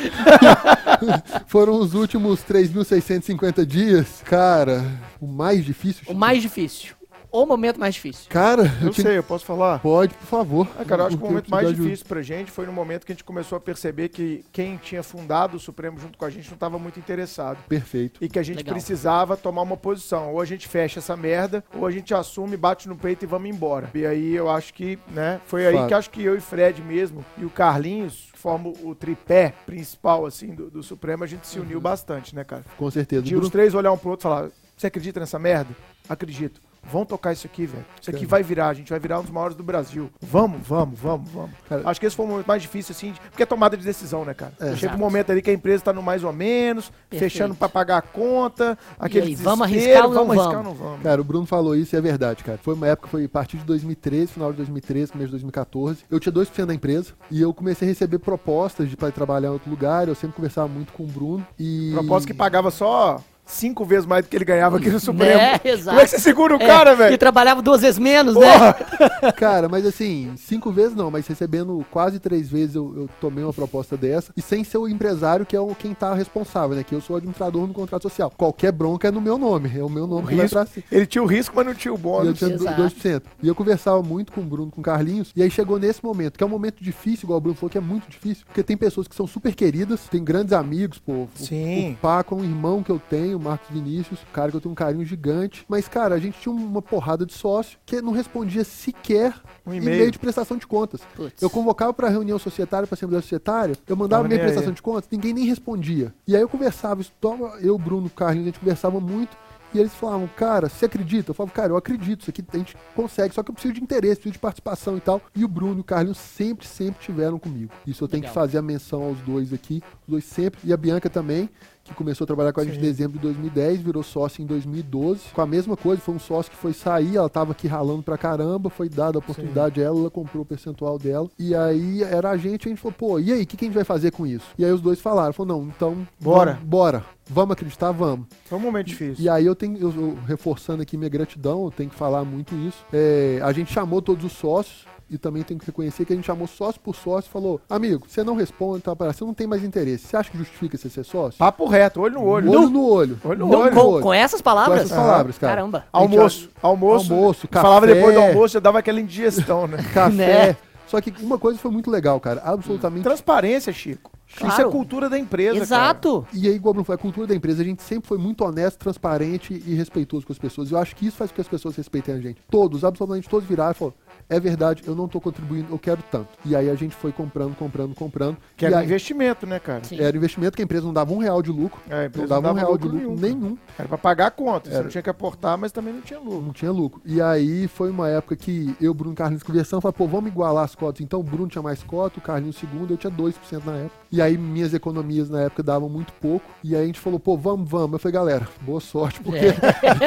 [1.47, 4.21] Foram os últimos 3.650 dias.
[4.23, 4.85] Cara,
[5.19, 6.03] o mais difícil.
[6.07, 6.93] O mais difícil.
[7.31, 8.25] O momento mais difícil.
[8.29, 9.07] Cara, eu Eu tinha...
[9.07, 9.79] sei, eu posso falar?
[9.79, 10.67] Pode, por favor.
[10.77, 13.11] Ah, cara, eu acho que o momento mais difícil pra gente foi no momento que
[13.13, 16.47] a gente começou a perceber que quem tinha fundado o Supremo junto com a gente
[16.47, 17.57] não estava muito interessado.
[17.69, 18.21] Perfeito.
[18.23, 18.73] E que a gente Legal.
[18.73, 20.33] precisava tomar uma posição.
[20.33, 23.49] Ou a gente fecha essa merda, ou a gente assume, bate no peito e vamos
[23.49, 23.89] embora.
[23.95, 25.87] E aí eu acho que, né, foi aí Fato.
[25.87, 30.47] que acho que eu e Fred mesmo, e o Carlinhos, formam o tripé principal, assim,
[30.47, 32.65] do, do Supremo, a gente se uniu bastante, né, cara?
[32.77, 33.21] Com certeza.
[33.21, 35.69] De os Bruno, três olhar um pro outro e falar: Você acredita nessa merda?
[36.09, 36.59] Acredito.
[36.83, 37.85] Vamos tocar isso aqui, velho.
[38.01, 40.09] Isso aqui vai virar, a gente vai virar um dos maiores do Brasil.
[40.21, 41.51] Vamos, vamos, vamos, vamos.
[41.69, 41.83] Cara.
[41.85, 44.25] Acho que esse foi o momento mais difícil, assim, de- porque é tomada de decisão,
[44.25, 44.51] né, cara?
[44.59, 44.75] É.
[44.75, 47.31] Chega um momento ali que a empresa tá no mais ou menos, Perfeito.
[47.31, 51.01] fechando pra pagar a conta, aquele aí, vamos arriscar ou não vamos arriscar não vamos?
[51.03, 52.57] Cara, o Bruno falou isso e é verdade, cara.
[52.61, 56.03] Foi uma época, foi a partir de 2013, final de 2013, começo de 2014.
[56.09, 59.51] Eu tinha 2% da empresa e eu comecei a receber propostas de para trabalhar em
[59.51, 60.07] outro lugar.
[60.07, 61.91] Eu sempre conversava muito com o Bruno e.
[61.93, 63.21] Propósito que pagava só
[63.51, 65.39] cinco vezes mais do que ele ganhava aqui no Supremo.
[65.39, 65.89] É, exato.
[65.89, 67.17] Como é que você segura o É, cara, Que velho?
[67.17, 68.51] trabalhava duas vezes menos, né?
[68.51, 69.31] Porra!
[69.35, 73.53] Cara, mas assim, cinco vezes não, mas recebendo quase três vezes eu, eu tomei uma
[73.53, 74.31] proposta dessa.
[74.35, 76.83] E sem ser o empresário, que é o, quem tá responsável, né?
[76.83, 78.31] Que eu sou administrador no contrato social.
[78.35, 79.71] Qualquer bronca é no meu nome.
[79.77, 80.57] É o meu nome que vai Risco.
[80.57, 80.85] pra cima.
[80.91, 82.37] Ele tinha o risco, mas não tinha o E eu bônus.
[82.39, 82.81] tinha Exato.
[82.81, 83.21] 2%.
[83.43, 85.31] E eu conversava muito com o Bruno, com o Carlinhos.
[85.35, 87.77] E aí chegou nesse momento, que é um momento difícil, igual o Bruno falou, que
[87.77, 88.45] é muito difícil.
[88.45, 91.11] Porque tem pessoas que são super queridas, tem grandes amigos, pô.
[91.13, 91.91] O- Sim.
[91.93, 94.61] O Paco é um irmão que eu tenho, o Marcos Vinícius, um cara que eu
[94.61, 95.65] tenho um carinho gigante.
[95.67, 99.33] Mas, cara, a gente tinha uma porrada de sócio que não respondia sequer
[99.65, 100.11] Um e-mail e-mail.
[100.11, 101.01] de prestação de contas.
[101.15, 101.41] Putz.
[101.41, 104.75] Eu convocava para reunião societária, para assembleia societária, eu mandava minha prestação aí.
[104.75, 106.13] de contas, ninguém nem respondia.
[106.27, 109.35] E aí eu conversava, isso toma, eu, Bruno, Carlinhos, a gente conversava muito.
[109.73, 111.31] E eles falavam, cara, você acredita?
[111.31, 113.81] Eu falava, cara, eu acredito, isso aqui a gente consegue, só que eu preciso de
[113.81, 115.21] interesse, preciso de participação e tal.
[115.33, 117.71] E o Bruno e o Carlinhos sempre, sempre tiveram comigo.
[117.87, 118.33] Isso eu tenho Legal.
[118.33, 120.59] que fazer a menção aos dois aqui, os dois sempre.
[120.65, 121.49] E a Bianca também,
[121.83, 122.85] que começou a trabalhar com a gente em Sim.
[122.85, 125.21] dezembro de 2010, virou sócio em 2012.
[125.33, 128.17] Com a mesma coisa, foi um sócio que foi sair, ela tava aqui ralando pra
[128.17, 131.29] caramba, foi dada a oportunidade a ela, ela comprou o percentual dela.
[131.37, 133.67] E aí era a gente, a gente falou, pô, e aí, o que, que a
[133.67, 134.45] gente vai fazer com isso?
[134.57, 136.07] E aí os dois falaram, falou, não, então.
[136.19, 136.53] Bora.
[136.53, 137.05] Vamos, bora.
[137.29, 138.27] Vamos acreditar, vamos.
[138.45, 139.23] Foi um momento difícil.
[139.23, 142.53] E aí eu tenho, eu, eu reforçando aqui minha gratidão, eu tenho que falar muito
[142.55, 142.85] isso.
[142.91, 144.85] É, a gente chamou todos os sócios.
[145.11, 148.05] E também tenho que reconhecer que a gente chamou sócio por sócio e falou: Amigo,
[148.07, 150.07] você não responde, tá, você não tem mais interesse.
[150.07, 151.37] Você acha que justifica você ser sócio?
[151.37, 152.49] Papo reto, olho no olho.
[152.49, 153.19] Olho no olho.
[153.25, 153.75] Olho no Não, olho.
[153.75, 154.03] com, olho.
[154.03, 154.79] com essas Com palavras?
[154.85, 155.55] essas palavras, cara.
[155.55, 155.85] Caramba.
[155.91, 157.13] Almoço, almoço.
[157.13, 157.93] Almoço, Falava café.
[157.93, 159.77] depois do almoço, já dava aquela indigestão, né?
[159.93, 160.47] Café.
[160.47, 160.57] Né?
[160.87, 162.41] Só que uma coisa foi muito legal, cara.
[162.45, 163.03] Absolutamente.
[163.03, 164.11] Transparência, Chico.
[164.27, 164.69] Isso Claro.
[164.69, 166.25] é cultura da empresa, Exato.
[166.33, 169.61] E aí, igual falou, a cultura da empresa, a gente sempre foi muito honesto, transparente
[169.65, 170.71] e respeitoso com as pessoas.
[170.71, 172.41] Eu acho que isso faz com que as pessoas respeitem a gente.
[172.49, 173.97] Todos, absolutamente todos viraram e falaram:
[174.31, 176.29] é verdade, eu não tô contribuindo, eu quero tanto.
[176.45, 178.37] E aí a gente foi comprando, comprando, comprando.
[178.55, 179.83] Que era um aí, investimento, né, cara?
[179.83, 179.99] Sim.
[179.99, 181.81] era investimento que a empresa não dava um real de lucro.
[181.89, 183.57] É, a empresa Não dava um real de lucro lucro nenhum, nenhum.
[183.77, 184.69] Era pra pagar a conta.
[184.69, 184.83] Você Era.
[184.83, 186.41] não tinha que aportar, mas também não tinha lucro.
[186.41, 187.01] Não tinha lucro.
[187.05, 190.63] E aí foi uma época que eu, Bruno e Carlinhos conversando, falaram, pô, vamos igualar
[190.63, 191.01] as cotas.
[191.01, 193.33] Então o Bruno tinha mais cota, o Carlinhos segundo, eu tinha 2%
[193.65, 193.95] na época.
[194.11, 196.45] E aí minhas economias na época davam muito pouco.
[196.63, 197.93] E aí a gente falou, pô, vamos, vamos.
[197.93, 199.53] Eu falei, galera, boa sorte, porque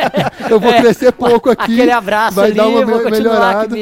[0.50, 1.74] eu vou crescer pouco aqui.
[1.74, 3.76] Aquele abraço vai ali, dar uma melhorada.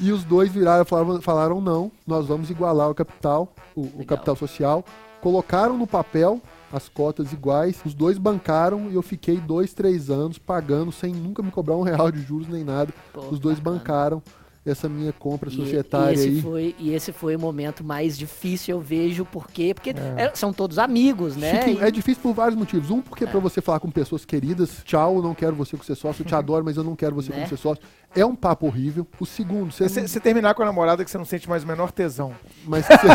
[0.00, 4.36] E os dois viraram, falaram, falaram não, nós vamos igualar o capital, o, o capital
[4.36, 4.84] social.
[5.20, 6.40] Colocaram no papel
[6.72, 11.42] as cotas iguais, os dois bancaram e eu fiquei dois, três anos pagando sem nunca
[11.42, 12.92] me cobrar um real de juros nem nada.
[13.12, 13.78] Pô, os dois bacana.
[13.78, 14.22] bancaram
[14.64, 16.40] essa minha compra E- societária e esse aí.
[16.40, 19.74] Foi, e esse foi o momento mais difícil, eu vejo, por quê?
[19.74, 21.60] Porque é, são todos amigos, né?
[21.62, 22.88] Chiquinho, E- é difícil por vários motivos.
[22.90, 26.22] Um, porque pra você falar com pessoas queridas, tchau, não quero você como ser sócio,
[26.22, 27.36] eu te adoro, mas eu não quero você Né?
[27.38, 27.82] como ser sócio.
[28.14, 29.06] É um papo horrível.
[29.18, 31.66] O segundo, você, Você, você terminar com a namorada que você não sente mais o
[31.66, 32.32] menor tesão.
[32.66, 33.08] mas que você,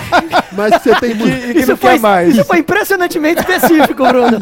[0.54, 2.30] mas que você tem muito, E, e que isso, não foi, quer mais.
[2.36, 4.40] isso foi impressionantemente específico, Bruno.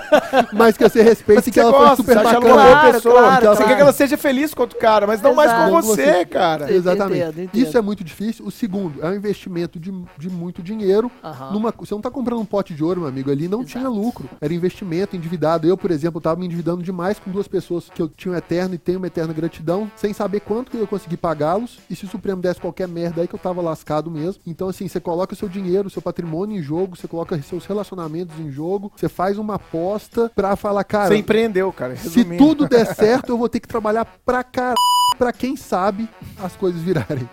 [0.52, 2.54] mas que você respeita Mas e que ela gosta, foi super você ela bacana.
[2.54, 3.14] uma Claro, pessoa.
[3.14, 3.64] claro, você claro.
[3.68, 5.70] quer que ela seja feliz com outro cara, mas não mais Exato.
[5.70, 6.58] com você, cara.
[6.64, 6.72] cara.
[6.72, 7.22] Exatamente.
[7.22, 7.62] Entendo, entendo.
[7.62, 8.46] Isso é muito difícil.
[8.46, 11.10] O segundo é um investimento de, de muito dinheiro.
[11.52, 13.30] Numa, você não tá comprando um pote de ouro, meu amigo.
[13.30, 13.78] Ali não Exato.
[13.78, 14.28] tinha lucro.
[14.40, 15.66] Era investimento endividado.
[15.68, 18.74] Eu, por exemplo, tava me endividando demais com duas pessoas que eu tinha um eterno
[18.74, 21.80] e tenho uma eterna gratidão, sem saber quanto que eu ia conseguir pagá-los.
[21.90, 24.40] E se o Supremo desse qualquer merda aí que eu tava lascado mesmo.
[24.46, 27.66] Então, assim, você coloca o seu dinheiro, o seu patrimônio em jogo, você coloca seus
[27.66, 31.08] relacionamentos em jogo, você faz uma aposta pra falar, cara.
[31.08, 31.96] Você empreendeu, cara.
[31.96, 32.44] Se resumindo.
[32.44, 34.76] tudo der certo, eu vou ter que trabalhar pra caralho
[35.18, 36.08] pra quem sabe
[36.42, 37.28] as coisas virarem.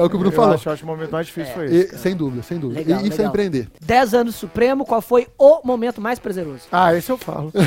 [0.00, 0.54] É o que o Bruno eu falou.
[0.54, 1.86] Acho, eu acho que o momento mais difícil foi E- esse.
[1.88, 1.98] cara.
[2.02, 2.80] sem dúvida, sem dúvida.
[2.80, 3.68] Legal, e isso é empreender.
[3.82, 6.62] 10 anos Supremo, qual foi o momento mais prazeroso?
[6.72, 7.52] Ah, esse eu falo.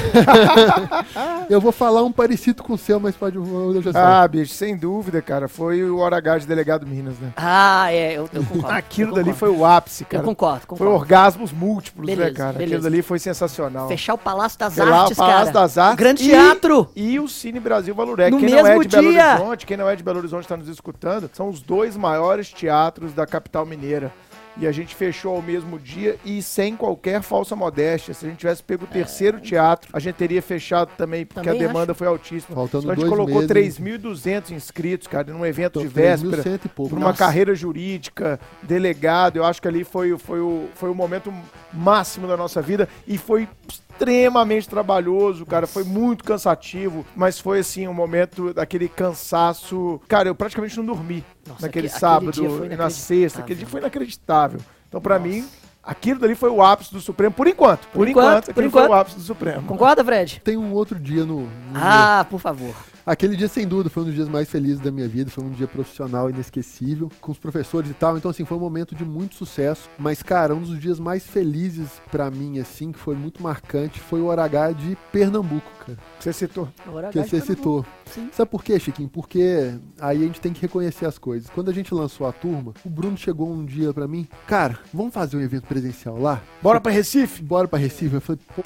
[1.49, 3.35] Eu vou falar um parecido com o seu, mas pode.
[3.37, 4.01] Eu já sei.
[4.01, 5.47] Ah, bicho, sem dúvida, cara.
[5.47, 7.31] Foi o hora H de delegado Minas, né?
[7.35, 8.71] Ah, é, eu, eu concordo.
[8.75, 9.39] Aquilo eu dali concordo.
[9.55, 10.23] foi o ápice, Eu cara.
[10.23, 10.93] concordo, Foi concordo.
[10.93, 12.53] orgasmos múltiplos, né, Beleza, cara?
[12.53, 12.75] beleza.
[12.75, 13.87] Aquilo dali foi sensacional.
[13.87, 15.59] Fechar o Palácio das lá, Artes, o Palácio cara.
[15.65, 15.93] das Artes.
[15.93, 16.87] O Grande e- Teatro.
[16.95, 18.31] E o Cine Brasil Valurec.
[18.31, 19.31] No quem não é mesmo de Belo dia.
[19.33, 23.13] Horizonte, quem não é de Belo Horizonte está nos escutando, são os dois maiores teatros
[23.13, 24.13] da capital mineira.
[24.55, 28.13] E a gente fechou ao mesmo dia e sem qualquer falsa modéstia.
[28.13, 31.63] Se a gente tivesse pego o terceiro teatro, a gente teria fechado também, porque Também
[31.63, 32.55] a demanda foi altíssima.
[32.55, 33.79] Faltando Então a gente dois colocou meses.
[33.79, 36.43] 3.200 inscritos, cara, num evento Então, de véspera.
[36.43, 36.89] 3.100 e pouco.
[36.91, 37.17] Por uma Nossa.
[37.17, 41.33] carreira jurídica, delegado, eu acho que ali foi, o- foi, o, foi o momento
[41.73, 43.49] máximo da nossa vida e foi
[43.93, 50.01] extremamente trabalhoso, cara, foi muito cansativo, mas foi assim um momento daquele cansaço.
[50.07, 53.67] Cara, eu praticamente não dormi Nossa, naquele aque- aquele sábado e na sexta, aquele dia
[53.67, 54.59] foi inacreditável.
[54.87, 55.45] Então, pra mim,
[55.83, 57.81] aquilo dali foi o ápice do Supremo, por enquanto.
[57.87, 58.99] Por, Por enquanto, enquanto, por aquilo foi o enquanto.
[59.01, 59.63] ápice do Supremo.
[59.63, 60.41] Concorda, Fred?
[60.43, 61.41] Tem um outro dia no.
[61.41, 62.75] no Ah, por favor.
[63.05, 65.29] Aquele dia, sem dúvida, foi um dos dias mais felizes da minha vida.
[65.29, 68.17] Foi um dia profissional inesquecível, com os professores e tal.
[68.17, 69.89] Então, assim, foi um momento de muito sucesso.
[69.97, 74.21] Mas, cara, um dos dias mais felizes pra mim, assim, que foi muito marcante, foi
[74.21, 75.97] o H de Pernambuco, cara.
[76.19, 76.69] Você citou.
[76.85, 77.85] Agora Que você citou.
[78.05, 78.29] Sim.
[78.31, 79.09] Sabe por quê, Chiquinho?
[79.09, 81.49] Porque aí a gente tem que reconhecer as coisas.
[81.49, 85.13] Quando a gente lançou a turma, o Bruno chegou um dia pra mim, cara, vamos
[85.13, 86.41] fazer um evento presencial lá?
[86.61, 87.41] Bora pra Recife?
[87.41, 88.15] Bora pra Recife?
[88.15, 88.61] Eu falei, pô,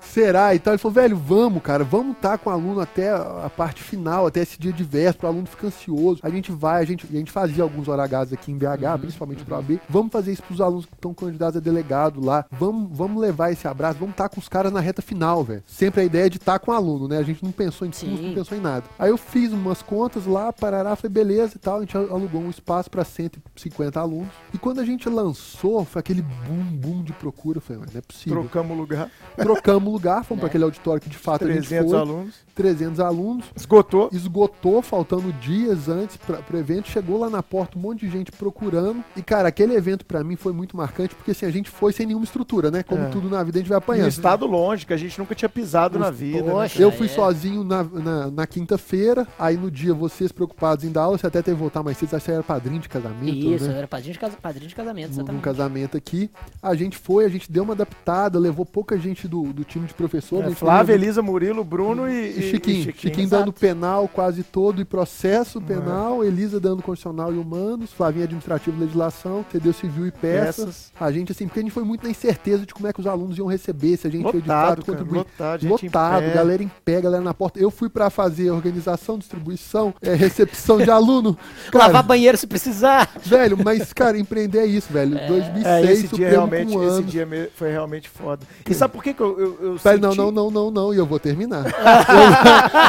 [0.00, 0.54] será?
[0.54, 0.74] E tal.
[0.74, 4.40] Ele falou, velho, vamos, cara, vamos estar com o aluno até a parte final, até
[4.40, 6.20] esse dia de véspera, o aluno fica ansioso.
[6.22, 9.56] A gente vai, a gente, a gente fazia alguns horagados aqui em BH, principalmente pro
[9.56, 9.80] AB.
[9.88, 12.44] Vamos fazer isso pros alunos que estão candidatos a delegado lá.
[12.50, 15.62] Vamos, vamos levar esse abraço, vamos estar com os caras na reta final, velho.
[15.66, 17.18] Sempre a ideia de estar com o aluno, né?
[17.18, 18.28] A gente não pensou em custo, Sim.
[18.28, 18.84] não pensou em nada.
[18.98, 21.78] Aí eu fiz umas contas lá, parará, falei, beleza e tal.
[21.78, 24.32] A gente alugou um espaço para 150 alunos.
[24.52, 27.58] E quando a gente lançou, foi aquele boom, boom de procura.
[27.58, 28.40] Eu falei, mas não é possível.
[28.40, 29.10] Trocamos o lugar.
[29.36, 30.40] Trocamos o lugar, fomos Né?
[30.40, 32.00] para aquele auditório que de fato a gente 300 foi.
[32.00, 32.34] alunos.
[32.54, 33.44] 300 alunos.
[33.56, 34.08] Esgotou.
[34.12, 36.88] Esgotou, faltando dias antes para pro evento.
[36.88, 39.02] Chegou lá na porta um monte de gente procurando.
[39.16, 42.06] E, cara, aquele evento para mim foi muito marcante, porque assim, a gente foi sem
[42.06, 42.82] nenhuma estrutura, né?
[42.82, 43.08] Como É.
[43.08, 44.08] tudo na vida, a gente vai Em um apanhando.
[44.08, 46.42] estado longe, que a gente nunca tinha pisado na vida.
[46.42, 46.74] né, Poxa.
[46.74, 46.84] cara?
[46.84, 47.10] Eu fui É.
[47.10, 51.42] sozinho na, na, na quinta-feira, aí no dia vocês preocupados em dar aula, você até
[51.42, 53.78] teve que voltar mais cedo, você acha que era padrinho de casamento, Isso, né?
[53.78, 55.42] era padrinho de, casa- padrinho de casamento, Num exatamente.
[55.42, 56.30] casamento aqui.
[56.62, 59.94] A gente foi, a gente deu uma adaptada, levou pouca gente do, do time de
[59.94, 60.44] professor.
[60.44, 62.82] É, Flávia, Elisa, Murilo, Bruno e, e Chiquinho.
[62.96, 63.44] Chiquinho, Exato.
[63.44, 65.62] dando penal quase todo e processo É.
[65.62, 70.64] penal, Elisa dando constitucional e humanos, Flavinha administrativo e legislação, Cedeu civil e peças.
[70.64, 70.92] Peças.
[71.00, 73.06] A gente, assim, porque a gente foi muito na incerteza de como é que os
[73.06, 75.18] alunos iam receber, se a gente ia de Lotado, fato cara, contribuir.
[75.18, 76.30] lotado, gente em Lotado, pé.
[76.34, 77.58] galera em pé, galera na porta.
[77.58, 81.36] Eu fui pra fazer organização, distribuição, é, recepção de aluno.
[81.72, 83.08] Cara, Lavar banheiro se precisar.
[83.24, 85.18] velho, mas, cara, empreender é isso, velho.
[85.26, 88.46] 2006, É, esse dia realmente, com esse dia foi realmente foda.
[88.68, 90.94] E sabe por que, que eu, eu, eu Pera, não, senti- não, não, não, não,
[90.94, 91.64] e eu vou terminar.
[91.66, 91.72] Eu-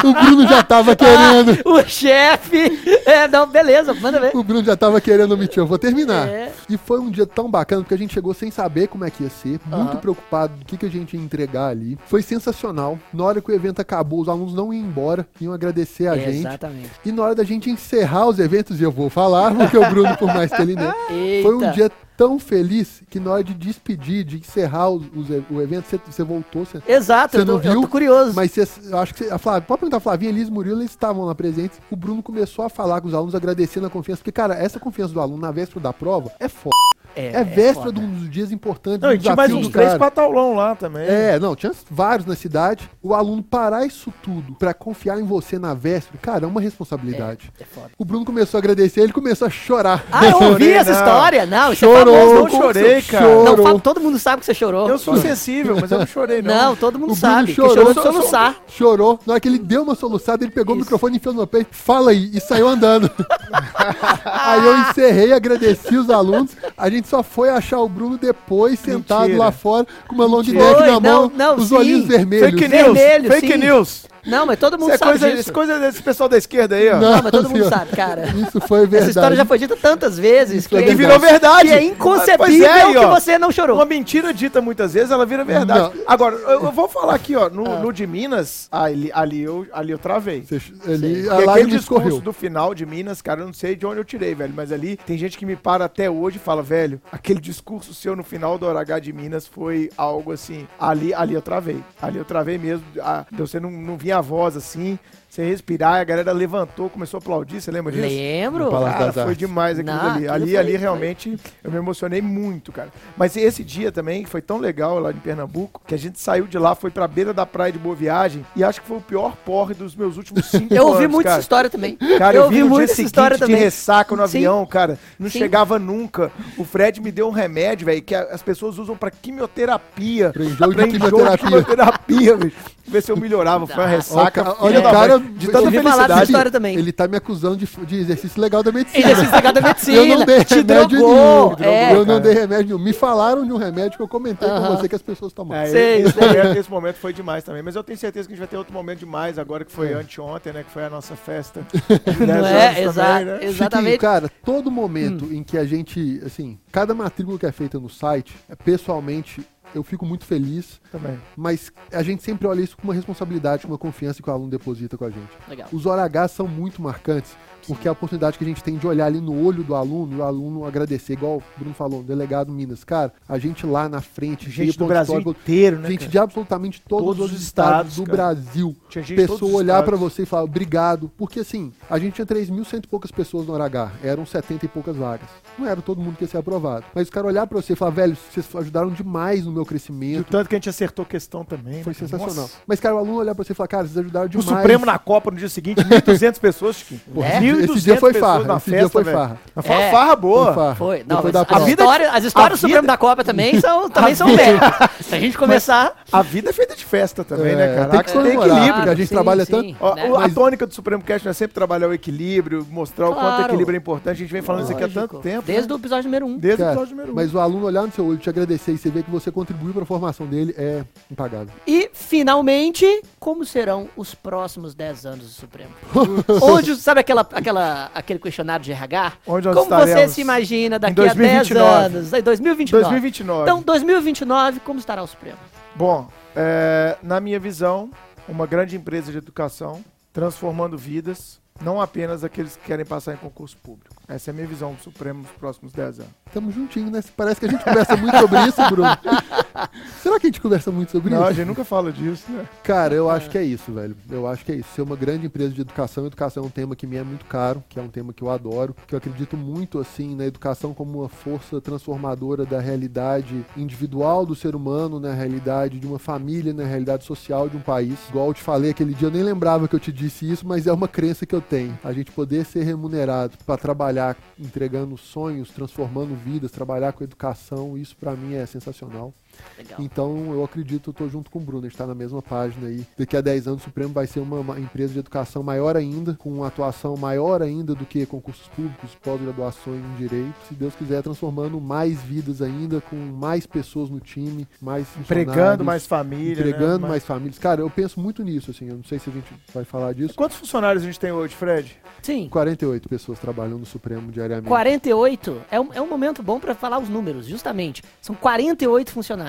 [0.04, 1.58] o Bruno já tava querendo.
[1.64, 3.02] O chefe.
[3.06, 4.34] É, não, beleza, manda ver.
[4.34, 6.28] O Bruno já tava querendo omitir, eu vou terminar.
[6.28, 6.52] É.
[6.68, 9.22] E foi um dia tão bacana, porque a gente chegou sem saber como é que
[9.22, 9.96] ia ser, muito Aham.
[9.96, 11.98] preocupado do que, que a gente ia entregar ali.
[12.06, 12.98] Foi sensacional.
[13.12, 16.38] Na hora que o evento acabou, os alunos não iam embora, iam agradecer a gente.
[16.38, 16.90] Exatamente.
[17.04, 20.16] E na hora da gente encerrar os eventos, e eu vou falar, porque o Bruno,
[20.16, 20.92] por mais que ele não.
[21.42, 25.60] Foi um dia tão feliz que na hora de despedir, de encerrar os- os o
[25.60, 27.80] evento, você, você voltou, você Exato, Você eu tô, não eu viu?
[27.82, 28.32] tô curioso.
[28.34, 30.90] Mas você, eu acho que você, a Flávia, pode perguntar a Flavinha, Elis Murilo, eles
[30.90, 31.80] estavam lá presentes.
[31.90, 34.20] O Bruno começou a falar com os alunos, agradecendo a confiança.
[34.20, 36.74] Porque, cara, essa confiança do aluno na véspera da prova é foda.
[37.16, 38.00] É, véspera de foda.
[38.00, 41.06] um dos dias importantes Não, e tinha mais uns três pataulão lá também.
[41.06, 42.88] É, não, tinha vários na cidade.
[43.02, 47.52] O aluno parar isso tudo pra confiar em você na véspera, cara, é uma responsabilidade.
[47.60, 47.90] É foda.
[47.98, 50.04] O Bruno começou a agradecer, ele começou a chorar.
[50.10, 50.98] Ah, eu ouvi essa não.
[50.98, 51.46] história.
[51.46, 52.34] Não, isso Chorou, é famoso.
[52.42, 53.26] não chorei, cara.
[53.26, 53.66] Não, Chorou.
[53.74, 54.88] fa- todo mundo sabe que você chorou.
[54.88, 56.54] Eu sou sensível, mas eu não chorei, não.
[56.54, 57.46] Não, todo mundo O Bruno sabe.
[57.48, 57.74] que chorou.
[57.74, 58.56] chorou de soluçar.
[58.68, 59.20] Chorou.
[59.26, 60.84] Na hora que ele deu uma soluçada, ele pegou o Isso.
[60.86, 63.10] microfone, enfiou no meu peito, fala aí, e saiu andando.
[64.24, 66.50] aí eu encerrei, agradeci os alunos.
[66.76, 69.38] A gente só foi achar o Bruno depois, sentado Mentira.
[69.38, 71.74] lá fora, com uma long neck na mão, não, não, os sim.
[71.74, 72.50] olhinhos vermelhos.
[72.50, 73.58] Fake news, Vermelho, fake sim.
[73.58, 74.06] news.
[74.26, 75.40] Não, mas todo mundo Isso é sabe coisa, disso.
[75.40, 76.96] isso é coisa desse pessoal da esquerda aí, ó.
[76.98, 78.24] Não, mas todo mundo sabe, cara.
[78.28, 78.96] Isso foi verdade.
[79.02, 81.68] Essa história já foi dita tantas vezes que, é E virou verdade.
[81.68, 83.76] que é inconcebível é, aí, que você não chorou.
[83.76, 85.94] Uma mentira dita muitas vezes, ela vira verdade.
[85.96, 86.02] Não.
[86.06, 87.78] Agora, eu, eu vou falar aqui, ó, no, Ah.
[87.80, 90.42] no de Minas, ali, ali, eu, ali eu travei.
[90.42, 92.20] Você- ali, a aquele discurso escorreu.
[92.20, 94.96] do final de Minas, cara, eu não sei de onde eu tirei, velho, mas ali
[94.96, 98.58] tem gente que me para até hoje e fala, velho, aquele discurso seu no final
[98.58, 102.58] do Hora H de Minas foi algo assim, ali, ali eu travei, ali eu travei
[102.58, 104.98] mesmo, a, você não, não vinha a voz assim,
[105.34, 108.06] você respirar, a galera levantou, começou a aplaudir, você lembra disso?
[108.06, 108.70] Lembro.
[108.70, 110.14] Cara, das foi demais aquilo Não, ali.
[110.28, 112.88] aquilo Ali, foi- ali foi- realmente eu me emocionei muito, cara.
[113.16, 116.46] Mas esse dia também que foi tão legal lá em Pernambuco, que a gente saiu
[116.46, 119.00] de lá, foi pra beira da praia de Boa Viagem, e acho que foi o
[119.00, 121.34] pior porre dos meus últimos cinco Eu ouvi anos, muito cara.
[121.36, 121.96] essa história também.
[121.96, 123.56] Cara, eu eu, ouvi muito dia essa seguinte história de também.
[123.56, 124.38] ressaca no Sim.
[124.38, 124.98] avião, cara.
[125.18, 125.38] Não Sim.
[125.40, 126.30] chegava nunca.
[126.56, 130.30] O Fred me deu um remédio, velho, que as pessoas usam pra quimioterapia.
[130.30, 131.38] Pra enjoo de de quimioterapia.
[131.38, 132.52] quimioterapia, velho.
[132.86, 133.66] Ver se eu melhorava.
[133.66, 133.86] Foi uma Ah.
[133.86, 134.42] ressaca.
[134.42, 136.22] Olha, olha o cara- de tanta felicidade.
[136.24, 136.76] história também.
[136.76, 139.04] Ele tá me acusando de, de exercício legal da medicina.
[139.10, 139.96] Exercício legal da medicina.
[140.04, 141.56] Eu não dei te remédio drogou.
[141.58, 141.70] nenhum.
[141.72, 141.92] É.
[141.92, 142.20] eu não cara.
[142.20, 142.78] dei remédio nenhum.
[142.78, 144.68] Me falaram de um remédio que eu comentei Aham.
[144.68, 145.62] com você que as pessoas tomaram.
[145.62, 146.26] É, Sei, esse, sei.
[146.28, 147.62] Momento, esse momento foi demais também.
[147.62, 149.92] Mas eu tenho certeza que a gente vai ter outro momento demais agora, que foi
[149.92, 149.94] É.
[149.94, 150.62] anteontem, né?
[150.62, 151.66] Que foi a nossa festa.
[152.26, 152.82] Não é?
[152.82, 153.32] Exa- né?
[153.34, 153.98] Chiquinho, exatamente.
[153.98, 158.34] cara, todo momento em que a gente, assim, cada matrícula que é feita no site,
[158.48, 159.42] é, pessoalmente,
[159.74, 161.18] eu fico muito feliz, Também.
[161.36, 164.50] mas a gente sempre olha isso com uma responsabilidade, com uma confiança que o aluno
[164.50, 165.30] deposita com a gente.
[165.48, 165.68] Legal.
[165.72, 167.36] Os hora H são muito marcantes,
[167.66, 170.18] porque é a oportunidade que a gente tem de olhar ali no olho do aluno
[170.18, 172.84] o aluno agradecer, igual o Bruno falou, o delegado Minas.
[172.84, 175.88] Cara, a gente lá na frente, Gente do Brasil histórico, inteiro, né?
[175.88, 176.10] gente cara?
[176.10, 178.16] de absolutamente todos, Todos os os estados, estados, do cara.
[178.34, 178.76] Brasil.
[178.88, 180.12] Tinha gente Pessoa olhar pra estados.
[180.14, 183.92] você e falar obrigado, porque assim, a gente tinha 3.100 e poucas pessoas no H,
[184.02, 185.28] eram 70 e poucas vagas.
[185.58, 186.84] Não era todo mundo que ia ser aprovado.
[186.94, 189.64] Mas o cara olhar pra você e falar, velho, vocês ajudaram demais no meu E
[189.64, 190.26] o crescimento.
[190.30, 191.82] tanto que a gente acertou questão também.
[191.82, 192.34] Foi né, sensacional.
[192.36, 192.54] Nossa.
[192.66, 194.48] Mas, cara, o aluno olhar pra você e falar, cara, vocês ajudaram O demais.
[194.48, 197.00] Supremo na Copa no dia seguinte, 1.200 pessoas, Chiquinho.
[197.22, 197.40] É?
[197.40, 198.44] 1.200 Esse dia foi farra.
[198.44, 199.38] na Esse festa, dia foi farra.
[199.54, 199.90] Foi uma É.
[199.90, 200.44] farra boa.
[200.46, 200.74] Foi farra.
[200.74, 201.04] Foi.
[201.06, 204.12] Não, da a vida- história- as histórias do a Supremo da Copa também são, também
[204.12, 204.58] a são vida- bem.
[205.00, 206.02] Se a gente começar.
[206.12, 207.88] A vida é feita de festa também, É, né, cara?
[207.90, 208.74] tem que ter equilíbrio.
[208.74, 209.76] porque a gente sim, trabalha sim, tanto.
[209.80, 210.10] Ó, né?
[210.24, 213.42] A tônica do Supremo Cast não é sempre trabalhar o equilíbrio, mostrar o quanto Claro.
[213.42, 214.10] o equilíbrio é importante.
[214.14, 215.00] A gente vem falando isso aqui há Lógico.
[215.08, 215.42] tanto tempo.
[215.46, 215.74] Desde né?
[215.74, 216.38] o episódio número 1.
[216.38, 217.14] Desde o episódio número um.
[217.14, 219.72] Mas o aluno olhar no seu olho, te agradecer e você ver que você contribuiu
[219.74, 221.48] pra formação dele é impagável.
[221.66, 225.70] E, finalmente, como serão os próximos 10 anos do Supremo?
[226.42, 229.12] Onde, sabe aquela, aquela, aquele questionário de RH?
[229.26, 231.84] Onde nós como você se imagina daqui a 10 2029.
[231.84, 232.12] anos?
[232.12, 232.82] Em 2029.
[232.84, 233.42] 2029.
[233.42, 235.38] Então, 2029, como estará o Supremo?
[235.74, 237.90] Bom, é, na minha visão,
[238.28, 243.56] uma grande empresa de educação transformando vidas, não apenas aqueles que querem passar em concurso
[243.56, 243.94] público.
[244.06, 246.12] Essa é a minha visão do Supremo nos próximos 10 anos.
[246.32, 247.00] Tamo juntinho, né?
[247.16, 248.88] Parece que a gente conversa muito sobre isso, Bruno.
[250.02, 251.34] Será que a gente conversa muito sobre Não, a isso?
[251.34, 252.46] gente nunca fala disso, né?
[252.62, 253.96] Cara, eu acho que é isso, velho.
[254.10, 254.68] Eu acho que é isso.
[254.74, 257.62] Ser uma grande empresa de educação, educação é um tema que me é muito caro,
[257.68, 261.00] que é um tema que eu adoro, que eu acredito muito, assim, na educação como
[261.00, 266.64] uma força transformadora da realidade individual do ser humano, na realidade de uma família, na
[266.64, 267.96] realidade social de um país.
[268.10, 270.66] Igual eu te falei aquele dia, eu nem lembrava que eu te disse isso, mas
[270.66, 271.78] é uma crença que eu tenho.
[271.82, 273.93] A gente poder ser remunerado para trabalhar
[274.38, 279.12] entregando sonhos, transformando vidas, trabalhar com educação, isso pra mim é sensacional.
[279.56, 279.80] Legal.
[279.80, 282.68] Então eu acredito, eu tô junto com o Bruno, a gente tá na mesma página
[282.68, 282.86] aí.
[282.98, 286.14] Daqui a 10 anos o Supremo vai ser uma, uma empresa de educação maior ainda,
[286.14, 290.34] com uma atuação maior ainda do que concursos públicos, pós-graduação em direito.
[290.48, 295.66] Se Deus quiser, transformando mais vidas ainda, com mais pessoas no time, mais Empregando funcionários,
[295.66, 296.32] mais família.
[296.32, 296.88] empregando né?
[296.88, 297.38] mais famílias.
[297.38, 300.14] Cara, eu penso muito nisso, assim, eu não sei se a gente vai falar disso.
[300.14, 301.76] Quantos funcionários a gente tem hoje, Fred?
[302.02, 302.28] Sim.
[302.28, 304.48] 48 pessoas trabalham no Supremo diariamente.
[304.48, 307.82] 48 é um, é um momento bom para falar os números, justamente.
[308.00, 309.23] São 48 funcionários.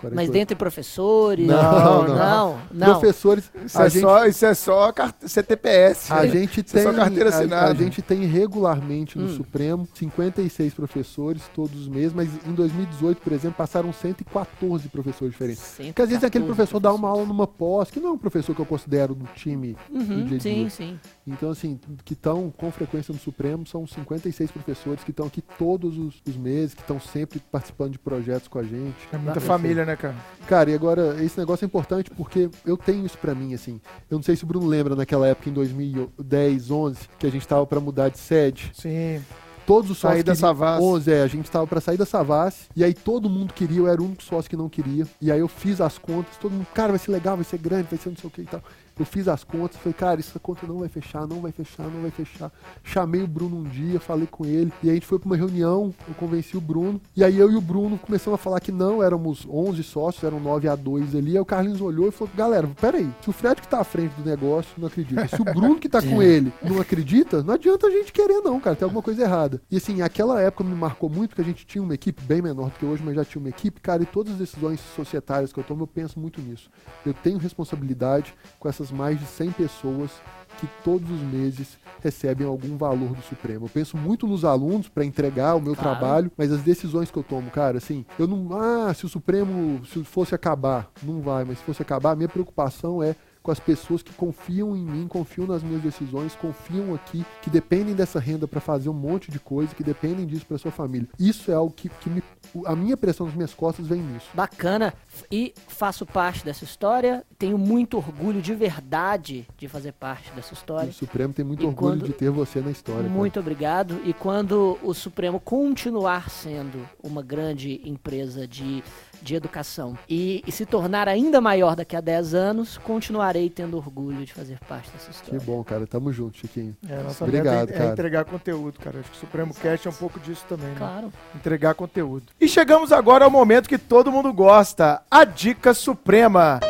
[0.00, 0.14] 48.
[0.14, 1.46] Mas dentre professores.
[1.46, 2.16] Não, não.
[2.16, 2.58] não.
[2.72, 2.86] não.
[2.92, 4.92] Professores, Isso, a é, gente só, isso é só
[5.26, 6.12] CTPS.
[6.12, 6.28] A né?
[6.28, 7.74] gente Isso é tem, só carteira a- a, assinada.
[7.74, 9.36] gente tem regularmente no Hum.
[9.36, 15.74] Supremo 56 professores todos os meses, mas em 2018, por exemplo, passaram 114 professores diferentes.
[15.76, 18.18] Porque às vezes aquele 114 professor dá uma aula numa pós, que não é um
[18.18, 20.70] professor que eu considero do time do Uhum, dia a sim, dia.
[20.70, 20.98] sim.
[21.26, 25.96] Então, assim, que estão com frequência no Supremo são 56 professores que estão aqui todos
[25.98, 28.96] os, os meses, que estão sempre participando de projetos com a gente.
[29.12, 30.16] É muita Assim, família, né, cara?
[30.48, 33.80] Cara, e agora, esse negócio é importante porque eu tenho isso pra mim, assim.
[34.10, 37.46] Eu não sei se o Bruno lembra naquela época, em 2010, 11, que a gente
[37.46, 38.72] tava pra mudar de sede.
[38.74, 39.22] Sim.
[39.66, 40.82] Todos os Sair sócios da queriam- Savassi.
[40.84, 43.86] 11, é, a gente tava pra sair da Savassi, e aí todo mundo queria, eu
[43.86, 45.06] era o único sócio que não queria.
[45.20, 47.86] E aí eu fiz as contas, todo mundo, cara, vai ser legal, vai ser grande,
[47.88, 48.60] vai ser não sei o que e tal.
[49.00, 52.02] Eu fiz as contas, falei, cara, essa conta não vai fechar, não vai fechar, não
[52.02, 52.52] vai fechar.
[52.84, 55.94] Chamei o Bruno um dia, falei com ele, e a gente foi pra uma reunião,
[56.06, 59.02] eu convenci o Bruno, e aí eu e o Bruno começamos a falar que não,
[59.02, 62.68] éramos 11 sócios, eram 9 a 2 ali, aí o Carlinhos olhou e falou, galera,
[62.78, 65.78] peraí, se o Fred que tá à frente do negócio não acredita, se o Bruno
[65.78, 69.02] que tá com ele não acredita, não adianta a gente querer não, cara, tem alguma
[69.02, 69.62] coisa errada.
[69.70, 72.66] E assim, aquela época me marcou muito, porque a gente tinha uma equipe bem menor
[72.66, 75.58] do que hoje, mas já tinha uma equipe, cara, e todas as decisões societárias que
[75.58, 76.68] eu tomo, eu penso muito nisso.
[77.06, 80.10] Eu tenho responsabilidade com essas mais de 100 pessoas
[80.58, 83.64] que todos os meses recebem algum valor do Supremo.
[83.66, 85.98] Eu penso muito nos alunos para entregar o meu Claro.
[85.98, 89.80] trabalho, mas as decisões que eu tomo, cara, assim, eu não, ah, se o Supremo
[89.86, 93.58] se fosse acabar, não vai, mas se fosse acabar, a minha preocupação é com as
[93.60, 98.46] pessoas que confiam em mim, confiam nas minhas decisões, confiam aqui, que dependem dessa renda
[98.46, 101.08] para fazer um monte de coisa, que dependem disso para sua família.
[101.18, 102.22] Isso é algo que, que me,
[102.66, 104.26] a minha pressão nas minhas costas vem nisso.
[104.34, 104.92] Bacana.
[105.32, 107.24] E faço parte dessa história.
[107.38, 110.92] Tenho muito orgulho de verdade de fazer parte dessa O história.
[110.92, 113.02] Supremo tem muito E orgulho quando- de ter você na história.
[113.04, 113.12] cara.
[113.14, 114.00] Muito obrigado.
[114.04, 118.82] E quando o Supremo continuar sendo uma grande empresa de,
[119.22, 124.24] de educação e, e se tornar ainda maior daqui a 10 anos, continuarei tendo orgulho
[124.24, 125.40] de fazer parte dessa Que história.
[125.40, 125.86] bom, cara.
[125.86, 126.76] Tamo junto, Chiquinho.
[126.88, 127.92] É, nossa Obrigado, meta é, é cara.
[127.92, 129.00] entregar conteúdo, cara.
[129.00, 130.74] Acho que o Supremo Cast é um pouco disso também, né?
[130.78, 131.12] Claro.
[131.34, 132.26] Entregar conteúdo.
[132.40, 136.60] E chegamos agora ao momento que todo mundo gosta, a dica suprema.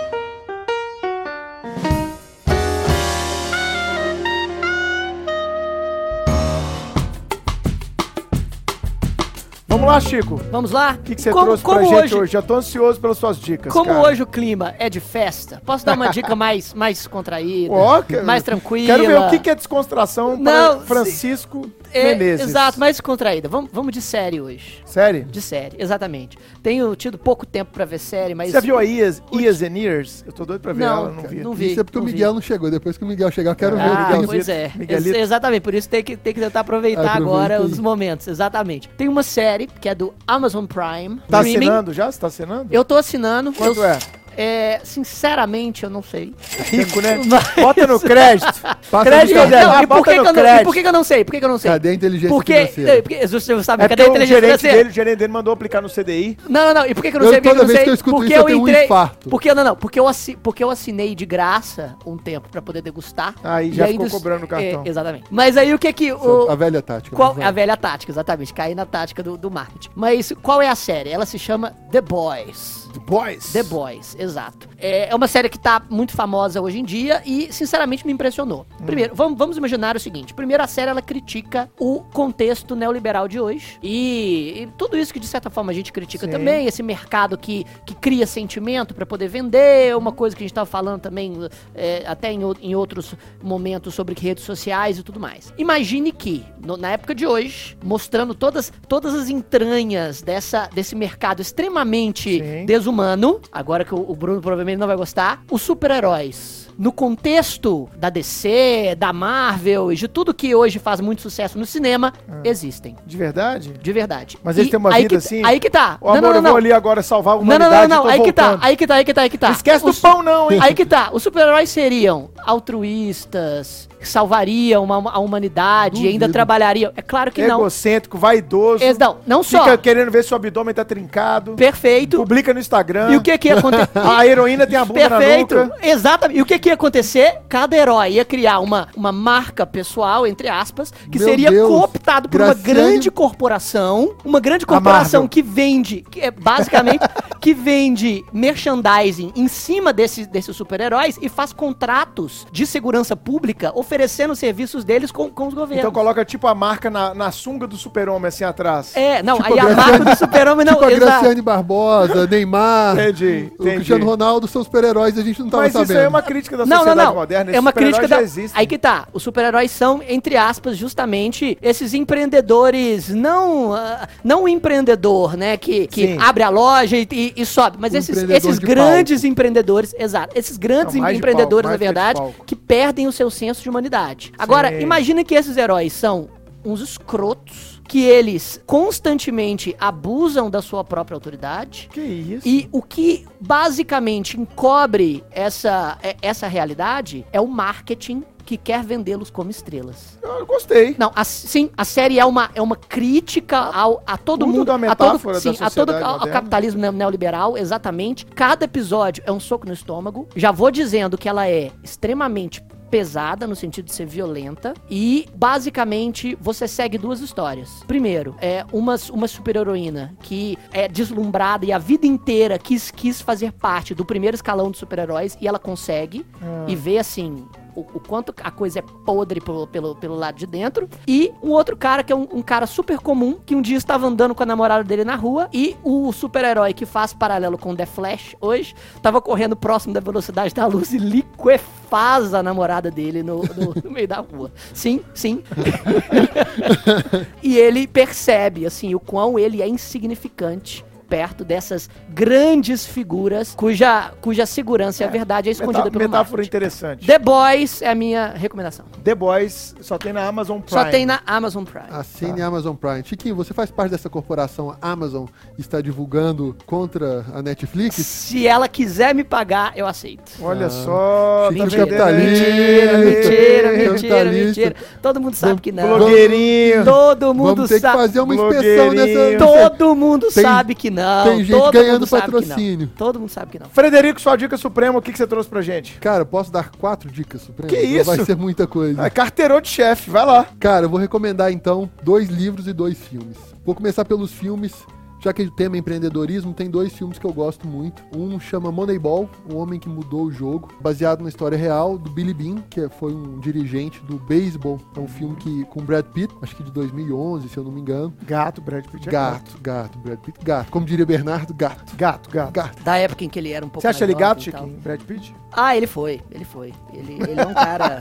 [9.81, 10.35] Vamos lá, Chico.
[10.35, 10.99] O Vamos lá?
[11.03, 12.33] que, que você como, trouxe como pra gente hoje, hoje?
[12.33, 14.01] Já tô ansioso pelas suas dicas, Como cara.
[14.09, 17.75] hoje o clima é de festa, posso dar uma dica mais, mais contraída,
[18.07, 18.87] que- mais tranquila?
[18.99, 22.47] Quero ver o que, que é descontração para Não, Francisco É, Menezes.
[22.49, 23.49] Exato, mais contraída.
[23.49, 24.81] Vamos, vamos de série hoje.
[24.85, 25.25] Sério?
[25.25, 26.39] De série, exatamente.
[26.63, 28.53] Tenho tido pouco tempo pra ver série, mas.
[28.53, 30.23] Você viu a Ias, Ias and Ears?
[30.27, 31.37] Eu tô doido pra ver Não, ela, não vi.
[31.41, 31.71] não vi.
[31.73, 32.13] Isso é porque o vi.
[32.13, 32.71] Miguel não chegou.
[32.71, 33.83] Depois que o Miguel chegar, eu quero ver.
[33.83, 34.27] Ah, o Miguel.
[34.27, 34.71] pois é.
[34.77, 35.09] Miguelito.
[35.17, 37.65] Ex- exatamente, por isso tem que, tem que tentar aproveitar Aproveita agora aí.
[37.65, 38.29] os momentos.
[38.29, 38.89] Exatamente.
[38.91, 41.21] Tem uma série que é do Amazon Prime.
[41.29, 41.67] Tá streaming.
[41.67, 42.11] assinando já?
[42.11, 42.69] Você tá assinando?
[42.71, 43.53] Eu tô assinando.
[43.53, 43.99] Quanto eu, é?
[44.43, 44.81] É?
[44.85, 46.35] Sinceramente, eu não sei.
[46.71, 47.21] Rico, né?
[47.27, 48.61] Mas- Bota no crédito.
[49.03, 49.47] Crédito, no.
[49.51, 51.25] Não, e por que, no que eu não, e por que que eu não sei?
[51.25, 51.71] Por que que eu não sei?
[51.71, 52.99] Cadê a inteligência Porque, financeira?
[52.99, 54.77] é, porque você sabe, É cadê a o inteligência gerente, financeira?
[54.79, 56.39] dele, o gerente dele mandou aplicar no CDI.
[56.49, 56.87] Não, não, não.
[56.87, 57.41] E por que, que eu não Eu, sei?
[57.41, 57.85] Toda eu não vez sei?
[57.85, 59.29] que eu escuto porque isso, eu tenho um infarto.
[59.29, 59.77] Porque, não, não.
[59.77, 63.35] Porque eu, assi, porque eu assinei de graça um tempo pra poder degustar.
[63.45, 64.83] Aí já ficou cobrando o cartão.
[64.85, 65.25] É, exatamente.
[65.31, 66.13] Mas aí o que que...
[66.13, 67.15] O, A velha tática.
[67.15, 67.45] qual, vai.
[67.45, 68.55] a velha tática, exatamente.
[68.55, 69.91] Cair na tática do, do marketing.
[69.95, 71.11] Mas qual é a série?
[71.11, 72.80] Ela se chama The Boys.
[72.93, 73.53] The Boys.
[73.53, 74.69] The Boys, exato.
[74.79, 78.67] É é uma série que tá muito famosa hoje em dia e, sinceramente, me impressionou.
[78.81, 78.85] Hum.
[78.87, 80.33] Primeiro, vamos, vamos imaginar o seguinte.
[80.35, 85.19] Primeiro, a série, ela critica o contexto neoliberal de hoje e, e tudo isso que,
[85.21, 86.33] de certa forma, a gente critica Sim.
[86.33, 86.67] também.
[86.67, 89.97] Esse mercado que, que cria sentimento pra poder vender.
[89.97, 91.33] Uma coisa que a gente tava falando também,
[91.75, 95.53] é, até em, em outros momentos, sobre redes sociais e tudo mais.
[95.59, 101.41] Imagine que, no- na época de hoje, mostrando todas, todas as entranhas dessa, desse mercado
[101.43, 102.65] extremamente Sim.
[102.81, 106.70] Desumano, agora que o Bruno provavelmente não vai gostar, os super-heróis.
[106.81, 111.67] No contexto da DC, da Marvel e de tudo que hoje faz muito sucesso no
[111.67, 112.11] cinema,
[112.43, 112.97] existem.
[113.05, 113.75] De verdade?
[113.75, 114.39] De verdade.
[114.43, 115.45] Mas eles têm uma vida que, assim?
[115.45, 115.99] Aí que tá.
[116.01, 116.57] Ô, amor, não, eu não, vou não.
[116.57, 118.65] ali agora salvar a Não, não, humanidade não, não, tô aí que tá, voltando.
[118.65, 119.47] aí que tá, aí que tá, aí que tá.
[119.49, 120.59] Não esquece Os- do pão não, hein?
[120.63, 126.33] Aí que tá, os super-heróis seriam altruístas, salvariam uma- a humanidade e ainda Duvido.
[126.33, 126.93] trabalhariam.
[126.97, 127.61] É claro que não.
[127.61, 128.83] Egocêntrico, vaidoso.
[128.83, 129.65] Ex- Não, não só.
[129.65, 131.53] Fica querendo ver se o abdômen tá trincado.
[131.53, 132.17] Perfeito.
[132.17, 133.11] Publica no Instagram.
[133.13, 133.89] E o que que ia acontecer?
[133.95, 135.77] A heroína tem a bunda Perfeito, na nuca.
[135.83, 136.39] exatamente.
[136.39, 137.39] E o que, que ia acontecer?
[137.49, 141.69] Cada herói ia criar uma, uma marca pessoal, entre aspas, que Meu seria Deus.
[141.69, 147.01] cooptado por uma Graciane- grande corporação, uma grande corporação que vende, que é basicamente,
[147.41, 154.33] que vende merchandising em cima desses, desses super-heróis e faz contratos de segurança pública oferecendo
[154.33, 155.79] os serviços deles com, com os governos.
[155.81, 158.95] Então coloca tipo a marca na, na sunga do super-homem assim atrás.
[158.97, 160.91] É, não, Tipo aí a a marca do super-homem não, tipo a.
[160.91, 163.25] Graciane Barbosa, Neymar, Entendi,
[163.59, 163.75] o entendi.
[163.77, 165.91] Cristiano Ronaldo são super-heróis e a gente não tava Mas sabendo.
[165.91, 167.15] isso aí é uma crítica da Não, não, sociedade não.
[167.15, 167.53] moderna.
[167.53, 168.19] É uma crítica da.
[168.55, 169.07] Aí que tá.
[169.13, 175.87] Os super-heróis são, entre aspas, justamente esses empreendedores, não ah, não o empreendedor, né, que,
[175.87, 176.19] que Sim.
[176.21, 180.37] abre a loja e, e- e sobe, mas O esses, esses de grandes empreendedores, exato,
[180.39, 182.45] esses grandes Não, empreendedores, palco, na verdade, palco.
[182.45, 184.33] que perdem o seu senso de humanidade.
[184.39, 184.81] Agora, Sim.
[184.81, 186.29] imagine que esses heróis são
[186.65, 191.89] uns escrotos que eles constantemente abusam da sua própria autoridade.
[191.93, 192.47] Que isso?
[192.47, 199.29] E o que basicamente encobre essa, é- essa realidade é o marketing que quer vendê-los
[199.31, 200.19] como estrelas.
[200.23, 200.95] Eu gostei.
[200.99, 204.65] Não, a- sim, a série é uma, é uma crítica ao, a todo Tudo mundo.
[204.65, 208.25] da a todo, sim, a todo ao, ao capitalismo neo- neoliberal, exatamente.
[208.27, 210.29] Cada episódio é um soco no estômago.
[210.37, 216.37] Já vou dizendo que ela é extremamente pesada no sentido de ser violenta e basicamente
[216.41, 217.83] você segue duas histórias.
[217.87, 223.53] Primeiro, é uma, uma super-heroína que é deslumbrada e a vida inteira quis, quis fazer
[223.53, 226.27] parte do primeiro escalão de super-heróis e ela consegue
[226.67, 227.47] e vê assim
[227.81, 230.89] o, o quanto a coisa é podre pelo, pelo, pelo lado de dentro.
[231.07, 234.07] E um outro cara que é um, um cara super comum, que um dia estava
[234.07, 237.87] andando com a namorada dele na rua e o super-herói que faz paralelo com The
[237.87, 243.39] Flash hoje, estava correndo próximo da velocidade da luz e liquefaz a namorada dele no,
[243.43, 244.51] no- no meio da rua.
[244.75, 245.43] Sim, sim.
[247.43, 254.47] e ele percebe, assim, o quão ele é insignificante perto dessas grandes figuras cuja, cuja
[254.47, 256.47] segurança e a verdade é escondida Metá- pelo metáfora marketing.
[256.49, 257.07] interessante.
[257.07, 258.87] The Boys é a minha recomendação.
[259.03, 260.71] The Boys só tem na Amazon Prime.
[260.71, 261.87] Só tem na Amazon Prime.
[261.91, 263.03] Assine a Amazon Prime.
[263.05, 265.27] Chiquinho, você faz parte dessa corporação Amazon
[265.59, 267.97] está divulgando contra a Netflix?
[267.97, 270.31] Se ela quiser me pagar, eu aceito.
[270.41, 270.71] Olha Ah.
[270.71, 272.17] só, tá Mentira, vendendo aí.
[272.17, 274.61] Mentira, mentira, mentira, Capitalista.
[274.61, 274.75] mentira.
[275.03, 275.89] Todo mundo sabe que não.
[275.99, 276.85] Blogueirinho.
[276.85, 277.97] Todo mundo Vamos ter que sabe.
[277.99, 279.39] fazer uma inspeção nessa-
[279.77, 281.00] Todo mundo Tem- sabe que não.
[281.25, 282.41] Tem gente Todo ganhando mundo sabe que não.
[282.41, 282.91] patrocínio.
[282.97, 283.69] Todo mundo sabe que não.
[283.69, 285.99] Frederico, sua dica suprema, o que, que você trouxe pra gente?
[285.99, 287.75] Cara, posso dar quatro dicas supremas?
[287.77, 288.05] Que Não isso?
[288.17, 289.03] Vai ser muita coisa.
[289.05, 290.47] Ah, carteirão de chefe, vai lá.
[290.59, 293.37] Cara, eu vou recomendar então dois livros e dois filmes.
[293.65, 294.73] Vou começar pelos filmes.
[295.21, 298.03] Já que o tema é empreendedorismo, tem dois filmes que eu gosto muito.
[298.17, 302.33] Um chama Moneyball, O Homem que Mudou o Jogo, baseado na história real do Billy
[302.33, 304.81] Bean, que foi um dirigente do beisebol.
[304.97, 307.83] É um filme que com Brad Pitt, acho que de 2011, se eu não me
[307.83, 308.15] engano.
[308.27, 310.71] Gato, Brad Pitt é Gato, gato, Brad Pitt, gato.
[310.71, 311.95] Como diria Bernardo, gato.
[311.97, 312.53] Gato, gato.
[312.53, 312.83] Gato.
[312.83, 314.43] Da época em que ele era um pouco Você acha mais ele gato.
[314.43, 314.79] Chiquinho?
[314.83, 315.35] Brad Pitt?
[315.53, 316.21] Ah, ele foi.
[316.31, 316.73] Ele foi.
[316.93, 317.99] Ele, ele é um cara.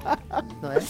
[0.60, 0.80] não é?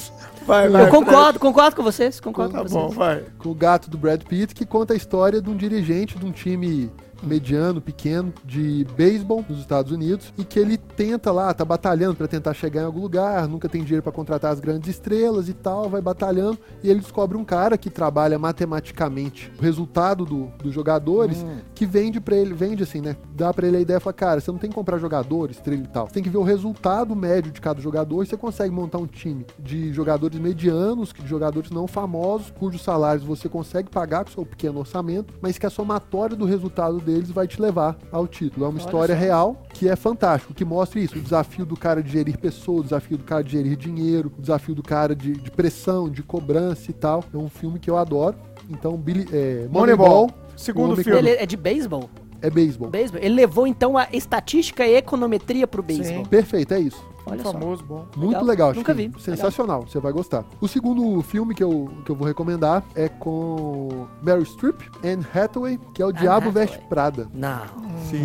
[0.44, 2.18] Vai, Eu concordo, concordo com vocês.
[2.20, 2.94] Concordo Tá com bom, vocês.
[2.94, 3.24] vai.
[3.38, 6.32] com o gato do Brad Pitt, que conta a história de um dirigente de um
[6.32, 6.90] time
[7.22, 12.28] mediano, pequeno, de beisebol nos Estados Unidos, e que ele tenta lá, tá batalhando para
[12.28, 15.88] tentar chegar em algum lugar, nunca tem dinheiro para contratar as grandes estrelas e tal,
[15.88, 21.44] vai batalhando, e ele descobre um cara que trabalha matematicamente o resultado do- dos jogadores,
[21.74, 23.16] que vende para ele, vende assim, né?
[23.34, 25.86] Dá para ele a ideia, fala, cara, você não tem que comprar jogador, estrela e
[25.88, 28.98] tal, você tem que ver o resultado médio de cada jogador, e você consegue montar
[28.98, 34.30] um time de jogadores medianos, de jogadores não famosos, cujos salários você consegue pagar com
[34.30, 38.64] seu pequeno orçamento, mas que a somatória do resultado deles vai te levar ao título.
[38.64, 39.20] É uma Olha história só.
[39.20, 42.84] real que é fantástico, que mostra isso, o desafio do cara de gerir pessoas, o
[42.84, 46.90] desafio do cara de gerir dinheiro, o desafio do cara de, de pressão, de cobrança
[46.90, 47.24] e tal.
[47.32, 48.36] É um filme que eu adoro.
[48.70, 50.08] Então, Billy, é, Moneyball.
[50.08, 51.18] Moneyball Segundo filme.
[51.18, 52.08] Ele é de beisebol?
[52.42, 52.90] é beisebol.
[52.90, 53.20] Beisebol.
[53.22, 56.26] Ele levou então a estatística e econometria pro beisebol.
[56.26, 57.02] Perfeito, é isso.
[57.26, 57.52] Olha só.
[57.52, 58.04] famoso, bom.
[58.16, 58.44] Muito Legal.
[58.44, 59.10] legal, Nunca vi.
[59.18, 60.44] Sensacional, você vai gostar.
[60.60, 65.78] O segundo filme que eu, que eu vou recomendar é com Meryl Streep, Anne Hathaway,
[65.94, 66.66] que é o Diabo Hathaway.
[66.66, 67.28] Veste Prada.
[67.32, 67.60] Não.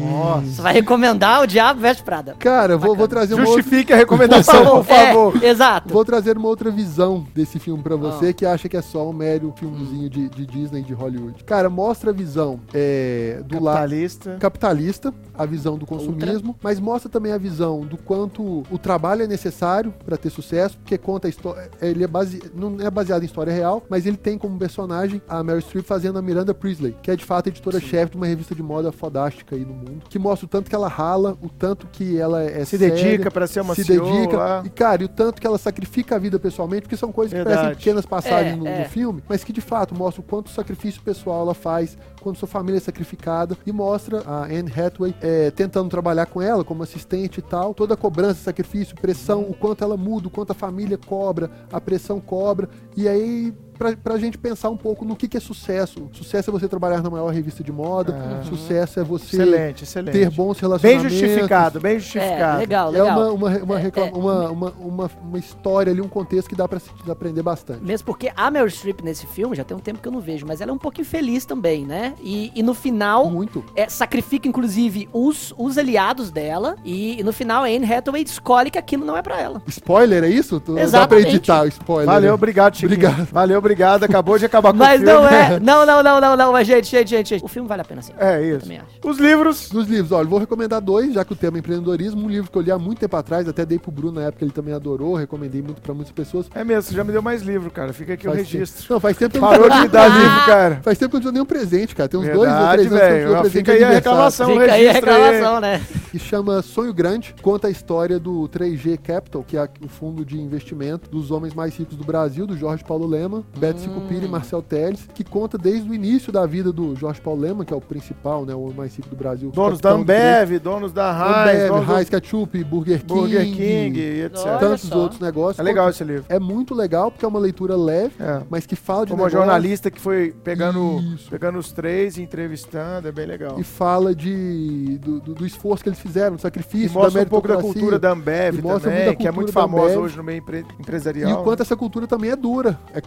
[0.10, 0.41] Nossa.
[0.45, 2.36] Você vai recomendar o Diabo Veste Prada.
[2.40, 5.44] Cara, eu vou, vou trazer uma outra, Justifique a recomendação, por favor.
[5.44, 5.94] É, exato.
[5.94, 7.98] vou trazer uma outra visão desse filme pra Ah.
[7.98, 11.44] você que acha que é só um mero filmezinho de, de Disney de Hollywood.
[11.44, 14.38] Cara, mostra a visão é, do lado Capitalista.
[14.40, 19.27] capitalista, a visão do consumismo, mas mostra também a visão do quanto o trabalho é
[19.27, 23.26] necessário para ter sucesso, porque conta a história, ele é base, não é baseado em
[23.26, 27.11] história real, mas ele tem como personagem a Meryl Streep fazendo a Miranda Priestley, que
[27.11, 30.45] é de fato editora-chefe de uma revista de moda fodástica aí no mundo, que mostra
[30.45, 33.61] o tanto que ela rala, o tanto que ela é Se séria, dedica pra ser
[33.61, 34.64] uma se CEO dedica lá.
[34.65, 37.38] e cara, e o tanto que ela sacrifica a vida pessoalmente, porque são coisas que
[37.38, 37.57] Verdade.
[37.57, 38.80] parecem pequenas passagens É, no, é.
[38.84, 41.97] no filme, mas que de fato mostra o quanto sacrifício pessoal ela faz,
[42.28, 46.62] quanto sua família é sacrificada e mostra a Anne Hathaway é, tentando trabalhar com ela
[46.62, 50.52] como assistente e tal, toda a cobrança, sacrifício, pressão, o quanto ela muda, o quanto
[50.52, 52.68] a família cobra, a pressão cobra,
[52.98, 56.10] e aí pra, pra gente pensar um pouco no que, que é sucesso.
[56.14, 58.44] Sucesso é você trabalhar na maior revista de moda, Uhum.
[58.44, 60.14] sucesso é você Excelente, excelente.
[60.14, 61.12] ter bons Bem relacionamentos.
[61.14, 62.58] justificado, bem É, justificado.
[62.60, 63.18] legal, É legal.
[63.18, 64.04] uma, uma, uma, É, é.
[64.14, 67.84] uma, uma, uma, uma história ali, um contexto que dá pra se aprender bastante.
[67.84, 70.45] Mesmo porque a Meryl Streep nesse filme, já tem um tempo que eu não vejo,
[70.45, 72.14] mas ela é um pouco infeliz também, né?
[72.22, 73.64] E, e no final, Muito.
[73.76, 78.70] é, sacrifica inclusive os, os aliados dela, e, e no final a Anne Hathaway escolhe
[78.72, 79.62] que aquilo não é pra ela.
[79.68, 80.60] Spoiler, é isso?
[80.60, 81.28] Tu- Dá pra Exatamente.
[81.30, 82.06] editar o spoiler.
[82.06, 82.34] Valeu, né?
[82.34, 82.94] obrigado, Chiquinho.
[82.94, 83.28] Obrigado.
[83.32, 83.66] Valeu, obrigado.
[84.06, 85.14] Acabou de acabar com Mas o filme.
[85.22, 85.60] não é.
[85.68, 86.52] Não, não, não, não, não.
[86.52, 87.44] Mas, gente, gente, gente, gente.
[87.44, 88.14] O filme vale a pena sim.
[88.18, 88.60] É Eu isso.
[88.61, 88.88] também acho.
[89.03, 89.69] Os livros.
[89.69, 92.23] Dos livros, olha, eu vou recomendar dois, já que o tema é empreendedorismo.
[92.26, 94.44] Um livro que eu li há muito tempo atrás, até dei pro Bruno na época,
[94.45, 96.48] ele também adorou, recomendei muito pra muitas pessoas.
[96.56, 97.91] É mesmo, você já me deu mais livro, cara.
[97.94, 98.81] Fica aqui o Faz registro.
[98.81, 100.80] tempo- Não, faz tempo que eu não Parou de me dar livro, cara.
[100.84, 102.10] Faz tempo que eu não te dou nenhum presente, cara.
[102.10, 104.48] Tem uns dois ou Verdade, três anos que eu não presente Fica aí a reclamação,
[104.49, 105.81] o Fica aí a reclamação, né?
[106.11, 110.39] que chama Sonho Grande, conta a história do 3G Capital, que é o fundo de
[110.39, 114.61] investimento dos homens mais ricos do Brasil, do Jorge Paulo Lema, Beto Sicupira e Marcel
[114.61, 117.81] Teles, que conta desde o início da vida do Jorge Paulo Lema, que é o
[117.81, 119.51] principal, né, o homem mais rico do Brasil.
[119.51, 120.41] Donos da capitão do 3G.
[120.43, 124.43] Ambev, donos da Heinz, Ambev, donos Heinz, Ketchup, Burger King, Burger King e etc.
[124.59, 125.59] Tantos outros negócios.
[125.59, 126.25] É legal esse livro.
[126.29, 128.41] É muito legal, porque é uma leitura leve, É.
[128.49, 131.29] mas que fala de Como uma negócio jornalista que foi pegando, Isso.
[131.29, 133.59] pegando os três e entrevistando, é bem legal.
[133.59, 137.25] e fala de, do, do- do esforço que eles fizeram, do E sacrifício, mostra da
[137.25, 139.99] um pouco da cultura da Ambev E mostra também, que é muito famosa Ambev.
[140.03, 141.41] hoje no meio empre- E empresarial.
[141.41, 141.63] o quanto né?
[141.63, 143.01] essa cultura também é dura, é É,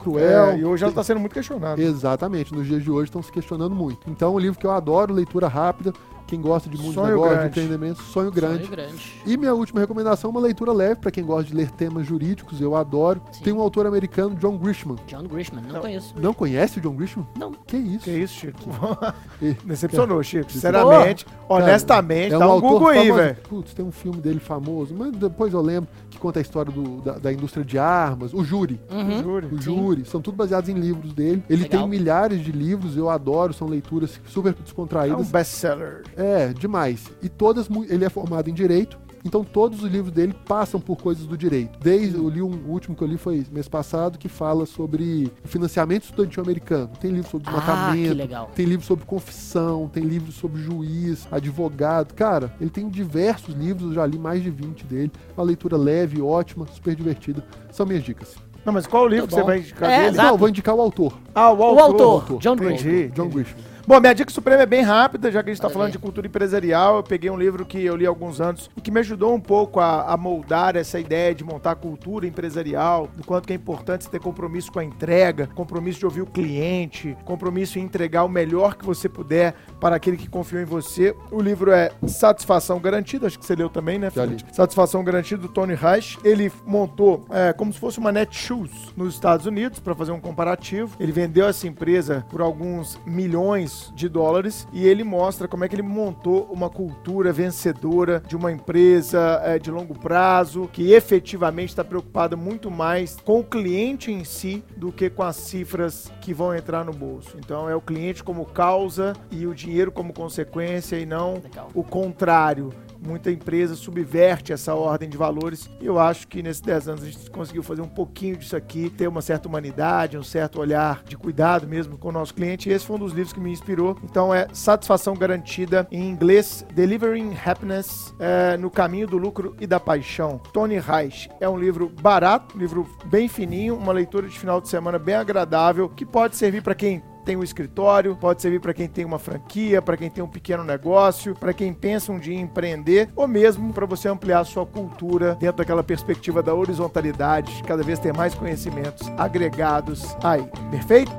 [0.45, 0.59] cruel.
[0.59, 1.81] e hoje ela está sendo muito questionada.
[1.83, 4.09] Exatamente, nos dias de hoje estão se questionando muito.
[4.11, 5.93] Então, é um livro que eu adoro, leitura rápida.
[6.27, 8.59] Quem gosta de mundo de Sonho negócio, de empreendimento, sonho grande.
[8.59, 9.21] Sonho grande.
[9.27, 12.61] E minha última recomendação é uma leitura leve para quem gosta de ler temas jurídicos,
[12.61, 13.21] eu adoro.
[13.33, 13.43] Sim.
[13.43, 14.95] Tem um autor americano, John Grisham.
[15.09, 15.81] John Grishman, não, Não.
[15.81, 16.15] conheço.
[16.17, 17.27] Não conhece o John Grisham?
[17.37, 17.51] Não.
[17.67, 18.05] Que isso?
[18.05, 18.61] Que isso, Chico?
[19.43, 20.53] Ih, Decepcionou, Chico.
[20.53, 23.15] Sinceramente, honestamente, é dá um autor Google aí, famoso.
[23.17, 23.37] velho.
[23.49, 25.91] Putz, tem um filme dele famoso, mas depois eu lembro
[26.21, 28.81] conta a história do- da, da indústria de armas, o Júri.
[28.91, 29.37] Uhum.
[29.53, 29.61] O Sim.
[29.61, 31.43] Júri, são tudo baseados em livros dele.
[31.49, 31.81] Ele Legal.
[31.81, 35.29] tem milhares de livros, eu adoro, são leituras super É um descontraídas.
[35.31, 36.03] best-seller.
[36.17, 37.11] É, demais.
[37.23, 41.27] E todas, ele é formado em direito, então todos os livros dele passam por coisas
[41.27, 41.79] do direito.
[41.81, 45.31] Desde, eu li um, o último que eu li foi mês passado, que fala sobre
[45.45, 46.91] o financiamento estudantil americano.
[47.01, 48.51] Tem livro sobre Ah, desmatamento, legal.
[48.55, 52.15] tem livro sobre confissão, tem livro sobre juiz, advogado.
[52.15, 55.13] Cara, ele tem diversos livros, eu já li mais de 20 dele.
[55.37, 57.45] Uma leitura leve, ótima, super divertida.
[57.71, 58.37] São minhas dicas.
[58.65, 60.09] Não, mas qual o livro Tá que você vai indicar É, dele?
[60.11, 60.27] exato.
[60.27, 61.15] Não, eu vou indicar o autor.
[61.35, 62.21] Ah, o O autor.
[62.23, 62.57] autor, John.
[62.57, 63.09] Grisham.
[63.15, 63.29] John.
[63.31, 63.57] Grisham.
[63.91, 66.25] Bom, minha dica suprema é bem rápida, já que a gente está falando de cultura
[66.25, 66.99] empresarial.
[66.99, 69.41] Eu peguei um livro que eu li há alguns anos e que me ajudou um
[69.41, 74.05] pouco a, a moldar essa ideia de montar cultura empresarial, do quanto que é importante
[74.05, 78.29] você ter compromisso com a entrega, compromisso de ouvir o cliente, compromisso em entregar o
[78.29, 81.13] melhor que você puder para aquele que confiou em você.
[81.29, 84.47] O livro é Satisfação Garantida, acho que você leu também, né, Já Fred?
[84.53, 86.17] Satisfação Garantida, do Tony Reich.
[86.23, 90.95] Ele montou é, como se fosse uma Netshoes nos Estados Unidos, para fazer um comparativo.
[91.01, 95.75] Ele vendeu essa empresa por alguns milhões de dólares e ele mostra como é que
[95.75, 101.85] ele montou uma cultura vencedora de uma empresa é, de longo prazo, que efetivamente está
[101.85, 106.55] preocupada muito mais com o cliente em si do que com as cifras que vão
[106.55, 107.37] entrar no bolso.
[107.39, 111.69] Então é o cliente como causa e o dinheiro como consequência e não Legal.
[111.75, 112.71] o contrário.
[113.05, 115.71] Muita empresa subverte essa ordem de valores.
[115.81, 118.91] E eu acho que nesses 10 anos a gente conseguiu fazer um pouquinho disso aqui,
[118.91, 122.69] ter uma certa humanidade, um certo olhar de cuidado mesmo com o nosso cliente.
[122.69, 123.97] E esse foi um dos livros que me inspirou.
[124.05, 129.81] Então é Satisfação Garantida, em inglês, Delivering Happiness é, no Caminho do Lucro e da
[129.81, 130.39] Paixão.
[130.53, 131.29] Tony Reich.
[131.41, 135.15] É um livro barato, um livro bem fininho, uma leitura de final de semana bem
[135.15, 139.19] agradável, que pode servir para quem tem um escritório, pode servir para quem tem uma
[139.19, 143.29] franquia, para quem tem um pequeno negócio, para quem pensa um dia em empreender, ou
[143.29, 147.99] mesmo para você ampliar a sua cultura dentro daquela perspectiva da horizontalidade, de cada vez
[147.99, 150.45] ter mais conhecimentos agregados aí.
[150.71, 151.13] Perfeito?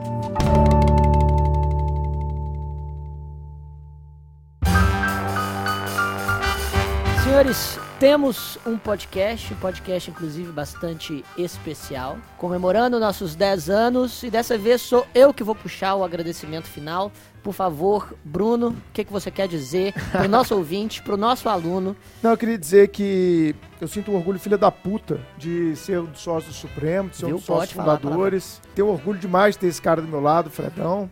[7.24, 14.58] Senhores, temos um podcast, um podcast inclusive bastante especial, comemorando nossos 10 anos e dessa
[14.58, 17.12] vez sou eu que vou puxar o agradecimento final.
[17.44, 21.96] Por favor, Bruno, o que, que você quer dizer pro nosso ouvinte, pro nosso aluno?
[22.24, 26.06] Não, eu queria dizer que eu sinto um orgulho filha da puta de ser um
[26.06, 27.38] dos sócios do Supremo, de ser um Viu?
[27.38, 28.60] dos sócios Pode falar fundadores.
[28.74, 31.08] Tenho orgulho demais de ter esse cara do meu lado, Fredão.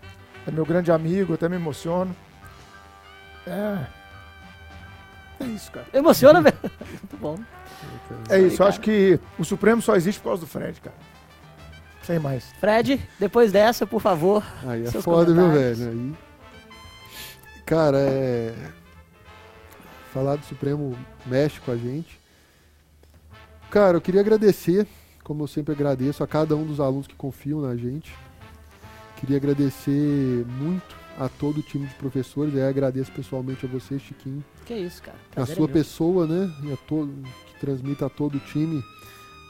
[0.47, 2.15] É meu grande amigo, até me emociono.
[3.45, 3.98] É.
[5.39, 5.87] É isso, cara.
[5.93, 6.57] Emociona, velho?
[6.89, 7.39] Muito bom.
[8.29, 10.95] É aí, isso, eu acho que o Supremo só existe por causa do Fred, cara.
[12.03, 12.51] Sem mais.
[12.59, 14.43] Fred, depois dessa, por favor.
[14.65, 15.89] Aí é foda, viu, velho?
[15.89, 16.13] Aí.
[17.65, 18.53] Cara, é.
[20.11, 22.19] Falar do Supremo mexe com a gente.
[23.69, 24.87] Cara, eu queria agradecer,
[25.23, 28.11] como eu sempre agradeço, a cada um dos alunos que confiam na gente.
[29.17, 32.55] Queria agradecer muito a todo o time de professores.
[32.55, 34.43] Aí agradeço pessoalmente a você, Chiquinho.
[34.65, 35.17] Que isso, cara.
[35.31, 35.73] a Prazer é sua meu.
[35.73, 36.51] pessoa, né?
[36.63, 37.11] E a todo,
[37.47, 38.83] que transmita a todo o time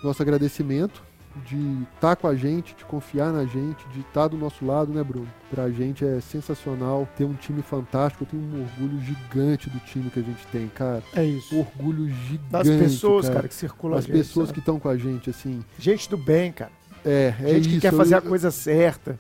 [0.04, 1.04] nosso agradecimento
[1.46, 5.04] de estar com a gente, de confiar na gente, de estar do nosso lado, né,
[5.04, 5.28] Bruno?
[5.52, 8.24] Pra gente é sensacional ter um time fantástico.
[8.24, 11.04] Eu tenho um orgulho gigante do time que a gente tem, cara.
[11.14, 11.56] É isso.
[11.56, 12.50] Orgulho gigante.
[12.50, 14.54] Das pessoas, cara, cara que circulam As a gente, pessoas sabe?
[14.56, 15.64] que estão com a gente, assim.
[15.78, 16.72] Gente do bem, cara.
[17.06, 17.70] É, é gente isso.
[17.76, 19.20] que quer eu fazer ia- a coisa certa.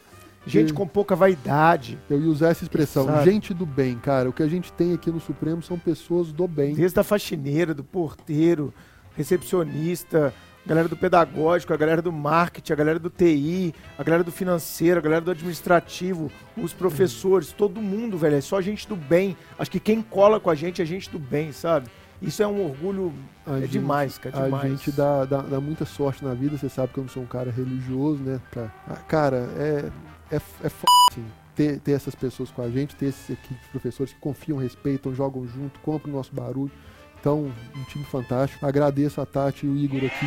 [0.49, 1.97] Gente com pouca vaidade.
[2.09, 3.31] Eu ia usar essa expressão, Sabe?
[3.31, 4.29] gente do bem, cara.
[4.29, 6.73] O que a gente tem aqui no Supremo são pessoas do bem.
[6.73, 8.73] Desde a faxineira, do porteiro,
[9.15, 10.33] recepcionista,
[10.65, 14.31] a galera do pedagógico, a galera do marketing, a galera do TI, a galera do
[14.31, 18.35] financeiro, a galera do administrativo, os professores, todo mundo, velho.
[18.35, 19.37] É só gente do bem.
[19.57, 21.89] Acho que quem cola com a gente é gente do bem, sabe?
[22.21, 23.13] Isso é um orgulho.
[23.45, 24.37] A é gente- demais, cara.
[24.39, 24.69] A Demais.
[24.69, 27.27] gente dá, dá, dá muita sorte na vida, você sabe que eu não sou um
[27.27, 28.39] cara religioso, né?
[28.51, 29.89] Pra- Ah, cara, é,
[30.31, 31.25] é, f- é f assim,
[31.55, 35.13] ter, ter essas pessoas com a gente, ter esses equipes de professores que confiam, respeitam,
[35.15, 36.71] jogam junto, compram o nosso barulho.
[37.19, 38.65] Então, um time fantástico.
[38.65, 40.25] Agradeço a Tati e o Igor aqui,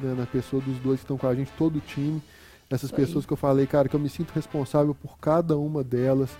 [0.00, 2.20] né, na pessoa dos dois que estão com a gente, todo o time.
[2.70, 6.30] Essas pessoas que eu falei, cara, que eu me sinto responsável por cada uma delas.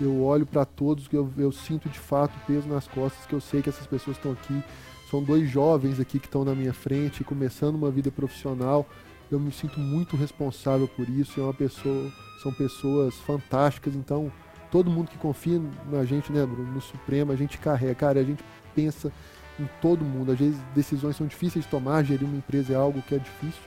[0.00, 3.60] Eu olho para todos, eu, eu sinto de fato peso nas costas, que eu sei
[3.60, 4.62] que essas pessoas estão aqui.
[5.10, 8.86] São dois jovens aqui que estão na minha frente, começando uma vida profissional.
[9.30, 11.40] Eu me sinto muito responsável por isso.
[11.40, 12.10] É uma pessoa,
[12.42, 13.94] são pessoas fantásticas.
[13.94, 14.32] Então,
[14.70, 15.60] todo mundo que confia
[15.90, 18.42] na gente, né, Bruno, no Supremo, a gente carrega, cara, a gente
[18.74, 19.12] pensa
[19.58, 20.32] em todo mundo.
[20.32, 23.60] Às vezes decisões são difíceis de tomar, gerir uma empresa é algo que é difícil,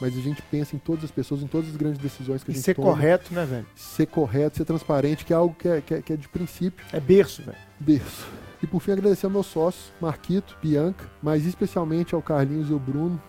[0.00, 2.52] mas a gente pensa em todas as pessoas, em todas as grandes decisões que a
[2.52, 2.88] E gente ser toma.
[2.90, 3.66] correto, né, velho?
[3.74, 6.84] Ser correto, ser transparente, que é algo que é, que é- que é de princípio
[6.92, 7.58] É berço, velho.
[7.80, 8.26] berço.
[8.62, 12.78] E por fim, agradecer ao meu sócio, Marquito, Bianca, mas especialmente ao Carlinhos e ao
[12.78, 13.20] Bruno,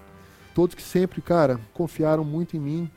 [0.55, 2.89] todos que sempre, cara, confiaram muito em mim,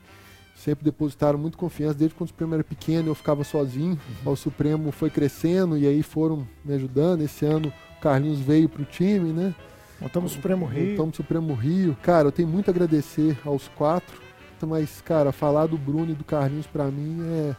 [0.55, 1.95] sempre depositaram muito confiança.
[1.95, 3.99] Desde quando o Supremo era pequeno, eu ficava sozinho.
[4.25, 7.21] O Supremo foi crescendo e aí foram me ajudando.
[7.21, 9.53] Esse ano, o Carlinhos veio pro time, né?
[10.01, 10.89] Montamos o Supremo Rio.
[10.89, 11.95] Montamos o Supremo Rio.
[12.01, 14.19] Cara, eu tenho muito a agradecer aos quatro,
[14.63, 17.55] mas, cara, falar do Bruno e do Carlinhos pra mim é,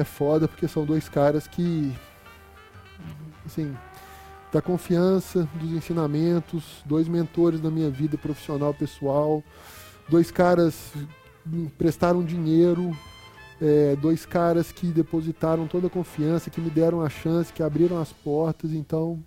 [0.00, 1.94] é foda, porque são dois caras que,
[3.44, 3.76] assim,
[4.52, 9.40] da confiança, dos ensinamentos, dois mentores na minha vida profissional, pessoal,
[10.08, 10.92] dois caras
[11.44, 12.90] me prestaram dinheiro,
[13.62, 18.00] é, dois caras que depositaram toda a confiança, que me deram a chance, que abriram
[18.00, 19.22] as portas, então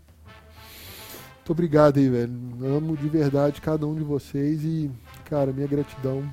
[1.50, 2.32] muito obrigado aí, velho.
[2.78, 4.92] Amo de verdade cada um de vocês e,
[5.28, 6.24] cara, minha gratidão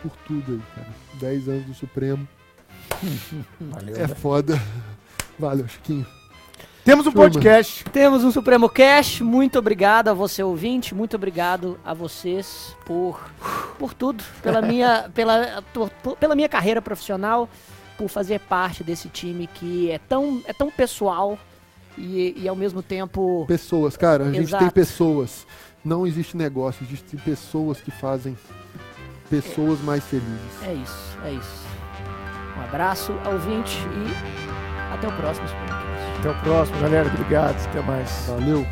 [0.00, 0.88] por tudo aí, cara.
[1.18, 2.28] 10 anos do Supremo.
[3.60, 4.14] Valeu, É velho.
[4.14, 4.62] foda.
[5.36, 6.06] Valeu, Chiquinho.
[6.84, 7.30] Temos um Turma.
[7.30, 7.84] podcast.
[7.86, 9.20] Temos um Supremo Cash.
[9.22, 10.94] Muito obrigado a você, ouvinte.
[10.94, 13.20] Muito obrigado a vocês por,
[13.80, 14.22] por tudo.
[14.40, 17.48] Pela minha, pela, por- por- pela minha carreira profissional,
[17.98, 21.36] por fazer parte desse time que é tão, é tão pessoal
[21.96, 23.44] e, e ao mesmo tempo.
[23.46, 24.64] Pessoas, cara, a gente Exato.
[24.64, 25.46] tem pessoas.
[25.84, 28.36] Não existe negócio, existem pessoas que fazem
[29.28, 30.62] pessoas mais felizes.
[30.62, 31.66] É isso, é isso.
[32.56, 35.46] Um abraço, ouvinte, e até o próximo.
[36.18, 37.08] Até o próximo, galera.
[37.08, 37.66] Obrigado.
[37.66, 38.26] Até mais.
[38.28, 38.66] Valeu.